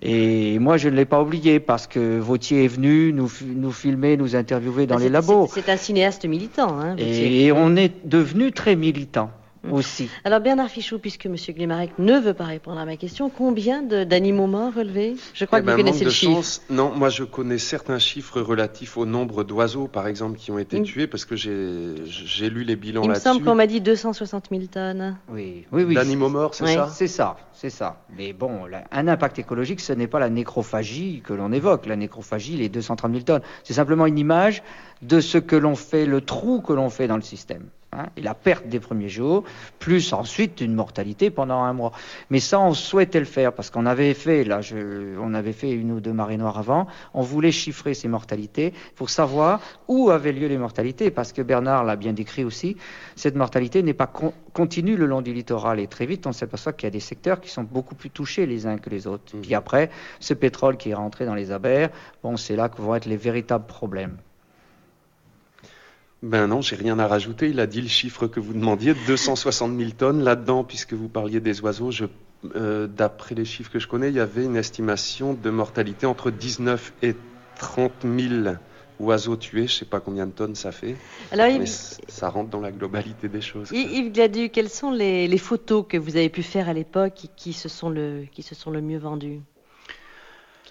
Et 0.00 0.58
moi 0.58 0.76
je 0.76 0.88
ne 0.88 0.96
l'ai 0.96 1.04
pas 1.04 1.20
oublié 1.20 1.60
parce 1.60 1.86
que 1.86 2.18
Vautier 2.18 2.64
est 2.64 2.68
venu 2.68 3.12
nous, 3.12 3.30
nous 3.44 3.72
filmer, 3.72 4.16
nous 4.16 4.36
interviewer 4.36 4.86
dans 4.86 5.01
les 5.02 5.08
labos. 5.08 5.48
C'est 5.52 5.68
un 5.68 5.76
cinéaste 5.76 6.24
militant. 6.24 6.78
Hein, 6.80 6.96
et 6.98 7.52
on 7.52 7.76
est 7.76 7.92
devenu 8.06 8.52
très 8.52 8.76
militant. 8.76 9.30
Aussi. 9.70 10.08
Alors 10.24 10.40
Bernard 10.40 10.68
Fichou, 10.68 10.98
puisque 10.98 11.26
M. 11.26 11.36
Glimarek 11.36 11.98
ne 11.98 12.18
veut 12.18 12.34
pas 12.34 12.44
répondre 12.44 12.78
à 12.80 12.84
ma 12.84 12.96
question, 12.96 13.30
combien 13.30 13.82
d'animaux 13.82 14.46
morts 14.46 14.74
relevés? 14.74 15.16
Je 15.34 15.44
crois 15.44 15.58
Eh 15.58 15.62
que 15.62 15.66
ben, 15.66 15.72
vous 15.72 15.78
connaissez 15.78 15.98
manque 16.00 16.04
le 16.06 16.10
chiffre. 16.10 16.32
chance. 16.34 16.62
Non, 16.70 16.92
moi 16.94 17.08
je 17.08 17.24
connais 17.24 17.58
certains 17.58 17.98
chiffres 17.98 18.40
relatifs 18.40 18.96
au 18.96 19.06
nombre 19.06 19.44
d'oiseaux, 19.44 19.86
par 19.88 20.06
exemple, 20.06 20.38
qui 20.38 20.50
ont 20.50 20.58
été 20.58 20.80
Mm. 20.80 20.82
tués, 20.84 21.06
parce 21.06 21.24
que 21.24 21.36
j'ai 21.36 22.50
lu 22.50 22.64
les 22.64 22.76
bilans 22.76 23.02
Il 23.02 23.08
me 23.08 23.12
là-dessus. 23.12 23.28
semble 23.28 23.44
qu'on 23.44 23.54
m'a 23.54 23.66
dit 23.66 23.80
260 23.80 24.46
000 24.50 24.62
tonnes. 24.70 25.16
Oui, 25.30 25.64
oui, 25.72 25.84
oui. 25.84 25.94
D'animaux 25.94 26.28
morts, 26.28 26.54
c'est 26.54 26.64
Oui. 26.64 26.74
ça? 26.74 26.88
C'est 26.92 27.06
ça, 27.08 27.36
c'est 27.52 27.70
ça. 27.70 28.02
Mais 28.16 28.32
bon, 28.32 28.66
là, 28.66 28.84
un 28.90 29.08
impact 29.08 29.38
écologique, 29.38 29.80
ce 29.80 29.92
n'est 29.92 30.06
pas 30.06 30.18
la 30.20 30.30
nécrophagie 30.30 31.22
que 31.24 31.32
l'on 31.32 31.52
évoque. 31.52 31.86
La 31.86 31.96
nécrophagie, 31.96 32.56
les 32.56 32.68
230 32.68 33.12
000 33.12 33.24
tonnes, 33.24 33.42
c'est 33.64 33.74
simplement 33.74 34.06
une 34.06 34.18
image 34.18 34.62
de 35.02 35.20
ce 35.20 35.38
que 35.38 35.56
l'on 35.56 35.74
fait, 35.76 36.06
le 36.06 36.20
trou 36.20 36.60
que 36.60 36.72
l'on 36.72 36.90
fait 36.90 37.06
dans 37.08 37.16
le 37.16 37.22
système. 37.22 37.64
Hein, 37.92 38.06
et 38.16 38.20
la 38.22 38.34
perte 38.34 38.66
des 38.66 38.80
premiers 38.80 39.08
jours, 39.08 39.44
plus 39.78 40.12
ensuite 40.12 40.60
une 40.60 40.74
mortalité 40.74 41.30
pendant 41.30 41.62
un 41.62 41.72
mois. 41.72 41.92
Mais 42.30 42.40
ça, 42.40 42.60
on 42.60 42.74
souhaitait 42.74 43.18
le 43.20 43.24
faire 43.26 43.52
parce 43.52 43.70
qu'on 43.70 43.86
avait 43.86 44.14
fait, 44.14 44.44
là, 44.44 44.60
je- 44.60 45.18
on 45.18 45.34
avait 45.34 45.52
fait 45.52 45.70
une 45.70 45.92
ou 45.92 46.00
deux 46.00 46.12
marées 46.12 46.36
noires 46.36 46.58
avant. 46.58 46.86
On 47.14 47.22
voulait 47.22 47.52
chiffrer 47.52 47.94
ces 47.94 48.08
mortalités 48.08 48.72
pour 48.96 49.10
savoir 49.10 49.60
où 49.88 50.10
avaient 50.10 50.32
lieu 50.32 50.48
les 50.48 50.58
mortalités, 50.58 51.10
parce 51.10 51.32
que 51.32 51.42
Bernard 51.42 51.84
l'a 51.84 51.96
bien 51.96 52.12
décrit 52.12 52.44
aussi. 52.44 52.76
Cette 53.16 53.36
mortalité 53.36 53.82
n'est 53.82 53.94
pas 53.94 54.06
con- 54.06 54.32
continue 54.52 54.96
le 54.96 55.06
long 55.06 55.22
du 55.22 55.32
littoral 55.32 55.80
et 55.80 55.86
très 55.86 56.06
vite, 56.06 56.26
on 56.26 56.32
s'aperçoit 56.32 56.72
qu'il 56.72 56.86
y 56.86 56.88
a 56.88 56.90
des 56.90 57.00
secteurs 57.00 57.40
qui 57.40 57.50
sont 57.50 57.64
beaucoup 57.64 57.94
plus 57.94 58.10
touchés 58.10 58.46
les 58.46 58.66
uns 58.66 58.78
que 58.78 58.90
les 58.90 59.06
autres. 59.06 59.36
Puis 59.40 59.54
après, 59.54 59.90
ce 60.20 60.34
pétrole 60.34 60.76
qui 60.76 60.90
est 60.90 60.94
rentré 60.94 61.26
dans 61.26 61.34
les 61.34 61.50
abers, 61.50 61.90
bon, 62.22 62.36
c'est 62.36 62.56
là 62.56 62.68
que 62.68 62.80
vont 62.80 62.94
être 62.94 63.06
les 63.06 63.16
véritables 63.16 63.66
problèmes. 63.66 64.16
Ben 66.22 66.46
non, 66.46 66.60
j'ai 66.60 66.76
rien 66.76 66.98
à 66.98 67.06
rajouter. 67.08 67.48
Il 67.48 67.58
a 67.58 67.66
dit 67.66 67.80
le 67.82 67.88
chiffre 67.88 68.26
que 68.28 68.38
vous 68.38 68.52
demandiez, 68.52 68.94
260 69.06 69.76
000 69.76 69.90
tonnes. 69.90 70.22
Là-dedans, 70.22 70.62
puisque 70.62 70.92
vous 70.92 71.08
parliez 71.08 71.40
des 71.40 71.60
oiseaux, 71.62 71.90
je- 71.90 72.04
euh, 72.54 72.86
d'après 72.86 73.34
les 73.34 73.44
chiffres 73.44 73.70
que 73.72 73.78
je 73.80 73.88
connais, 73.88 74.08
il 74.08 74.14
y 74.14 74.20
avait 74.20 74.44
une 74.44 74.56
estimation 74.56 75.34
de 75.34 75.50
mortalité 75.50 76.06
entre 76.06 76.30
19 76.30 76.92
et 77.02 77.14
30 77.58 77.92
000 78.04 78.54
oiseaux 79.00 79.34
tués. 79.36 79.66
Je 79.66 79.74
sais 79.74 79.84
pas 79.84 79.98
combien 79.98 80.26
de 80.26 80.32
tonnes 80.32 80.54
ça 80.54 80.70
fait, 80.70 80.94
Alors, 81.32 81.46
mais 81.46 81.64
Yves, 81.64 81.98
ça 82.06 82.28
rentre 82.28 82.50
dans 82.50 82.60
la 82.60 82.70
globalité 82.70 83.28
des 83.28 83.40
choses. 83.40 83.70
Yves 83.72 83.90
Yves 83.90 84.12
Gladu, 84.12 84.48
quelles 84.50 84.70
sont 84.70 84.92
les, 84.92 85.26
les 85.26 85.38
photos 85.38 85.84
que 85.88 85.96
vous 85.96 86.16
avez 86.16 86.28
pu 86.28 86.44
faire 86.44 86.68
à 86.68 86.72
l'époque 86.72 87.26
qui 87.36 87.52
se 87.52 87.68
sont 87.68 87.90
le, 87.90 88.24
qui 88.30 88.42
se 88.42 88.54
sont 88.54 88.70
le 88.70 88.80
mieux 88.80 88.98
vendues? 88.98 89.40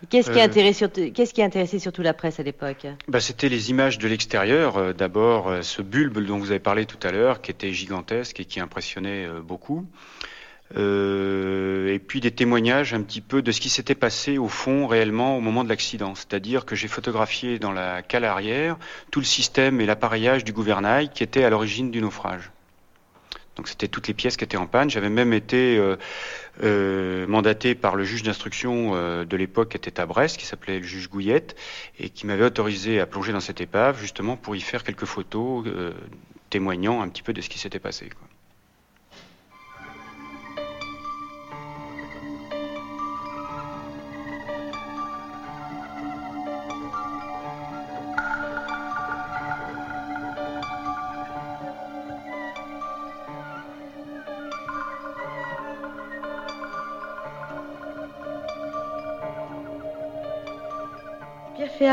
Qu'est-ce 0.10 0.32
qui, 0.32 0.40
a 0.40 0.44
Euh. 0.44 0.46
intéressé 0.46 0.74
surtout- 0.80 1.12
qu'est-ce 1.14 1.34
qui 1.34 1.42
a 1.42 1.46
intéressé 1.46 1.80
surtout 1.80 2.02
la 2.02 2.14
presse 2.14 2.40
à 2.40 2.44
l'époque? 2.44 2.88
Bah, 3.08 3.20
C'était 3.20 3.50
les 3.50 3.70
images 3.70 3.98
de 4.00 4.08
l'extérieur. 4.08 4.78
Euh, 4.78 4.94
D'abord, 4.94 5.50
euh, 5.50 5.62
ce 5.62 5.82
bulbe 5.82 6.20
dont 6.26 6.38
vous 6.38 6.52
avez 6.52 6.60
parlé 6.60 6.86
tout 6.86 6.98
à 7.08 7.12
l'heure, 7.12 7.42
qui 7.42 7.52
était 7.52 7.72
gigantesque 7.72 8.40
et 8.40 8.46
qui 8.46 8.60
impressionnait 8.60 9.28
beaucoup. 9.44 9.86
Euh, 10.78 11.94
et 11.94 12.00
puis 12.00 12.22
des 12.22 12.32
témoignages 12.32 12.94
un 12.94 13.02
petit 13.02 13.20
peu 13.22 13.42
de 13.42 13.52
ce 13.52 13.60
qui 13.60 13.68
s'était 13.70 13.96
passé 13.96 14.38
au 14.38 14.48
fond 14.48 14.88
réellement 14.88 15.38
au 15.38 15.42
moment 15.42 15.64
de 15.66 15.70
l'accident. 15.70 16.16
C'est-à-dire 16.16 16.66
que 16.66 16.76
j'ai 16.76 16.88
photographié 16.88 17.60
dans 17.60 17.74
la 17.74 18.02
cale 18.02 18.24
arrière 18.24 18.78
tout 19.12 19.20
le 19.20 19.26
système 19.26 19.82
et 19.82 19.86
l'appareillage 19.86 20.44
du 20.46 20.54
gouvernail 20.54 21.10
qui 21.10 21.24
était 21.24 21.44
à 21.44 21.50
l'origine 21.50 21.92
du 21.92 22.02
naufrage. 22.02 22.52
Donc 23.58 23.68
c'était 23.68 23.88
toutes 23.88 24.08
les 24.08 24.14
pièces 24.14 24.38
qui 24.38 24.44
étaient 24.44 24.58
en 24.58 24.68
panne. 24.68 24.90
J'avais 24.90 25.10
même 25.10 25.34
été 25.34 25.78
euh, 25.78 25.98
euh, 26.64 27.28
mandaté 27.28 27.76
par 27.76 27.96
le 27.96 28.04
juge 28.04 28.24
d'instruction 28.24 28.92
euh, 28.96 29.26
de 29.26 29.36
l'époque 29.36 29.70
qui 29.70 29.78
était 29.78 30.00
à 30.00 30.06
Brest, 30.06 30.38
qui 30.38 30.46
s'appelait 30.46 30.80
le 30.80 30.86
juge 30.86 31.10
Gouillette, 31.10 31.56
et 32.00 32.10
qui 32.10 32.26
m'avait 32.28 32.46
autorisé 32.46 33.00
à 33.00 33.06
plonger 33.06 33.34
dans 33.34 33.42
cette 33.42 33.62
épave 33.62 34.00
justement 34.00 34.38
pour 34.38 34.56
y 34.56 34.62
faire 34.62 34.84
quelques 34.84 35.06
photos 35.06 35.66
témoignant 36.50 37.02
un 37.02 37.10
petit 37.10 37.24
peu 37.24 37.34
de 37.34 37.42
ce 37.42 37.50
qui 37.50 37.60
s'était 37.60 37.80
passé. 37.80 38.10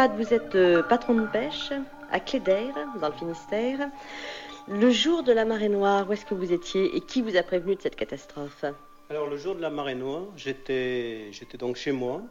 Vous 0.07 0.33
êtes 0.33 0.55
euh, 0.55 0.85
patron 0.85 1.15
de 1.15 1.27
pêche 1.27 1.73
à 2.13 2.21
Clédaire, 2.21 2.73
dans 3.01 3.09
le 3.09 3.15
Finistère. 3.15 3.91
Le 4.69 4.91
jour 4.91 5.25
de 5.25 5.33
la 5.33 5.45
marée 5.45 5.69
noire, 5.69 6.09
où 6.09 6.13
est-ce 6.13 6.25
que 6.25 6.35
vous 6.35 6.53
étiez 6.53 6.95
et 6.97 7.01
qui 7.01 7.21
vous 7.21 7.37
a 7.37 7.43
prévenu 7.43 7.75
de 7.75 7.83
cette 7.83 7.97
catastrophe? 7.97 8.65
Alors 9.11 9.29
le 9.29 9.37
jour 9.37 9.57
de 9.57 9.61
la 9.61 9.71
marée 9.71 9.97
noire, 9.97 10.27
j'étais, 10.37 11.33
donc 11.59 11.75
chez 11.75 11.91
moi. 11.91 12.23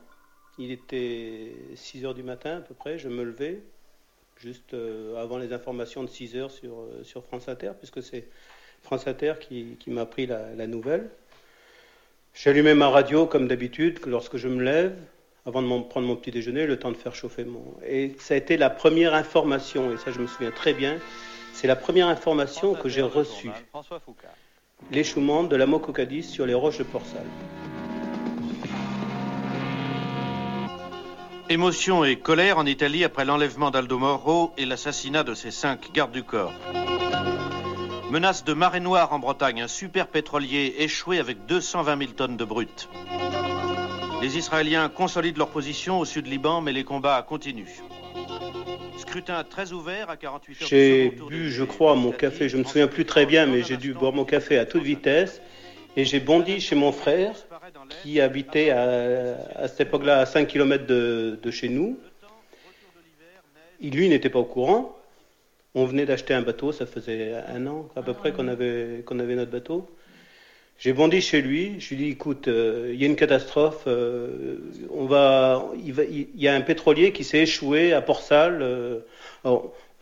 Il 0.58 0.72
était 0.72 1.56
6 1.76 2.06
heures 2.06 2.14
du 2.14 2.24
matin 2.24 2.58
à 2.58 2.62
peu 2.62 2.74
près, 2.74 2.98
je 2.98 3.10
me 3.10 3.26
levais, 3.26 3.62
juste 4.38 4.74
euh, 4.74 5.22
avant 5.22 5.38
les 5.38 5.52
informations 5.52 6.04
de 6.04 6.10
6 6.10 6.38
heures 6.38 6.52
sur, 6.52 6.72
euh, 6.72 7.04
sur 7.04 7.26
France 7.26 7.50
Inter, 7.50 7.72
puisque 7.78 8.02
c'est 8.02 8.30
France 8.82 9.08
Inter 9.08 9.34
qui, 9.42 9.76
qui 9.78 9.90
m'a 9.90 10.02
appris 10.02 10.26
la, 10.26 10.54
la 10.56 10.68
nouvelle. 10.68 11.10
J'allumais 12.34 12.76
ma 12.76 12.88
radio 12.88 13.26
comme 13.26 13.50
d'habitude, 13.50 14.00
que 14.00 14.10
lorsque 14.10 14.38
je 14.38 14.48
me 14.48 14.64
lève, 14.64 14.96
avant 15.48 15.62
de 15.62 15.84
prendre 15.84 16.06
mon 16.06 16.18
petit 16.18 16.32
déjeuner, 16.32 16.68
le 16.68 16.78
temps 16.78 16.92
de 16.92 16.98
faire 16.98 17.16
chauffer 17.16 17.46
mon... 17.46 17.64
Et 17.88 18.16
ça 18.20 18.34
a 18.34 18.38
été 18.38 18.58
la 18.58 18.70
première 18.70 19.14
information, 19.14 19.94
et 19.94 19.98
ça 19.98 20.12
je 20.12 20.20
me 20.20 20.28
souviens 20.28 20.52
très 20.52 20.74
bien, 20.74 20.98
c'est 21.54 21.68
la 21.68 21.78
première 21.78 22.10
information 22.10 22.74
que 22.74 22.90
j'ai 22.90 23.02
reçue. 23.02 23.50
François 23.70 24.02
Foucault. 24.02 24.28
L'échouement 24.92 25.44
de 25.44 25.56
la 25.56 25.66
Mococadis 25.66 26.24
sur 26.24 26.46
les 26.46 26.54
roches 26.54 26.80
de 26.80 26.84
Port-Salle. 26.84 27.26
Émotion 31.50 32.04
et 32.04 32.18
colère 32.18 32.58
en 32.58 32.66
Italie 32.66 33.06
après 33.06 33.24
l'enlèvement 33.24 33.72
d'Aldo 33.72 33.98
Moro 33.98 34.52
et 34.58 34.66
l'assassinat 34.66 35.24
de 35.24 35.34
ses 35.34 35.52
cinq 35.52 35.94
gardes 35.94 36.12
du 36.12 36.24
corps. 36.24 36.54
Menace 38.12 38.44
de 38.44 38.54
marée 38.54 38.82
noire 38.82 39.14
en 39.14 39.20
Bretagne, 39.20 39.62
un 39.62 39.68
super 39.70 40.08
pétrolier 40.08 40.76
échoué 40.80 41.20
avec 41.20 41.46
220 41.46 41.98
000 42.00 42.12
tonnes 42.12 42.38
de 42.38 42.44
brut. 42.44 42.90
Les 44.22 44.38
Israéliens 44.38 44.90
consolident 44.90 45.38
leur 45.38 45.50
position 45.50 46.00
au 46.00 46.06
sud 46.06 46.28
Liban, 46.28 46.62
mais 46.62 46.74
les 46.74 46.84
combats 46.84 47.22
continuent. 47.22 47.68
Scrutin 48.98 49.44
très 49.44 49.72
ouvert 49.74 50.10
à 50.10 50.18
48 50.18 50.62
heures. 50.62 50.68
J'ai 50.68 51.10
bu, 51.10 51.52
je 51.52 51.64
crois, 51.64 51.96
mon 51.96 52.12
café, 52.12 52.50
je 52.50 52.58
me 52.58 52.64
souviens 52.64 52.88
plus 52.88 53.06
très 53.06 53.26
bien, 53.26 53.46
mais 53.46 53.62
j'ai 53.62 53.78
dû 53.78 53.94
boire 53.94 54.14
mon 54.14 54.26
café 54.26 54.58
à 54.58 54.66
toute 54.66 54.84
vitesse. 54.84 55.42
Et 55.96 56.06
j'ai 56.06 56.20
bondi 56.20 56.60
chez 56.60 56.76
mon 56.76 56.92
frère, 56.92 57.34
qui 58.02 58.20
habitait 58.20 58.72
à, 58.72 59.38
à 59.56 59.68
cette 59.68 59.82
époque-là 59.82 60.20
à 60.20 60.26
5 60.26 60.48
km 60.48 60.86
de, 60.86 61.40
de 61.42 61.52
chez 61.52 61.70
nous. 61.70 61.98
Il, 63.80 63.94
lui, 63.94 64.10
n'était 64.10 64.30
pas 64.30 64.40
au 64.40 64.46
courant. 64.46 64.96
On 65.76 65.86
venait 65.86 66.06
d'acheter 66.06 66.34
un 66.34 66.42
bateau, 66.42 66.72
ça 66.72 66.88
faisait 66.88 67.36
un 67.48 67.68
an 67.68 67.88
à 67.96 68.02
peu 68.02 68.14
près 68.14 68.32
qu'on 68.32 68.48
avait, 68.48 69.04
qu'on 69.06 69.20
avait 69.20 69.36
notre 69.36 69.52
bateau. 69.52 69.88
J'ai 70.80 70.94
bondi 70.94 71.22
chez 71.22 71.42
lui, 71.42 71.80
je 71.80 71.96
lui 71.96 71.96
ai 71.96 72.06
dit, 72.06 72.12
écoute, 72.12 72.48
euh, 72.48 72.92
il 72.94 73.02
y 73.02 73.04
a 73.04 73.08
une 73.08 73.16
catastrophe, 73.16 73.84
euh, 73.88 74.58
on 74.92 75.06
va, 75.06 75.66
il, 75.84 75.92
va- 75.94 76.04
y 76.06 76.48
a 76.48 76.54
un 76.54 76.62
pétrolier 76.62 77.12
qui 77.12 77.24
s'est 77.24 77.40
échoué 77.40 77.94
à 77.94 78.02
Port-Salle. 78.02 78.60
euh, 78.62 79.00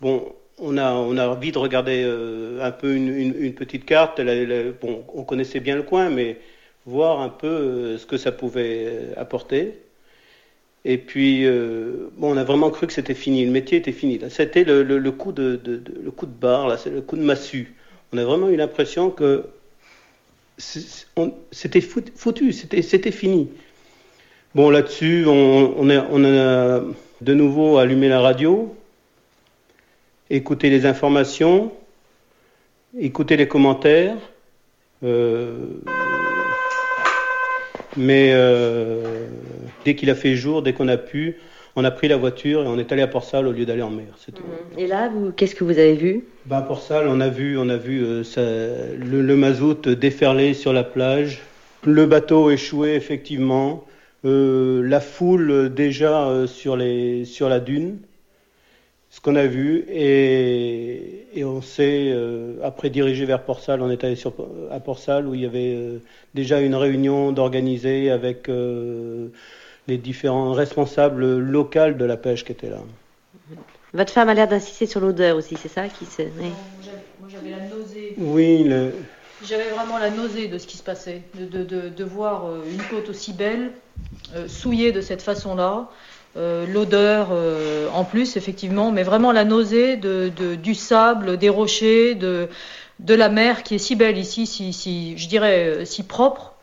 bon, 0.01 0.33
on 0.57 0.77
a, 0.77 0.91
envie 0.91 1.51
de 1.53 1.57
regarder 1.57 2.03
euh, 2.03 2.61
un 2.61 2.71
peu 2.71 2.93
une, 2.93 3.53
petite 3.53 3.85
carte. 3.85 4.19
Bon, 4.81 5.05
on 5.13 5.23
connaissait 5.23 5.61
bien 5.61 5.75
le 5.77 5.83
coin, 5.83 6.09
mais 6.09 6.39
voir 6.85 7.21
un 7.21 7.29
peu 7.29 7.97
ce 7.97 8.05
que 8.05 8.17
ça 8.17 8.31
pouvait 8.33 9.13
apporter. 9.17 9.79
Et 10.85 10.97
puis, 10.97 11.45
bon, 12.17 12.33
on 12.33 12.37
a 12.37 12.43
vraiment 12.43 12.69
cru 12.69 12.87
que 12.87 12.93
c'était 12.93 13.15
fini, 13.15 13.45
le 13.45 13.51
métier 13.51 13.77
était 13.79 13.91
fini. 13.91 14.19
C'était 14.29 14.63
le, 14.63 15.11
coup 15.11 15.31
de, 15.31 15.59
le 16.03 16.11
coup 16.11 16.25
de 16.25 16.31
barre, 16.31 16.67
là, 16.67 16.77
le 16.85 17.01
coup 17.01 17.17
de 17.17 17.23
massue. 17.23 17.75
On 18.13 18.17
a 18.17 18.23
vraiment 18.23 18.49
eu 18.49 18.55
l'impression 18.55 19.09
que 19.09 19.45
c'était 20.57 21.81
fout- 21.81 22.11
foutu, 22.15 22.53
c'était 22.53 23.11
fini. 23.11 23.49
Bon, 24.53 24.69
là-dessus, 24.69 25.25
on, 25.27 25.73
on 25.77 25.89
a, 25.89 26.05
on 26.11 26.23
a 26.23 26.81
de 27.21 27.33
nouveau 27.33 27.77
allumé 27.77 28.07
la 28.07 28.21
radio, 28.21 28.73
écouté 30.29 30.69
les 30.69 30.85
informations, 30.85 31.71
écouté 32.97 33.35
les 33.37 33.47
commentaires. 33.47 34.17
euh, 35.03 35.65
mais 37.97 38.31
euh, 38.33 39.27
dès 39.83 39.95
qu'il 39.95 40.09
a 40.09 40.15
fait 40.15 40.35
jour, 40.35 40.61
dès 40.61 40.73
qu'on 40.73 40.87
a 40.87 40.97
pu, 40.97 41.37
on 41.75 41.83
a 41.83 41.91
pris 41.91 42.07
la 42.07 42.17
voiture 42.17 42.63
et 42.63 42.67
on 42.67 42.77
est 42.79 42.91
allé 42.91 43.01
à 43.01 43.07
Port-Salle 43.07 43.47
au 43.47 43.51
lieu 43.51 43.65
d'aller 43.65 43.81
en 43.81 43.89
mer. 43.89 44.07
c'est 44.17 44.33
tout. 44.33 44.43
Et 44.77 44.87
là, 44.87 45.11
qu'est-ce 45.35 45.55
que 45.55 45.63
vous 45.63 45.77
avez 45.77 45.95
vu? 45.95 46.23
Bah, 46.45 46.61
pour 46.61 46.79
ça, 46.79 47.03
on 47.07 47.19
a 47.19 47.27
vu, 47.29 47.57
on 47.57 47.67
a 47.69 47.77
vu 47.77 48.03
euh, 48.03 48.23
ça- 48.23 48.41
le, 48.41 49.21
le 49.21 49.35
mazout 49.35 49.89
déferler 49.89 50.53
sur 50.53 50.73
la 50.73 50.83
plage, 50.83 51.41
le 51.83 52.05
bateau 52.05 52.49
échoué 52.49 52.95
effectivement, 52.95 53.83
euh, 54.23 54.81
la 54.87 54.99
foule 55.01 55.51
euh, 55.51 55.69
déjà 55.69 56.27
euh, 56.27 56.47
sur, 56.47 56.77
les, 56.77 57.25
sur 57.25 57.49
la 57.49 57.59
dune, 57.59 57.97
ce 59.09 59.21
qu'on 59.21 59.35
a 59.35 59.45
vu, 59.45 59.85
et, 59.89 61.25
et 61.35 61.45
on 61.45 61.61
s'est 61.61 62.13
après 62.61 62.89
dirigé 62.89 63.23
vers 63.23 63.43
Port-Salle. 63.43 63.81
On 63.81 63.89
est 63.89 64.03
allé 64.03 64.15
sur, 64.17 64.33
à 64.71 64.81
Port-Salle 64.81 65.25
où 65.27 65.33
il 65.33 65.41
y 65.41 65.45
avait 65.45 65.77
déjà 66.33 66.59
une 66.59 66.75
réunion 66.75 67.31
d'organiser 67.31 68.11
avec 68.11 68.49
les 69.87 69.97
différents 69.97 70.53
responsables 70.53 71.37
locaux 71.37 71.91
de 71.91 72.05
la 72.05 72.17
pêche 72.17 72.43
qui 72.43 72.51
étaient 72.51 72.69
là. 72.69 72.81
Votre 73.93 74.11
femme 74.11 74.29
a 74.29 74.33
l'air 74.33 74.47
d'insister 74.47 74.87
sur 74.87 74.99
l'odeur 74.99 75.37
aussi, 75.37 75.55
c'est 75.55 75.69
ça 75.69 75.87
qui 75.87 76.05
se. 76.05 76.23
Moi 76.23 77.29
j'avais 77.29 77.51
la 77.51 77.67
nausée. 77.69 78.13
Oui, 78.17 78.63
le... 78.63 78.91
J'avais 79.43 79.69
vraiment 79.69 79.97
la 79.97 80.09
nausée 80.09 80.47
de 80.47 80.57
ce 80.57 80.65
qui 80.65 80.77
se 80.77 80.83
passait, 80.83 81.21
de, 81.35 81.63
de, 81.63 81.89
de, 81.89 82.03
voir 82.03 82.45
euh, 82.45 82.63
une 82.71 82.81
côte 82.83 83.09
aussi 83.09 83.33
belle, 83.33 83.71
euh, 84.35 84.47
souillée 84.47 84.91
de 84.91 85.01
cette 85.01 85.21
façon-là, 85.21 85.89
euh, 86.37 86.65
l'odeur 86.67 87.29
euh, 87.31 87.87
en 87.93 88.03
plus, 88.05 88.37
effectivement, 88.37 88.91
mais 88.91 89.03
vraiment 89.03 89.31
la 89.31 89.45
nausée 89.45 89.97
de, 89.97 90.29
du 90.55 90.73
sable, 90.73 91.37
des 91.37 91.49
rochers, 91.49 92.15
de, 92.15 92.49
de 92.99 93.13
la 93.13 93.29
mer 93.29 93.63
qui 93.63 93.75
est 93.75 93.79
si 93.79 93.95
belle 93.95 94.17
ici, 94.17 94.45
si, 94.45 94.73
si 94.73 95.17
je 95.17 95.27
dirais 95.27 95.85
si 95.85 96.03
propre. 96.03 96.54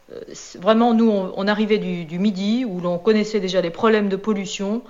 Vraiment, 0.60 0.94
nous, 0.94 1.10
on, 1.10 1.32
on 1.36 1.46
arrivait 1.48 1.78
du, 1.78 2.04
du, 2.04 2.18
midi 2.18 2.64
où 2.64 2.80
l'on 2.80 2.98
connaissait 2.98 3.40
déjà 3.40 3.60
les 3.60 3.70
problèmes 3.70 4.08
de 4.08 4.16
pollution 4.16 4.82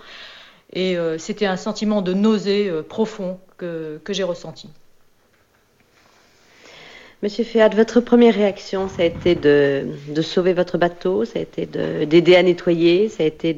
et 0.74 0.96
c'était 1.18 1.44
un 1.44 1.58
sentiment 1.58 2.00
de 2.00 2.14
nausée 2.14 2.72
profond 2.88 3.38
que, 3.58 4.00
que 4.02 4.14
j'ai 4.14 4.22
ressenti. 4.22 4.70
Monsieur 7.22 7.44
Féad, 7.44 7.76
votre 7.76 8.00
première 8.00 8.34
réaction, 8.34 8.88
ça 8.88 9.02
a 9.02 9.04
été 9.04 9.36
de, 9.36 9.86
de 10.08 10.22
sauver 10.22 10.54
votre 10.54 10.76
bateau, 10.76 11.24
ça 11.24 11.38
a 11.38 11.42
été 11.42 11.66
d'aider 11.66 12.34
à 12.34 12.42
nettoyer, 12.42 13.08
ça 13.08 13.22
a 13.22 13.26
été 13.26 13.54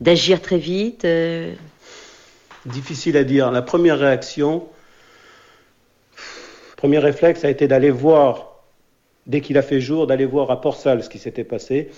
d'agir 0.00 0.42
très 0.42 0.58
vite. 0.58 1.04
Euh... 1.04 1.54
Difficile 2.66 3.16
à 3.16 3.22
dire. 3.22 3.52
La 3.52 3.62
première 3.62 4.00
réaction, 4.00 4.66
premier 6.76 6.98
réflexe 6.98 7.44
a 7.44 7.50
été 7.50 7.68
d'aller 7.68 7.90
voir, 7.90 8.49
dès 9.26 9.40
qu'il 9.40 9.58
a 9.58 9.62
fait 9.62 9.80
jour, 9.80 10.06
d'aller 10.06 10.24
voir 10.24 10.50
à 10.50 10.60
Port-Salle 10.60 11.02
ce 11.02 11.08
qui 11.08 11.18
s'était 11.18 11.44
passé, 11.44 11.90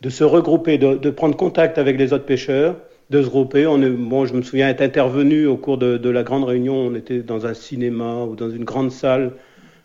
de 0.00 0.10
se 0.10 0.24
regrouper, 0.24 0.78
de, 0.78 1.10
prendre 1.10 1.36
contact 1.36 1.78
avec 1.78 1.98
les 1.98 2.12
autres 2.12 2.24
pêcheurs, 2.24 2.76
de 3.10 3.22
se 3.22 3.28
grouper. 3.28 3.64
Bon, 3.64 4.24
je 4.24 4.34
me 4.34 4.42
souviens 4.42 4.68
être 4.68 4.80
intervenu 4.80 5.46
au 5.46 5.56
cours 5.56 5.78
de, 5.78 6.08
la 6.08 6.22
grande 6.22 6.44
réunion. 6.44 6.74
On 6.74 6.94
était 6.94 7.20
dans 7.20 7.46
un 7.46 7.54
cinéma 7.54 8.24
ou 8.24 8.36
dans 8.36 8.50
une 8.50 8.64
grande 8.64 8.92
salle 8.92 9.32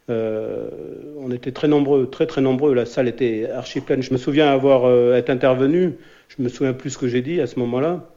euh, 0.07 0.69
on 1.17 1.31
était 1.31 1.51
très 1.51 1.67
nombreux, 1.67 2.07
très 2.07 2.27
très 2.27 2.39
nombreux. 2.39 2.75
La 2.75 2.85
salle 2.85 3.07
était 3.07 3.49
archi 3.49 3.81
pleine. 3.81 4.03
Je 4.03 4.13
me 4.13 4.19
souviens 4.19 4.51
avoir 4.51 4.85
euh, 4.85 5.17
été 5.17 5.31
intervenu. 5.31 5.93
Je 6.27 6.43
me 6.43 6.47
souviens 6.47 6.73
plus 6.73 6.91
ce 6.91 6.99
que 6.99 7.07
j'ai 7.07 7.23
dit 7.23 7.41
à 7.41 7.47
ce 7.47 7.57
moment-là. 7.57 8.07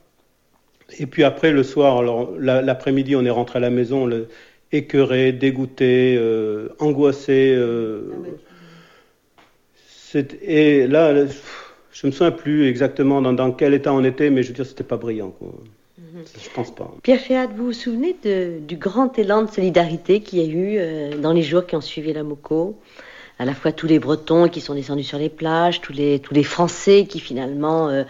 Et 0.98 1.06
puis 1.06 1.24
après 1.24 1.50
le 1.50 1.62
soir, 1.62 2.02
l'après-midi, 2.38 3.16
on 3.16 3.24
est 3.24 3.30
rentré 3.30 3.58
à 3.58 3.60
la 3.60 3.70
maison, 3.70 4.04
le, 4.04 4.28
écœuré, 4.72 5.32
dégoûté, 5.32 6.16
euh, 6.18 6.68
angoissé. 6.78 7.54
Euh, 7.56 8.12
et 10.14 10.86
là, 10.86 11.26
je 11.92 12.06
me 12.06 12.12
souviens 12.12 12.30
plus 12.30 12.66
exactement 12.66 13.20
dans, 13.20 13.32
dans, 13.32 13.52
quel 13.52 13.74
état 13.74 13.92
on 13.92 14.04
était, 14.04 14.30
mais 14.30 14.42
je 14.42 14.48
veux 14.48 14.54
dire, 14.54 14.66
c'était 14.66 14.84
pas 14.84 14.96
brillant. 14.96 15.30
Quoi. 15.30 15.52
Je 16.24 16.50
pense 16.54 16.74
pas. 16.74 16.90
Pierre 17.02 17.20
Féat, 17.20 17.46
vous 17.48 17.66
vous 17.66 17.72
souvenez 17.72 18.16
de, 18.24 18.58
du 18.60 18.76
grand 18.76 19.18
élan 19.18 19.42
de 19.42 19.50
solidarité 19.50 20.20
qu'il 20.20 20.38
y 20.38 20.42
a 20.42 20.46
eu 20.46 20.76
euh, 20.78 21.18
dans 21.18 21.32
les 21.32 21.42
jours 21.42 21.66
qui 21.66 21.76
ont 21.76 21.80
suivi 21.80 22.12
la 22.12 22.22
MOCO? 22.22 22.78
À 23.38 23.44
la 23.44 23.54
fois 23.54 23.70
tous 23.70 23.86
les 23.86 24.00
Bretons 24.00 24.48
qui 24.48 24.60
sont 24.60 24.74
descendus 24.74 25.04
sur 25.04 25.18
les 25.18 25.28
plages, 25.28 25.80
tous 25.80 25.92
les, 25.92 26.18
tous 26.18 26.34
les 26.34 26.42
Français 26.42 27.06
qui 27.08 27.20
finalement 27.20 27.88
euh, 27.88 28.02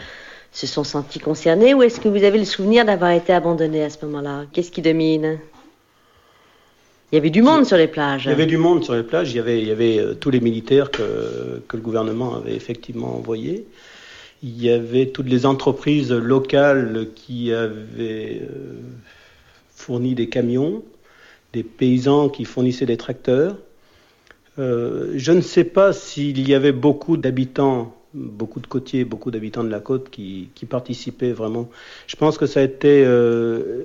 se 0.52 0.66
sont 0.66 0.84
sentis 0.84 1.18
concernés, 1.18 1.74
ou 1.74 1.82
est-ce 1.82 2.00
que 2.00 2.08
vous 2.08 2.24
avez 2.24 2.38
le 2.38 2.46
souvenir 2.46 2.86
d'avoir 2.86 3.10
été 3.10 3.32
abandonné 3.32 3.84
à 3.84 3.90
ce 3.90 4.04
moment-là? 4.06 4.44
Qu'est-ce 4.52 4.70
qui 4.70 4.80
domine? 4.80 5.38
Il 7.10 7.14
y 7.14 7.18
avait 7.18 7.30
du 7.30 7.42
monde 7.42 7.64
sur 7.64 7.76
les 7.76 7.88
plages. 7.88 8.24
Il 8.24 8.30
y 8.30 8.32
avait 8.32 8.46
du 8.46 8.58
monde 8.58 8.84
sur 8.84 8.94
les 8.94 9.02
plages. 9.02 9.32
Il 9.32 9.36
y 9.36 9.40
avait, 9.40 9.60
il 9.60 9.68
y 9.68 9.70
avait 9.70 9.98
euh, 9.98 10.14
tous 10.14 10.30
les 10.30 10.40
militaires 10.40 10.90
que, 10.90 11.62
que 11.66 11.76
le 11.76 11.82
gouvernement 11.82 12.34
avait 12.36 12.54
effectivement 12.54 13.16
envoyés. 13.16 13.66
Il 14.42 14.62
y 14.62 14.70
avait 14.70 15.06
toutes 15.06 15.28
les 15.28 15.46
entreprises 15.46 16.12
locales 16.12 17.08
qui 17.14 17.52
avaient 17.52 18.42
euh, 18.42 18.80
fourni 19.70 20.14
des 20.14 20.28
camions, 20.28 20.84
des 21.52 21.64
paysans 21.64 22.28
qui 22.28 22.44
fournissaient 22.44 22.86
des 22.86 22.96
tracteurs. 22.96 23.56
Euh, 24.58 25.12
je 25.16 25.32
ne 25.32 25.40
sais 25.40 25.64
pas 25.64 25.92
s'il 25.92 26.46
y 26.48 26.54
avait 26.54 26.72
beaucoup 26.72 27.16
d'habitants, 27.16 27.96
beaucoup 28.14 28.60
de 28.60 28.66
côtiers, 28.66 29.04
beaucoup 29.04 29.30
d'habitants 29.30 29.64
de 29.64 29.70
la 29.70 29.80
côte 29.80 30.10
qui, 30.10 30.50
qui, 30.54 30.66
participaient 30.66 31.32
vraiment. 31.32 31.68
Je 32.06 32.16
pense 32.16 32.38
que 32.38 32.46
ça 32.46 32.60
a 32.60 32.64
été... 32.64 33.04
Euh, 33.04 33.84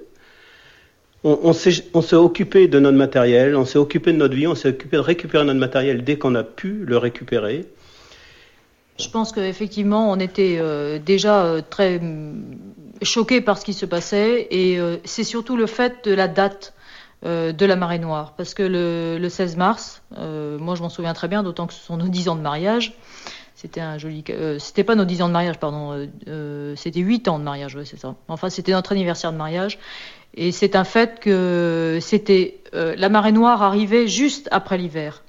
on, 1.23 1.53
s'est 1.53 2.15
occupé 2.15 2.67
de 2.67 2.79
notre 2.79 2.97
matériel, 2.97 3.55
on 3.55 3.65
s'est 3.65 3.77
occupé 3.77 4.11
de 4.11 4.17
notre 4.17 4.35
vie, 4.35 4.47
on 4.47 4.55
s'est 4.55 4.69
occupé 4.69 4.97
de 4.97 5.01
récupérer 5.01 5.45
notre 5.45 5.59
matériel 5.59 6.03
dès 6.03 6.17
qu'on 6.17 6.35
a 6.35 6.43
pu 6.43 6.83
le 6.85 6.97
récupérer. 6.97 7.65
Je 8.99 9.09
pense 9.09 9.31
qu'effectivement, 9.31 10.11
on 10.11 10.19
était 10.19 10.57
euh, 10.59 10.99
déjà 10.99 11.45
euh, 11.45 11.61
très 11.67 11.99
choqués 13.01 13.41
par 13.41 13.57
ce 13.57 13.65
qui 13.65 13.73
se 13.73 13.85
passait 13.85 14.47
et 14.51 14.79
euh, 14.79 14.97
c'est 15.03 15.23
surtout 15.23 15.57
le 15.57 15.65
fait 15.65 16.05
de 16.05 16.13
la 16.13 16.27
date 16.27 16.73
de 17.25 17.65
la 17.65 17.77
marée 17.77 17.99
noire. 17.99 18.33
Parce 18.35 18.53
que 18.53 18.63
le, 18.63 19.17
le 19.17 19.29
16 19.29 19.55
mars, 19.55 20.01
moi 20.11 20.75
je 20.75 20.81
m'en 20.81 20.89
souviens 20.89 21.13
très 21.13 21.29
bien, 21.29 21.41
d'autant 21.41 21.67
que 21.67 21.73
ce 21.73 21.79
sont 21.79 21.95
nos 21.95 22.09
10 22.09 22.27
ans 22.27 22.35
de 22.35 22.41
mariage. 22.41 22.97
C'était 23.55 23.79
un 23.79 23.97
joli. 23.97 24.25
c'était 24.59 24.83
pas 24.83 24.95
nos 24.95 25.05
10 25.05 25.21
ans 25.21 25.27
de 25.29 25.31
mariage, 25.31 25.57
pardon. 25.57 26.05
c'était 26.75 26.99
8 26.99 27.29
ans 27.29 27.39
de 27.39 27.45
mariage, 27.45 27.77
ouais, 27.77 27.85
c'est 27.85 27.97
ça. 27.97 28.15
Enfin, 28.27 28.49
c'était 28.49 28.73
notre 28.73 28.91
anniversaire 28.91 29.31
de 29.31 29.37
mariage. 29.37 29.79
Et 30.35 30.51
c'est 30.51 30.75
un 30.75 30.83
fait 30.83 31.19
que 31.19 31.99
c'était. 32.01 32.59
la 32.73 33.09
marée 33.09 33.31
noire 33.31 33.61
arrivait 33.61 34.07
juste 34.07 34.47
après 34.51 34.77
l'hiver. 34.77 35.23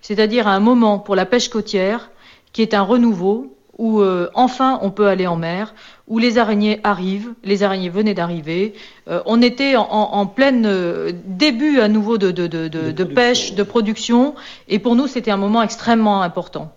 C'est-à-dire 0.00 0.46
à 0.46 0.52
un 0.52 0.60
moment 0.60 0.98
pour 0.98 1.16
la 1.16 1.26
pêche 1.26 1.48
côtière 1.48 2.10
qui 2.52 2.62
est 2.62 2.74
un 2.74 2.82
renouveau 2.82 3.58
où 3.78 4.00
euh, 4.00 4.28
enfin 4.34 4.78
on 4.82 4.90
peut 4.90 5.06
aller 5.06 5.26
en 5.26 5.36
mer, 5.36 5.74
où 6.08 6.18
les 6.18 6.36
araignées 6.36 6.80
arrivent, 6.82 7.34
les 7.44 7.62
araignées 7.62 7.90
venaient 7.90 8.14
d'arriver. 8.14 8.74
Euh, 9.08 9.22
on 9.24 9.40
était 9.40 9.76
en, 9.76 9.86
en 9.88 10.26
pleine 10.26 10.66
euh, 10.66 11.12
début 11.26 11.78
à 11.78 11.88
nouveau 11.88 12.18
de, 12.18 12.32
de, 12.32 12.46
de, 12.48 12.68
de 12.68 13.04
pêche, 13.04 13.54
de 13.54 13.62
production, 13.62 14.34
et 14.68 14.80
pour 14.80 14.96
nous 14.96 15.06
c'était 15.06 15.30
un 15.30 15.36
moment 15.36 15.62
extrêmement 15.62 16.22
important. 16.22 16.72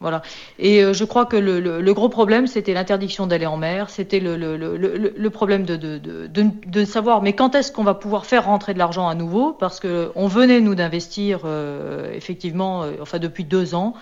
Voilà. 0.00 0.20
Et 0.58 0.84
euh, 0.84 0.92
je 0.92 1.04
crois 1.04 1.24
que 1.24 1.36
le, 1.36 1.58
le, 1.58 1.80
le 1.80 1.94
gros 1.94 2.10
problème, 2.10 2.46
c'était 2.46 2.74
l'interdiction 2.74 3.26
d'aller 3.26 3.46
en 3.46 3.56
mer, 3.56 3.88
c'était 3.88 4.20
le, 4.20 4.36
le, 4.36 5.30
problème 5.30 5.64
de, 5.64 5.76
de, 5.76 5.96
de, 5.98 6.28
de, 6.66 6.84
savoir, 6.84 7.22
mais 7.22 7.32
quand 7.32 7.54
est-ce 7.54 7.72
qu'on 7.72 7.84
va 7.84 7.94
pouvoir 7.94 8.26
faire 8.26 8.44
rentrer 8.44 8.74
de 8.74 8.78
l'argent 8.78 9.08
à 9.08 9.14
nouveau? 9.14 9.52
Parce 9.52 9.80
que 9.80 10.12
on 10.14 10.26
venait 10.26 10.60
nous 10.60 10.74
d'investir 10.74 11.40
euh, 11.44 12.12
effectivement, 12.12 12.82
euh, 12.82 12.92
enfin 13.00 13.18
depuis 13.18 13.44
deux 13.44 13.74
ans, 13.74 13.94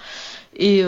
et 0.56 0.84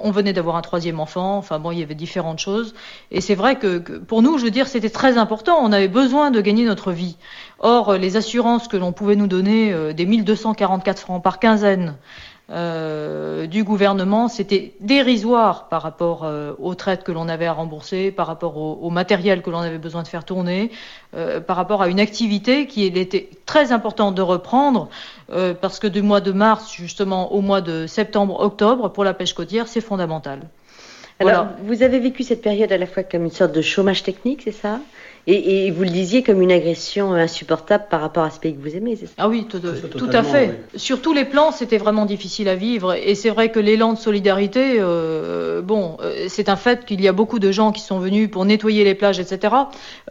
on 0.00 0.10
venait 0.10 0.32
d'avoir 0.32 0.56
un 0.56 0.62
troisième 0.62 1.00
enfant, 1.00 1.36
enfin 1.36 1.58
bon, 1.58 1.72
il 1.72 1.78
y 1.78 1.82
avait 1.82 1.94
différentes 1.94 2.38
choses. 2.38 2.74
Et 3.10 3.20
c'est 3.20 3.34
vrai 3.34 3.56
que, 3.56 3.78
que, 3.78 3.92
pour 3.94 4.22
nous, 4.22 4.38
je 4.38 4.44
veux 4.44 4.50
dire, 4.50 4.66
c'était 4.66 4.90
très 4.90 5.18
important. 5.18 5.58
On 5.60 5.72
avait 5.72 5.88
besoin 5.88 6.30
de 6.30 6.40
gagner 6.40 6.64
notre 6.64 6.92
vie. 6.92 7.16
Or, 7.58 7.94
les 7.94 8.16
assurances 8.16 8.68
que 8.68 8.76
l'on 8.76 8.92
pouvait 8.92 9.16
nous 9.16 9.26
donner, 9.26 9.72
euh, 9.72 9.92
des 9.92 10.06
1244 10.06 10.98
francs 11.00 11.22
par 11.22 11.38
quinzaine, 11.38 11.96
euh, 12.50 13.46
du 13.46 13.62
gouvernement, 13.62 14.28
c'était 14.28 14.72
dérisoire 14.80 15.68
par 15.68 15.82
rapport 15.82 16.24
euh, 16.24 16.54
aux 16.58 16.74
traites 16.74 17.04
que 17.04 17.12
l'on 17.12 17.28
avait 17.28 17.44
à 17.44 17.52
rembourser, 17.52 18.10
par 18.10 18.26
rapport 18.26 18.56
au, 18.56 18.78
au 18.80 18.88
matériel 18.88 19.42
que 19.42 19.50
l'on 19.50 19.58
avait 19.58 19.76
besoin 19.76 20.02
de 20.02 20.08
faire 20.08 20.24
tourner, 20.24 20.70
euh, 21.14 21.40
par 21.40 21.56
rapport 21.56 21.82
à 21.82 21.88
une 21.88 22.00
activité 22.00 22.66
qui 22.66 22.86
était 22.86 23.28
très 23.44 23.70
importante 23.70 24.14
de 24.14 24.22
reprendre, 24.22 24.88
parce 25.60 25.78
que 25.78 25.86
du 25.86 26.00
mois 26.00 26.22
de 26.22 26.32
mars 26.32 26.72
justement 26.72 27.32
au 27.34 27.42
mois 27.42 27.60
de 27.60 27.86
septembre-octobre, 27.86 28.88
pour 28.90 29.04
la 29.04 29.12
pêche 29.12 29.34
côtière, 29.34 29.68
c'est 29.68 29.82
fondamental. 29.82 30.40
Alors, 31.20 31.44
voilà. 31.44 31.56
vous 31.64 31.82
avez 31.82 31.98
vécu 31.98 32.22
cette 32.22 32.40
période 32.40 32.72
à 32.72 32.78
la 32.78 32.86
fois 32.86 33.02
comme 33.02 33.24
une 33.24 33.30
sorte 33.30 33.52
de 33.52 33.60
chômage 33.60 34.02
technique, 34.02 34.40
c'est 34.44 34.52
ça? 34.52 34.80
Et, 35.30 35.66
et, 35.66 35.70
vous 35.70 35.82
le 35.82 35.90
disiez 35.90 36.22
comme 36.22 36.40
une 36.40 36.50
agression 36.50 37.12
insupportable 37.12 37.84
par 37.90 38.00
rapport 38.00 38.24
à 38.24 38.30
ce 38.30 38.40
pays 38.40 38.56
que 38.56 38.62
vous 38.62 38.74
aimez, 38.74 38.96
c'est 38.96 39.06
ça? 39.06 39.12
Ah 39.18 39.28
oui, 39.28 39.46
tout, 39.46 39.58
tout 39.58 40.10
à 40.10 40.22
fait. 40.22 40.58
Oui. 40.72 40.80
Sur 40.80 41.02
tous 41.02 41.12
les 41.12 41.26
plans, 41.26 41.52
c'était 41.52 41.76
vraiment 41.76 42.06
difficile 42.06 42.48
à 42.48 42.54
vivre. 42.54 42.94
Et 42.94 43.14
c'est 43.14 43.28
vrai 43.28 43.50
que 43.50 43.60
l'élan 43.60 43.92
de 43.92 43.98
solidarité, 43.98 44.76
euh, 44.78 45.60
bon, 45.60 45.98
euh, 46.00 46.24
c'est 46.28 46.48
un 46.48 46.56
fait 46.56 46.86
qu'il 46.86 47.02
y 47.02 47.08
a 47.08 47.12
beaucoup 47.12 47.38
de 47.38 47.52
gens 47.52 47.72
qui 47.72 47.82
sont 47.82 47.98
venus 47.98 48.30
pour 48.30 48.46
nettoyer 48.46 48.84
les 48.84 48.94
plages, 48.94 49.20
etc. 49.20 49.54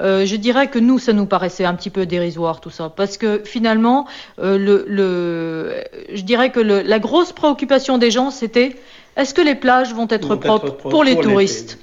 Euh, 0.02 0.24
je 0.26 0.36
dirais 0.36 0.68
que 0.68 0.78
nous, 0.78 1.00
ça 1.00 1.14
nous 1.14 1.26
paraissait 1.26 1.66
un 1.66 1.74
petit 1.74 1.90
peu 1.90 2.06
dérisoire 2.06 2.62
tout 2.62 2.70
ça, 2.70 2.94
parce 2.96 3.18
que 3.18 3.42
finalement, 3.44 4.06
euh, 4.38 4.60
le, 4.60 4.86
le, 4.88 5.84
je 6.14 6.22
dirais 6.22 6.52
que 6.52 6.60
le, 6.60 6.84
la 6.84 7.00
grosse 7.00 7.32
préoccupation 7.32 7.98
des 7.98 8.12
gens, 8.12 8.30
c'était 8.30 8.76
est-ce 9.16 9.34
que 9.34 9.42
les 9.42 9.56
plages 9.56 9.96
vont 9.96 10.08
être 10.12 10.28
vont 10.28 10.38
propres 10.38 10.68
être 10.68 10.78
pour 10.78 11.04
les 11.04 11.16
pour 11.16 11.24
touristes? 11.24 11.80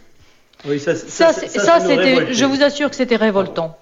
Oui, 0.67 0.81
ça, 0.81 0.95
ça, 0.95 1.33
ça, 1.33 1.49
ça 1.49 1.81
c'était, 1.81 2.33
je 2.33 2.45
vous 2.45 2.62
assure 2.62 2.91
que 2.91 2.97
c'était 2.97 3.17
révoltant. 3.17 3.77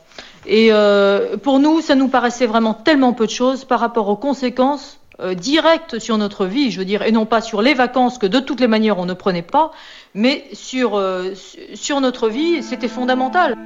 Et 0.47 0.68
euh, 0.72 1.37
pour 1.37 1.59
nous, 1.61 1.80
ça 1.80 1.95
nous 1.95 2.09
paraissait 2.09 2.47
vraiment 2.47 2.74
tellement 2.74 3.12
peu 3.12 3.26
de 3.26 3.30
choses 3.30 3.64
par 3.64 3.80
rapport 3.80 4.09
aux 4.09 4.16
conséquences 4.16 4.99
euh, 5.20 5.35
directes 5.35 5.99
sur 5.99 6.18
notre 6.18 6.47
vie, 6.47 6.70
je 6.70 6.78
veux 6.78 6.85
dire, 6.85 7.03
et 7.03 7.12
non 7.12 7.26
pas 7.26 7.41
sur 7.41 7.62
les 7.62 7.74
vacances 7.74 8.18
que 8.18 8.26
de 8.26 8.41
toutes 8.41 8.61
les 8.61 8.66
manières 8.66 8.99
on 8.99 9.07
ne 9.07 9.14
prenait 9.14 9.43
pas, 9.43 9.70
mais 10.14 10.45
sur, 10.53 10.97
euh, 10.97 11.35
sur 11.74 12.01
notre 12.01 12.28
vie, 12.28 12.62
c'était 12.62 12.89
fondamental. 12.89 13.57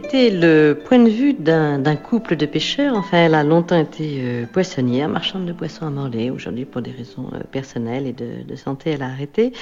C'était 0.00 0.30
le 0.30 0.74
point 0.74 1.00
de 1.00 1.10
vue 1.10 1.34
d'un 1.34 1.96
couple 1.96 2.36
de 2.36 2.46
pêcheurs. 2.46 2.96
Enfin, 2.96 3.18
elle 3.18 3.34
a 3.34 3.42
longtemps 3.42 3.80
été 3.80 4.20
euh, 4.20 4.46
poissonnière, 4.46 5.08
marchande 5.08 5.44
de 5.44 5.52
poissons 5.52 5.86
à 5.86 5.90
Morlaix. 5.90 6.30
Aujourd'hui, 6.30 6.66
pour 6.66 6.82
des 6.82 6.92
raisons 6.92 7.28
euh, 7.34 7.40
personnelles 7.50 8.06
et 8.06 8.12
de, 8.12 8.54
santé, 8.54 8.90
elle 8.90 9.02
a 9.02 9.06
arrêté. 9.06 9.52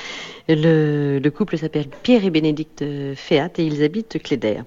Le, 0.47 1.21
le 1.25 1.31
couple 1.31 1.57
s'appelle 1.57 1.87
Pierre 2.03 2.23
et 2.23 2.29
Bénédicte 2.29 2.85
Féat 3.15 3.49
et 3.57 3.65
ils 3.65 3.83
habitent 3.83 4.23
Cléder. 4.23 4.59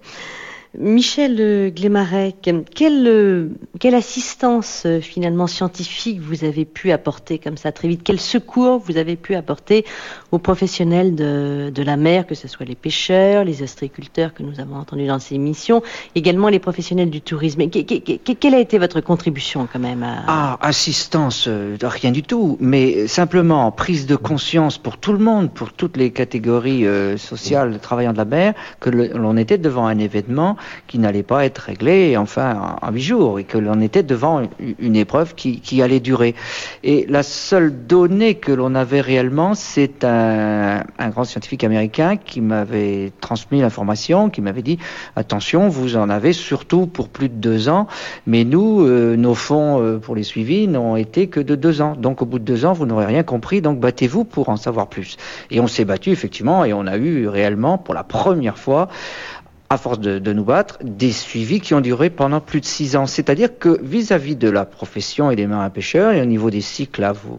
Michel 0.78 1.74
Glémarec, 1.76 2.51
quelle, 2.76 3.49
quelle 3.80 3.95
assistance 3.95 4.84
euh, 4.86 5.01
finalement 5.01 5.47
scientifique 5.47 6.20
vous 6.22 6.43
avez 6.43 6.63
pu 6.63 6.91
apporter 6.91 7.39
comme 7.39 7.57
ça 7.57 7.72
très 7.72 7.88
vite? 7.88 8.01
Quel 8.03 8.20
secours 8.20 8.78
vous 8.78 8.97
avez 8.97 9.15
pu 9.15 9.34
apporter 9.34 9.84
aux 10.32 10.38
professionnels 10.38 11.15
de, 11.15 11.84
la 11.84 11.97
mer, 11.97 12.28
que 12.28 12.36
ce 12.36 12.47
soit 12.47 12.67
les 12.67 12.76
pêcheurs, 12.76 13.45
les 13.45 13.63
ostréiculteurs 13.63 14.36
que 14.36 14.43
nous 14.43 14.59
avons 14.59 14.76
entendus 14.76 15.07
dans 15.07 15.17
ces 15.17 15.36
émissions, 15.36 15.82
également 16.13 16.49
les 16.49 16.59
professionnels 16.59 17.09
du 17.09 17.22
tourisme? 17.22 17.67
Quelle 17.67 18.53
a 18.53 18.59
été 18.59 18.78
votre 18.78 19.01
contribution 19.01 19.67
quand 19.72 19.80
même 19.80 20.05
Ah, 20.28 20.59
assistance, 20.61 21.45
euh, 21.47 21.78
rien 21.82 22.11
du 22.11 22.22
tout, 22.22 22.57
mais 22.59 23.07
simplement 23.07 23.72
prise 23.72 24.05
de 24.05 24.15
conscience 24.15 24.78
pour 24.78 24.97
tout 24.97 25.13
le 25.13 25.20
monde, 25.20 25.51
pour 25.51 25.74
toutes 25.74 25.97
les 25.97 26.11
catégories 26.11 26.86
euh, 26.86 27.17
sociales 27.17 27.80
travaillant 27.82 28.13
de 28.13 28.17
la 28.17 28.26
mer, 28.26 28.53
que 28.80 28.91
l'on 28.91 29.36
était 29.36 29.57
devant 29.57 29.88
un 29.88 29.97
événement 29.97 30.57
qui 30.88 30.99
n'allait 30.99 31.24
pas 31.24 31.45
être 31.45 31.60
réglé 31.60 32.18
enfin 32.18 32.78
en 32.82 32.91
huit 32.91 33.01
jours 33.01 33.39
et 33.39 33.43
que 33.43 33.57
l'on 33.57 33.82
était 33.82 34.03
devant 34.03 34.41
une 34.80 34.95
épreuve 34.95 35.36
qui, 35.36 35.82
allait 35.82 35.99
durer. 35.99 36.36
Et 36.84 37.05
la 37.07 37.24
seule 37.24 37.86
donnée 37.88 38.36
que 38.36 38.51
l'on 38.51 38.76
avait 38.76 39.01
réellement, 39.01 39.53
c'est 39.53 40.03
un, 40.03 40.84
un, 40.97 41.10
grand 41.10 41.24
scientifique 41.24 41.64
américain 41.64 42.18
qui 42.18 42.41
m'avait 42.41 43.12
transmis 43.22 43.62
l'information, 43.62 44.30
qui 44.30 44.41
m'avait 44.41 44.62
dit 44.62 44.78
attention, 45.16 45.70
vous 45.70 45.95
en 45.95 46.10
avez 46.10 46.34
surtout 46.34 46.86
pour 46.86 47.10
plus 47.10 47.30
de 47.30 47.36
deux 47.36 47.70
ans, 47.70 47.88
mais 48.28 48.43
nous, 48.43 48.86
euh, 48.86 49.16
nos 49.16 49.36
fonds 49.36 49.82
euh, 49.82 49.97
pour 49.97 50.16
les 50.16 50.24
suivis 50.24 50.68
n'ont 50.68 50.95
été 50.95 51.28
que 51.28 51.39
de 51.39 51.55
deux 51.55 51.82
ans. 51.82 51.95
Donc 51.95 52.22
au 52.22 52.26
bout 52.26 52.39
de 52.39 52.43
deux 52.43 52.66
ans, 52.66 52.74
vous 52.74 52.86
n'aurez 52.86 53.05
rien 53.05 53.24
compris, 53.24 53.62
donc 53.62 53.80
battez-vous 53.80 54.26
pour 54.26 54.49
en 54.49 54.57
savoir 54.57 54.88
plus. 54.88 55.18
Et 55.51 55.60
on 55.60 55.68
s'est 55.68 55.86
battu 55.86 56.12
effectivement 56.12 56.66
et 56.66 56.74
on 56.74 56.88
a 56.88 56.97
eu 56.97 57.28
réellement 57.28 57.78
pour 57.78 57.93
la 57.93 58.03
première 58.03 58.57
fois 58.57 58.89
à 59.72 59.78
force 59.78 59.99
de, 59.99 60.34
nous 60.34 60.43
battre, 60.43 60.80
des 60.82 61.11
suivis 61.11 61.61
qui 61.61 61.76
ont 61.76 61.82
duré 61.82 62.09
pendant 62.09 62.41
plus 62.41 62.59
de 62.59 62.65
six 62.65 62.95
ans. 62.95 63.05
C'est-à-dire 63.05 63.59
que 63.59 63.80
vis-à-vis 63.84 64.36
de 64.36 64.49
la 64.49 64.65
profession 64.65 65.30
et 65.30 65.36
des 65.36 65.45
marins 65.45 65.70
pêcheurs, 65.70 66.11
et 66.13 66.22
au 66.22 66.26
niveau 66.26 66.49
des 66.49 66.61
cycles, 66.61 67.01
là, 67.01 67.11
vous, 67.11 67.38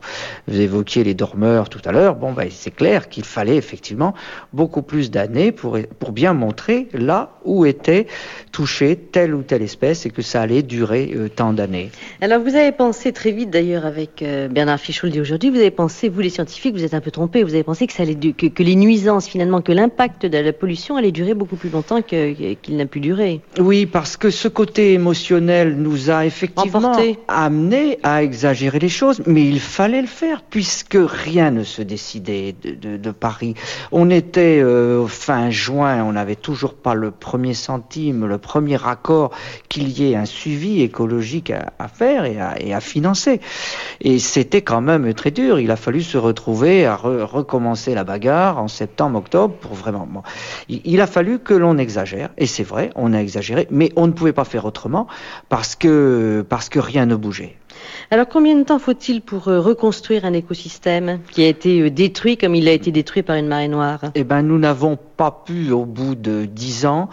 évoquiez 0.49 1.03
les 1.03 1.15
dormeurs 1.15 1.69
tout 1.69 1.81
à 1.85 1.91
l'heure, 1.91 2.15
bon, 2.15 2.33
ben, 2.33 2.47
c'est 2.49 2.71
clair 2.71 3.09
qu'il 3.09 3.25
fallait 3.25 3.57
effectivement 3.57 4.15
beaucoup 4.53 4.83
plus 4.83 5.11
d'années 5.11 5.51
pour, 5.51 5.77
pour 5.99 6.13
bien 6.13 6.33
montrer 6.33 6.89
là 6.93 7.33
où 7.45 7.67
était 7.67 8.07
touchée 8.53 8.95
telle 8.95 9.35
ou 9.35 9.43
telle 9.43 9.63
espèce 9.63 10.07
et 10.07 10.11
que 10.11 10.23
ça 10.23 10.41
allait 10.41 10.63
durer 10.63 11.13
euh, 11.17 11.29
tant 11.29 11.53
d'années. 11.53 11.91
Alors, 12.21 12.41
vous 12.41 12.55
avez 12.55 12.71
pensé 12.71 13.13
très 13.13 13.33
vite, 13.33 13.51
d'ailleurs, 13.51 13.87
avec 13.87 14.23
euh, 14.23 14.47
Bernard 14.47 14.79
Fichot 14.79 15.09
le 15.09 15.13
dit 15.13 15.21
aujourd'hui, 15.21 15.51
vous 15.51 15.57
avez 15.57 15.73
pensé, 15.73 16.09
vous 16.09 16.21
les 16.21 16.31
scientifiques, 16.31 16.75
vous 16.75 16.85
êtes 16.85 16.95
un 16.95 17.01
peu 17.01 17.11
trompés, 17.11 17.43
vous 17.43 17.55
avez 17.55 17.65
pensé 17.65 17.89
que 17.89 18.63
les 18.63 18.77
nuisances, 18.77 19.27
finalement, 19.27 19.63
que 19.63 19.73
l'impact 19.73 20.27
de 20.27 20.39
la 20.39 20.53
pollution 20.53 20.97
allait 20.97 21.11
durer 21.11 21.35
beaucoup 21.35 21.57
plus 21.57 21.71
longtemps 21.71 22.03
que 22.03 22.20
qu'il 22.63 22.77
n'a 22.77 22.87
pu 22.87 23.01
durer. 23.01 23.41
Oui, 23.59 23.87
parce 23.87 24.17
que 24.17 24.31
ce 24.31 24.49
côté 24.49 24.93
émotionnel 24.93 25.77
nous 25.77 26.11
a 26.11 26.27
effectivement 26.27 26.97
amené 27.29 27.99
à 28.03 28.23
exagérer 28.23 28.79
les 28.79 28.89
choses, 28.89 29.23
mais 29.27 29.47
il 29.47 29.61
fallait 29.61 30.01
le 30.01 30.07
faire 30.07 30.43
puisque 30.43 30.99
rien 31.01 31.51
ne 31.51 31.65
se 31.65 31.83
décidait 31.83 32.55
de, 32.63 33.11
Paris. 33.11 33.55
On 33.91 34.09
était 34.09 34.61
euh, 34.63 35.07
fin 35.07 35.51
juin, 35.51 36.05
on 36.05 36.13
n'avait 36.13 36.37
toujours 36.37 36.75
pas 36.75 36.95
le 36.95 37.11
premier 37.11 37.55
centime, 37.55 38.27
le 38.27 38.39
premier 38.39 38.79
accord 38.87 39.33
qu'il 39.69 39.89
y 39.89 40.13
ait 40.13 40.17
un 40.17 40.25
suivi 40.25 40.83
écologique 40.83 41.51
à, 41.51 41.89
faire 41.89 42.25
et 42.25 42.41
à, 42.41 42.61
et 42.61 42.73
à, 42.73 42.81
financer. 42.81 43.41
Et 44.01 44.19
c'était 44.19 44.63
quand 44.63 44.81
même 44.81 45.13
très 45.15 45.33
dur. 45.33 45.59
Il 45.59 45.71
a 45.71 45.77
fallu 45.77 46.03
se 46.03 46.19
retrouver 46.19 46.87
à 46.87 46.95
recommencer 46.95 47.95
la 47.95 48.05
bagarre 48.05 48.59
en 48.59 48.69
septembre, 48.69 49.19
octobre 49.19 49.55
pour 49.61 49.75
vraiment. 49.75 50.23
il 50.69 51.01
a 51.01 51.07
fallu 51.07 51.39
que 51.39 51.55
l'on 51.55 51.77
exagère 51.79 52.10
et 52.37 52.47
c'est 52.47 52.63
vrai, 52.63 52.91
on 52.95 53.13
a 53.13 53.19
exagéré, 53.19 53.67
mais 53.71 53.93
on 53.97 54.07
ne 54.07 54.13
pouvait 54.13 54.33
pas 54.33 54.45
faire 54.45 54.65
autrement 54.65 55.07
parce 55.49 55.77
que, 55.77 56.45
parce 56.49 56.69
que 56.69 56.79
rien 56.79 57.07
ne 57.07 57.17
bougeait. 57.17 57.57
Alors 58.11 58.29
combien 58.29 58.57
de 58.57 58.65
temps 58.65 58.79
faut-il 58.79 59.23
pour 59.23 59.49
euh, 59.49 59.61
reconstruire 59.61 60.25
un 60.25 60.33
écosystème 60.33 61.21
qui 61.31 61.45
a 61.45 61.49
été 61.49 61.81
euh, 61.81 61.91
détruit 61.91 62.37
comme 62.37 62.55
il 62.55 62.69
a 62.69 62.73
été 62.73 62.91
détruit 62.91 63.23
par 63.23 63.37
une 63.37 63.47
marée 63.47 63.69
noire? 63.69 64.01
Eh 64.15 64.25
bien, 64.25 64.43
nous 64.43 64.59
n'avons 64.59 64.99
pas 65.17 65.43
pu 65.47 65.71
au 65.71 65.85
bout 65.85 66.15
de 66.15 66.45
dix 66.45 66.87
ans. 66.87 67.09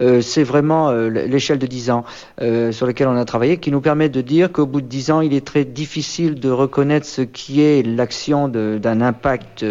Euh, 0.00 0.20
c'est 0.22 0.44
vraiment 0.44 0.92
l'échelle 0.92 1.58
de 1.58 1.66
dix 1.66 1.90
ans 1.90 2.04
sur 2.38 2.86
laquelle 2.86 3.08
on 3.08 3.16
a 3.16 3.24
travaillé 3.24 3.58
qui 3.58 3.70
nous 3.70 3.80
permet 3.80 4.08
de 4.08 4.20
dire 4.20 4.50
qu'au 4.50 4.66
bout 4.66 4.80
de 4.80 4.86
dix 4.86 5.10
ans, 5.10 5.20
il 5.20 5.34
est 5.34 5.44
très 5.44 5.64
difficile 5.64 6.36
de 6.36 6.48
reconnaître 6.48 7.06
ce 7.06 7.22
qui 7.22 7.60
est 7.60 7.84
l'action 7.84 8.48
d'un 8.48 9.00
impact 9.00 9.64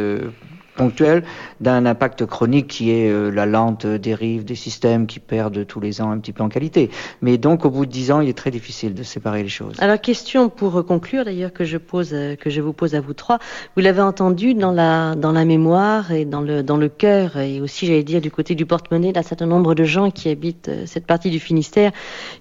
ponctuel 0.79 1.23
d'un 1.59 1.85
impact 1.85 2.25
chronique 2.25 2.67
qui 2.67 2.91
est 2.91 3.09
euh, 3.09 3.29
la 3.29 3.45
lente 3.45 3.85
dérive 3.85 4.45
des 4.45 4.55
systèmes 4.55 5.07
qui 5.07 5.19
perdent 5.19 5.67
tous 5.67 5.81
les 5.81 6.01
ans 6.01 6.09
un 6.09 6.19
petit 6.19 6.31
peu 6.31 6.41
en 6.41 6.47
qualité. 6.47 6.89
Mais 7.21 7.37
donc, 7.37 7.65
au 7.65 7.69
bout 7.69 7.85
de 7.85 7.91
dix 7.91 8.11
ans, 8.11 8.21
il 8.21 8.29
est 8.29 8.37
très 8.37 8.49
difficile 8.49 8.93
de 8.93 9.03
séparer 9.03 9.43
les 9.43 9.49
choses. 9.49 9.75
Alors, 9.79 9.99
question 9.99 10.47
pour 10.47 10.85
conclure 10.85 11.25
d'ailleurs 11.25 11.51
que 11.51 11.65
je 11.65 11.77
pose, 11.77 12.11
euh, 12.13 12.37
que 12.37 12.49
je 12.49 12.61
vous 12.61 12.71
pose 12.71 12.95
à 12.95 13.01
vous 13.01 13.13
trois. 13.13 13.39
Vous 13.75 13.81
l'avez 13.81 14.01
entendu 14.01 14.53
dans 14.53 14.71
la, 14.71 15.15
dans 15.15 15.33
la 15.33 15.43
mémoire 15.43 16.13
et 16.13 16.23
dans 16.23 16.41
le, 16.41 16.63
dans 16.63 16.77
le 16.77 16.87
cœur 16.87 17.35
et 17.37 17.59
aussi, 17.59 17.85
j'allais 17.85 18.03
dire, 18.03 18.21
du 18.21 18.31
côté 18.31 18.55
du 18.55 18.65
porte-monnaie 18.65 19.11
d'un 19.11 19.27
certain 19.31 19.47
nombre 19.47 19.75
de 19.75 19.83
gens 19.83 20.11
qui 20.11 20.29
habitent 20.29 20.69
euh, 20.69 20.83
cette 20.85 21.05
partie 21.05 21.29
du 21.29 21.41
Finistère. 21.41 21.91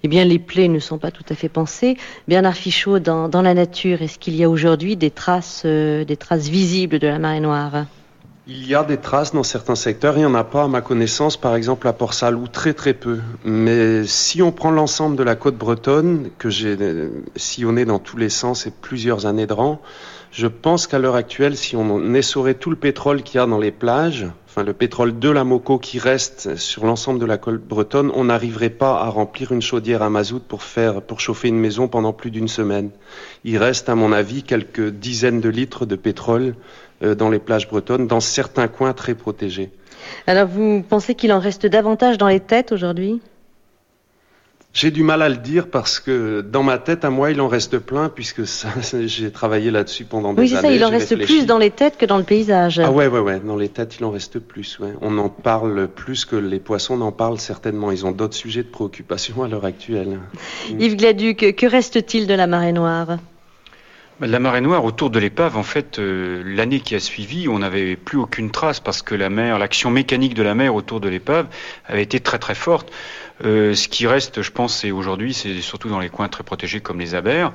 Eh 0.05 0.09
bien, 0.09 0.24
les 0.24 0.39
plaies 0.39 0.68
ne 0.68 0.78
sont 0.78 0.99
pas 0.99 1.11
tout 1.11 1.24
à 1.28 1.34
fait 1.34 1.49
pensées. 1.49 1.97
Bernard 2.28 2.55
Fichot, 2.55 3.01
dans, 3.01 3.28
dans 3.28 3.43
la 3.43 3.55
nature, 3.55 4.01
est-ce 4.01 4.18
qu'il 4.20 4.36
y 4.36 4.45
a 4.45 4.49
aujourd'hui 4.49 4.95
des 4.95 5.11
traces, 5.11 5.66
des 5.66 6.16
traces 6.16 6.49
visibles 6.49 7.01
de 7.01 7.09
la 7.09 7.18
marée 7.18 7.41
noire? 7.41 7.86
Il 8.51 8.66
y 8.66 8.74
a 8.74 8.82
des 8.82 8.96
traces 8.96 9.34
dans 9.34 9.42
certains 9.42 9.74
secteurs, 9.74 10.16
il 10.16 10.20
n'y 10.20 10.24
en 10.24 10.34
a 10.34 10.42
pas 10.42 10.62
à 10.62 10.68
ma 10.68 10.80
connaissance, 10.80 11.36
par 11.36 11.55
exemple 11.55 11.86
à 11.86 11.92
Port-Salle, 11.92 12.34
ou 12.34 12.49
très 12.49 12.72
très 12.72 12.94
peu. 12.94 13.18
Mais 13.44 14.05
si 14.07 14.40
on 14.40 14.53
prend 14.53 14.70
l'ensemble 14.70 15.16
de 15.16 15.22
la 15.22 15.34
côte 15.34 15.59
bretonne, 15.59 16.30
que 16.38 16.49
j'ai 16.49 16.74
sillonné 17.36 17.84
dans 17.84 17.99
tous 17.99 18.16
les 18.16 18.30
sens 18.30 18.66
et 18.66 18.70
plusieurs 18.70 19.26
années 19.26 19.46
de 19.46 19.53
rang, 19.53 19.82
je 20.30 20.46
pense 20.46 20.86
qu'à 20.86 20.99
l'heure 20.99 21.14
actuelle, 21.14 21.59
si 21.59 21.76
on 21.76 22.14
essorait 22.14 22.55
tout 22.55 22.70
le 22.70 22.76
pétrole 22.76 23.22
qu'il 23.22 23.36
y 23.36 23.42
a 23.42 23.46
dans 23.46 23.59
les 23.59 23.70
plages, 23.70 24.26
enfin 24.46 24.62
le 24.62 24.72
pétrole 24.72 25.18
de 25.18 25.28
la 25.28 25.44
Moco 25.44 25.78
qui 25.78 25.99
reste 25.99 26.57
sur 26.57 26.86
l'ensemble 26.86 27.18
de 27.18 27.26
la 27.26 27.36
côte 27.36 27.62
bretonne, 27.62 28.11
on 28.14 28.24
n'arriverait 28.24 28.70
pas 28.70 29.01
à 29.01 29.09
remplir 29.09 29.53
une 29.53 29.62
chaudière 29.62 30.03
à 30.03 30.09
mazout 30.09 30.40
pour 30.40 30.62
pour 31.07 31.20
chauffer 31.20 31.49
une 31.49 31.59
maison 31.59 31.88
pendant 31.88 32.14
plus 32.14 32.30
d'une 32.30 32.49
semaine. 32.49 32.90
Il 33.44 33.59
reste, 33.59 33.88
à 33.88 33.94
mon 33.94 34.12
avis, 34.12 34.42
quelques 34.42 34.88
dizaines 34.88 35.40
de 35.40 35.49
litres 35.49 35.86
de 35.86 35.96
pétrole 35.96 36.55
euh, 36.55 36.88
dans 37.01 37.30
les 37.30 37.38
plages 37.38 37.68
bretonnes, 37.68 38.07
dans 38.07 38.20
certains 38.20 38.68
coins 38.68 38.92
très 38.92 39.14
protégés. 39.14 39.70
Alors 40.26 40.46
vous 40.46 40.82
pensez 40.88 41.14
qu'il 41.14 41.32
en 41.32 41.38
reste 41.38 41.66
davantage 41.66 42.18
dans 42.18 42.28
les 42.28 42.40
têtes 42.40 42.72
aujourd'hui? 42.72 43.20
J'ai 44.74 44.90
du 44.90 45.03
mal 45.03 45.22
à 45.22 45.28
le 45.28 45.38
dire 45.38 45.68
parce 45.68 45.99
que 45.99 46.40
dans 46.40 46.62
ma 46.62 46.78
tête, 46.78 47.05
à 47.05 47.11
moi, 47.11 47.30
il 47.30 47.40
en 47.40 47.49
reste 47.49 47.78
plein 47.78 48.09
puisque 48.09 48.42
j'ai 49.07 49.32
travaillé 49.32 49.70
là-dessus 49.70 50.05
pendant 50.05 50.34
des 50.34 50.40
années. 50.40 50.51
Oui, 50.51 50.57
c'est 50.57 50.61
ça, 50.61 50.70
il 50.70 50.84
en 50.84 50.90
reste 50.90 51.16
plus 51.16 51.46
dans 51.46 51.59
les 51.59 51.70
têtes 51.70 51.96
que 51.96 52.07
dans 52.07 52.18
le 52.18 52.22
paysage. 52.22 52.78
Ah 52.78 52.92
ouais, 52.92 53.09
ouais, 53.09 53.18
ouais, 53.18 53.40
dans 53.40 53.57
les 53.57 53.70
têtes, 53.70 53.96
il 53.99 54.05
en 54.05 54.11
reste 54.11 54.38
plus. 54.38 54.78
Ouais. 54.78 54.92
On 55.01 55.16
en 55.18 55.30
parle 55.30 55.88
plus 55.88 56.24
que 56.24 56.36
les 56.36 56.61
poissons 56.61 56.96
n'en 56.99 57.12
parlent 57.12 57.40
certainement. 57.40 57.90
Ils 57.90 58.05
ont 58.07 58.12
d'autres 58.12 58.36
sujets 58.36 58.62
de 58.62 58.68
préoccupation 58.68 59.42
à 59.42 59.49
l'heure 59.49 59.64
actuelle. 59.64 60.20
Yves 60.78 60.96
Gladuc, 60.96 61.57
que 61.57 61.66
reste-t-il 61.66 62.26
de 62.26 62.34
la 62.34 62.46
marée 62.46 62.72
noire? 62.72 63.18
La 64.21 64.41
marée 64.41 64.61
noire 64.61 64.85
autour 64.85 65.11
de 65.11 65.19
l'épave, 65.19 65.57
en 65.57 65.62
fait, 65.62 65.99
euh, 65.99 66.43
l'année 66.45 66.81
qui 66.81 66.95
a 66.95 67.01
suivi, 67.01 67.49
on 67.49 67.61
n'avait 67.61 67.97
plus 67.97 68.19
aucune 68.19 68.51
trace 68.51 68.81
parce 68.81 69.03
que 69.03 69.14
la 69.14 69.31
mer, 69.31 69.59
l'action 69.59 69.91
mécanique 69.91 70.35
de 70.35 70.43
la 70.43 70.55
mer 70.55 70.75
autour 70.75 71.01
de 71.01 71.09
l'épave 71.09 71.47
avait 71.87 72.03
été 72.03 72.19
très 72.19 72.39
très 72.39 72.55
forte. 72.55 72.91
Euh, 73.45 73.74
ce 73.74 73.89
qui 73.89 74.07
reste, 74.07 74.43
je 74.43 74.51
pense, 74.51 74.74
c'est 74.74 74.91
aujourd'hui, 74.91 75.32
c'est 75.32 75.61
surtout 75.61 75.89
dans 75.89 76.01
les 76.01 76.09
coins 76.09 76.28
très 76.28 76.43
protégés 76.43 76.80
comme 76.80 76.99
les 76.99 77.14
abers. 77.14 77.53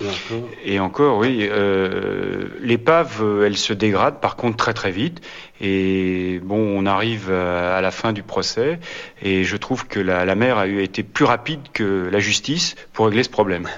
Et 0.63 0.79
encore, 0.79 1.17
oui, 1.17 1.47
euh, 1.51 2.45
l'épave, 2.61 3.19
euh, 3.21 3.45
elle 3.45 3.57
se 3.57 3.73
dégrade 3.73 4.19
par 4.21 4.35
contre 4.35 4.57
très 4.57 4.73
très 4.73 4.91
vite. 4.91 5.21
Et 5.61 6.39
bon, 6.43 6.57
on 6.57 6.85
arrive 6.85 7.31
à 7.31 7.79
la 7.79 7.91
fin 7.91 8.11
du 8.11 8.23
procès, 8.23 8.79
et 9.21 9.43
je 9.43 9.55
trouve 9.55 9.87
que 9.87 9.99
la, 9.99 10.25
la 10.25 10.35
mer 10.35 10.57
a 10.57 10.67
eu 10.67 10.81
été 10.81 11.03
plus 11.03 11.25
rapide 11.25 11.59
que 11.71 12.09
la 12.11 12.19
justice 12.19 12.75
pour 12.91 13.05
régler 13.05 13.23
ce 13.23 13.29
problème. 13.29 13.69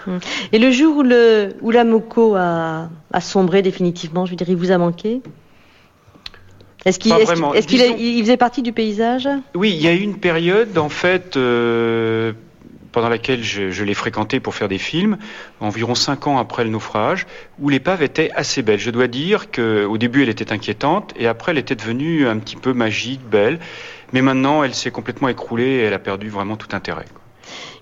Et 0.51 0.57
le 0.57 0.71
jour 0.71 0.97
où, 0.97 1.03
le, 1.03 1.49
où 1.61 1.69
la 1.69 1.83
Moco 1.83 2.35
a, 2.35 2.89
a 3.11 3.21
sombré 3.21 3.61
définitivement, 3.61 4.25
je 4.25 4.31
veux 4.31 4.35
dire, 4.35 4.49
il 4.49 4.55
vous 4.55 4.71
a 4.71 4.77
manqué? 4.77 5.21
Est-ce 6.85 6.99
qu'il 6.99 7.11
est 7.13 8.21
faisait 8.21 8.37
partie 8.37 8.61
du 8.61 8.71
paysage? 8.71 9.27
Oui, 9.55 9.71
il 9.75 9.81
y 9.81 9.87
a 9.87 9.93
eu 9.93 9.99
une 9.99 10.17
période, 10.17 10.77
en 10.77 10.89
fait, 10.89 11.35
euh, 11.35 12.33
pendant 12.91 13.09
laquelle 13.09 13.43
je, 13.43 13.83
l'ai 13.83 13.93
fréquenté 13.95 14.39
pour 14.39 14.53
faire 14.53 14.67
des 14.67 14.77
films, 14.77 15.17
environ 15.59 15.95
cinq 15.95 16.27
ans 16.27 16.37
après 16.37 16.63
le 16.63 16.69
naufrage, 16.69 17.25
où 17.59 17.69
l'épave 17.69 18.03
était 18.03 18.29
assez 18.35 18.61
belle. 18.61 18.79
Je 18.79 18.91
dois 18.91 19.07
dire 19.07 19.51
qu'au 19.51 19.97
début, 19.97 20.21
elle 20.23 20.29
était 20.29 20.53
inquiétante, 20.53 21.13
et 21.17 21.27
après, 21.27 21.51
elle 21.51 21.57
était 21.57 21.75
devenue 21.75 22.27
un 22.27 22.37
petit 22.37 22.55
peu 22.55 22.71
magique, 22.71 23.21
belle. 23.29 23.59
Mais 24.13 24.21
maintenant, 24.21 24.63
elle 24.63 24.75
s'est 24.75 24.91
complètement 24.91 25.27
écroulée 25.27 25.65
et 25.65 25.81
elle 25.81 25.93
a 25.93 25.99
perdu 25.99 26.29
vraiment 26.29 26.55
tout 26.55 26.73
intérêt. 26.73 27.05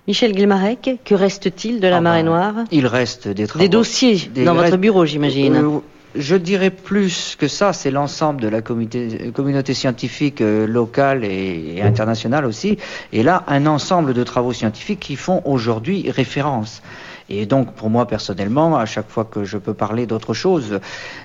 Michel 0.08 0.32
Guilmarec, 0.32 0.98
que 1.04 1.14
reste-t-il 1.14 1.80
de 1.80 1.88
la 1.88 1.98
ah 1.98 2.00
marée 2.00 2.22
ben, 2.22 2.26
noire? 2.26 2.54
Il 2.70 2.86
reste 2.86 3.28
des 3.28 3.46
Des 3.46 3.68
dossiers 3.68 4.30
dans 4.34 4.54
votre 4.54 4.76
bureau, 4.78 5.06
j'imagine. 5.06 5.56
Euh, 5.56 5.78
je 6.14 6.36
dirais 6.36 6.70
plus 6.70 7.36
que 7.36 7.48
ça, 7.48 7.72
c'est 7.72 7.90
l'ensemble 7.90 8.40
de 8.40 8.48
la 8.48 8.62
communauté, 8.62 9.74
scientifique 9.74 10.40
euh, 10.40 10.66
locale 10.66 11.24
et, 11.24 11.80
internationale 11.82 12.44
aussi. 12.44 12.78
Et 13.12 13.22
là, 13.22 13.44
un 13.48 13.66
ensemble 13.66 14.14
de 14.14 14.22
travaux 14.22 14.52
scientifiques 14.52 15.00
qui 15.00 15.16
font 15.16 15.42
aujourd'hui 15.44 16.10
référence. 16.10 16.82
Et 17.30 17.46
donc, 17.46 17.72
pour 17.72 17.88
moi, 17.88 18.06
personnellement, 18.06 18.76
à 18.76 18.84
chaque 18.84 19.08
fois 19.08 19.24
que 19.24 19.44
je 19.44 19.56
peux 19.56 19.72
parler 19.72 20.06
d'autre 20.06 20.34
chose, 20.34 20.80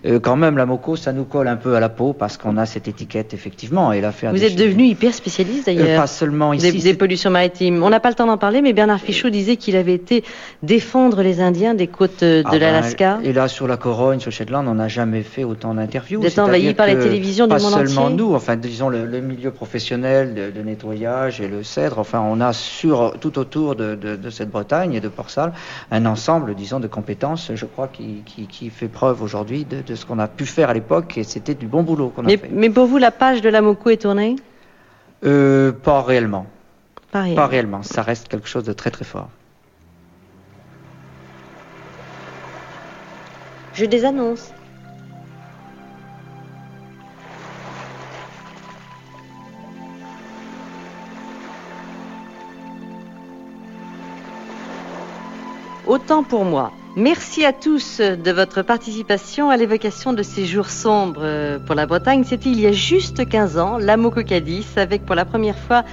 euh, 0.05 0.19
quand 0.19 0.37
même, 0.37 0.57
la 0.57 0.65
MOCO, 0.65 0.95
ça 0.95 1.11
nous 1.11 1.25
colle 1.25 1.49
un 1.49 1.57
peu 1.57 1.75
à 1.75 1.81
la 1.81 1.89
peau 1.89 2.13
parce 2.13 2.37
qu'on 2.37 2.55
a 2.55 2.65
cette 2.65 2.87
étiquette, 2.87 3.33
effectivement. 3.33 3.91
Et 3.91 3.99
l'affaire 3.99 4.31
Vous 4.31 4.43
êtes 4.45 4.55
devenu 4.55 4.85
hyper 4.85 5.13
spécialiste, 5.13 5.65
d'ailleurs. 5.65 5.87
Euh, 5.89 5.97
pas 5.97 6.07
seulement 6.07 6.53
ici. 6.53 6.81
Des, 6.81 6.93
pollutions 6.93 7.31
maritimes. 7.31 7.83
On 7.83 7.89
n'a 7.89 7.99
pas 7.99 8.09
le 8.09 8.15
temps 8.15 8.27
d'en 8.27 8.37
parler, 8.37 8.61
mais 8.61 8.71
Bernard 8.71 8.99
Fichot 8.99 9.29
disait 9.29 9.57
qu'il 9.57 9.75
avait 9.75 9.93
été 9.93 10.23
défendre 10.63 11.21
les 11.21 11.41
Indiens 11.41 11.73
des 11.73 11.87
côtes 11.87 12.23
euh, 12.23 12.43
de 12.43 12.47
ah 12.47 12.51
ben, 12.51 12.59
l'Alaska. 12.59 13.19
et 13.23 13.33
là, 13.33 13.49
sur 13.49 13.67
la 13.67 13.75
Corogne, 13.75 14.21
sur 14.21 14.31
Shetland, 14.31 14.67
on 14.67 14.75
n'a 14.75 14.87
jamais 14.87 15.21
fait 15.21 15.43
autant 15.43 15.73
d'interviews. 15.73 16.21
Vous 16.21 16.27
êtes 16.27 16.39
envahi 16.39 16.73
par 16.73 16.87
les 16.87 16.97
télévisions 16.97 17.45
du 17.45 17.53
monde 17.53 17.61
entier 17.61 17.83
Pas 17.83 17.87
seulement 17.87 18.09
nous, 18.09 18.35
enfin, 18.35 18.55
disons, 18.55 18.87
le, 18.87 19.19
milieu 19.19 19.51
professionnel 19.51 20.53
de, 20.55 20.61
nettoyage 20.61 21.41
et 21.41 21.47
le 21.49 21.63
cèdre. 21.63 21.99
Enfin, 21.99 22.21
on 22.21 22.39
a 22.39 22.53
sur, 22.53 23.15
tout 23.19 23.37
autour 23.37 23.75
de, 23.75 23.95
de 23.95 24.29
cette 24.29 24.49
Bretagne 24.49 24.93
et 24.93 25.01
de 25.01 25.09
Port-Salle 25.09 25.51
un 25.91 26.05
ensemble, 26.05 26.53
disons, 26.55 26.79
de 26.79 26.87
compétences, 26.87 27.51
je 27.53 27.65
crois, 27.65 27.87
qui, 27.87 28.23
qui, 28.25 28.69
fait 28.69 28.87
preuve 28.87 29.21
aujourd'hui 29.23 29.65
de, 29.65 29.95
ce 29.95 30.05
qu'on 30.05 30.19
a 30.19 30.27
pu 30.27 30.45
faire 30.45 30.69
à 30.69 30.73
l'époque, 30.73 31.17
et 31.17 31.23
c'était 31.23 31.55
du 31.55 31.67
bon 31.67 31.83
boulot 31.83 32.09
qu'on 32.09 32.25
a 32.25 32.29
fait. 32.29 32.49
Mais 32.51 32.69
pour 32.69 32.85
vous, 32.85 32.97
la 32.97 33.11
page 33.11 33.41
de 33.41 33.49
la 33.49 33.61
Moco 33.61 33.89
est 33.89 33.97
tournée? 33.97 34.35
Euh, 35.25 35.71
Pas 35.71 36.03
réellement. 36.03 36.45
Pas 37.11 37.21
réellement. 37.21 37.35
Pas 37.41 37.47
réellement. 37.47 37.83
Ça 37.83 38.03
reste 38.03 38.27
quelque 38.27 38.47
chose 38.47 38.63
de 38.63 38.73
très 38.73 38.91
très 38.91 39.05
fort. 39.05 39.29
Je 43.73 43.85
des 43.85 44.05
Autant 55.89 56.21
pour 56.21 56.45
moi. 56.45 56.71
Merci 56.95 57.43
à 57.45 57.51
tous 57.51 57.99
de 57.99 58.31
votre 58.31 58.61
participation 58.61 59.49
à 59.49 59.57
l'évocation 59.57 60.13
de 60.13 60.21
ces 60.21 60.45
jours 60.45 60.69
sombres 60.69 61.21
euh, 61.23 61.57
pour 61.57 61.73
la 61.73 61.87
Bretagne. 61.87 62.23
C'était 62.23 62.51
il 62.51 62.59
y 62.59 62.67
a 62.67 62.71
juste 62.71 63.27
15 63.27 63.57
ans, 63.57 63.79
la 63.79 63.97
Moco-Cadiz, 63.97 64.67
avec 64.77 65.03
pour 65.03 65.15
la 65.15 65.25
première 65.25 65.57
fois, 65.57 65.83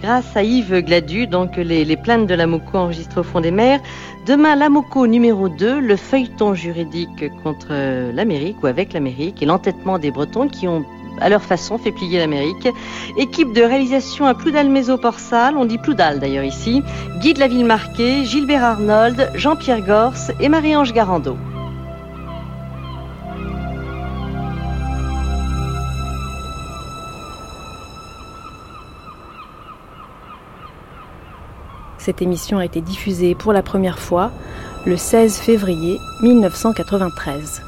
grâce 0.00 0.34
à 0.38 0.42
Yves 0.42 0.80
Gladu, 0.80 1.26
donc 1.26 1.58
les, 1.58 1.84
les 1.84 1.96
plaintes 1.98 2.26
de 2.26 2.34
la 2.34 2.46
Moco 2.46 2.78
enregistrées 2.78 3.20
au 3.20 3.24
fond 3.24 3.42
des 3.42 3.50
mers. 3.50 3.80
Demain, 4.24 4.56
la 4.56 4.70
Moco 4.70 5.06
numéro 5.06 5.50
2, 5.50 5.80
le 5.80 5.96
feuilleton 5.96 6.54
juridique 6.54 7.30
contre 7.42 7.74
l'Amérique 8.10 8.56
ou 8.62 8.68
avec 8.68 8.94
l'Amérique 8.94 9.42
et 9.42 9.44
l'entêtement 9.44 9.98
des 9.98 10.10
Bretons 10.10 10.48
qui 10.48 10.66
ont 10.66 10.86
à 11.20 11.28
leur 11.28 11.42
façon, 11.42 11.78
fait 11.78 11.92
plier 11.92 12.18
l'Amérique. 12.18 12.68
Équipe 13.16 13.52
de 13.52 13.62
réalisation 13.62 14.26
à 14.26 14.34
Ploudal 14.34 14.68
Méso 14.68 14.96
Porsal, 14.96 15.56
on 15.56 15.64
dit 15.64 15.78
Ploudal 15.78 16.18
d'ailleurs 16.20 16.44
ici. 16.44 16.82
Guy 17.20 17.34
de 17.34 17.40
la 17.40 17.48
Ville 17.48 17.64
Marquée, 17.64 18.24
Gilbert 18.24 18.64
Arnold, 18.64 19.30
Jean-Pierre 19.34 19.84
Gors 19.84 20.30
et 20.40 20.48
Marie-Ange 20.48 20.92
Garando. 20.92 21.36
Cette 31.98 32.20
émission 32.20 32.58
a 32.58 32.64
été 32.64 32.80
diffusée 32.80 33.36
pour 33.36 33.52
la 33.52 33.62
première 33.62 34.00
fois 34.00 34.32
le 34.86 34.96
16 34.96 35.36
février 35.36 36.00
1993. 36.20 37.62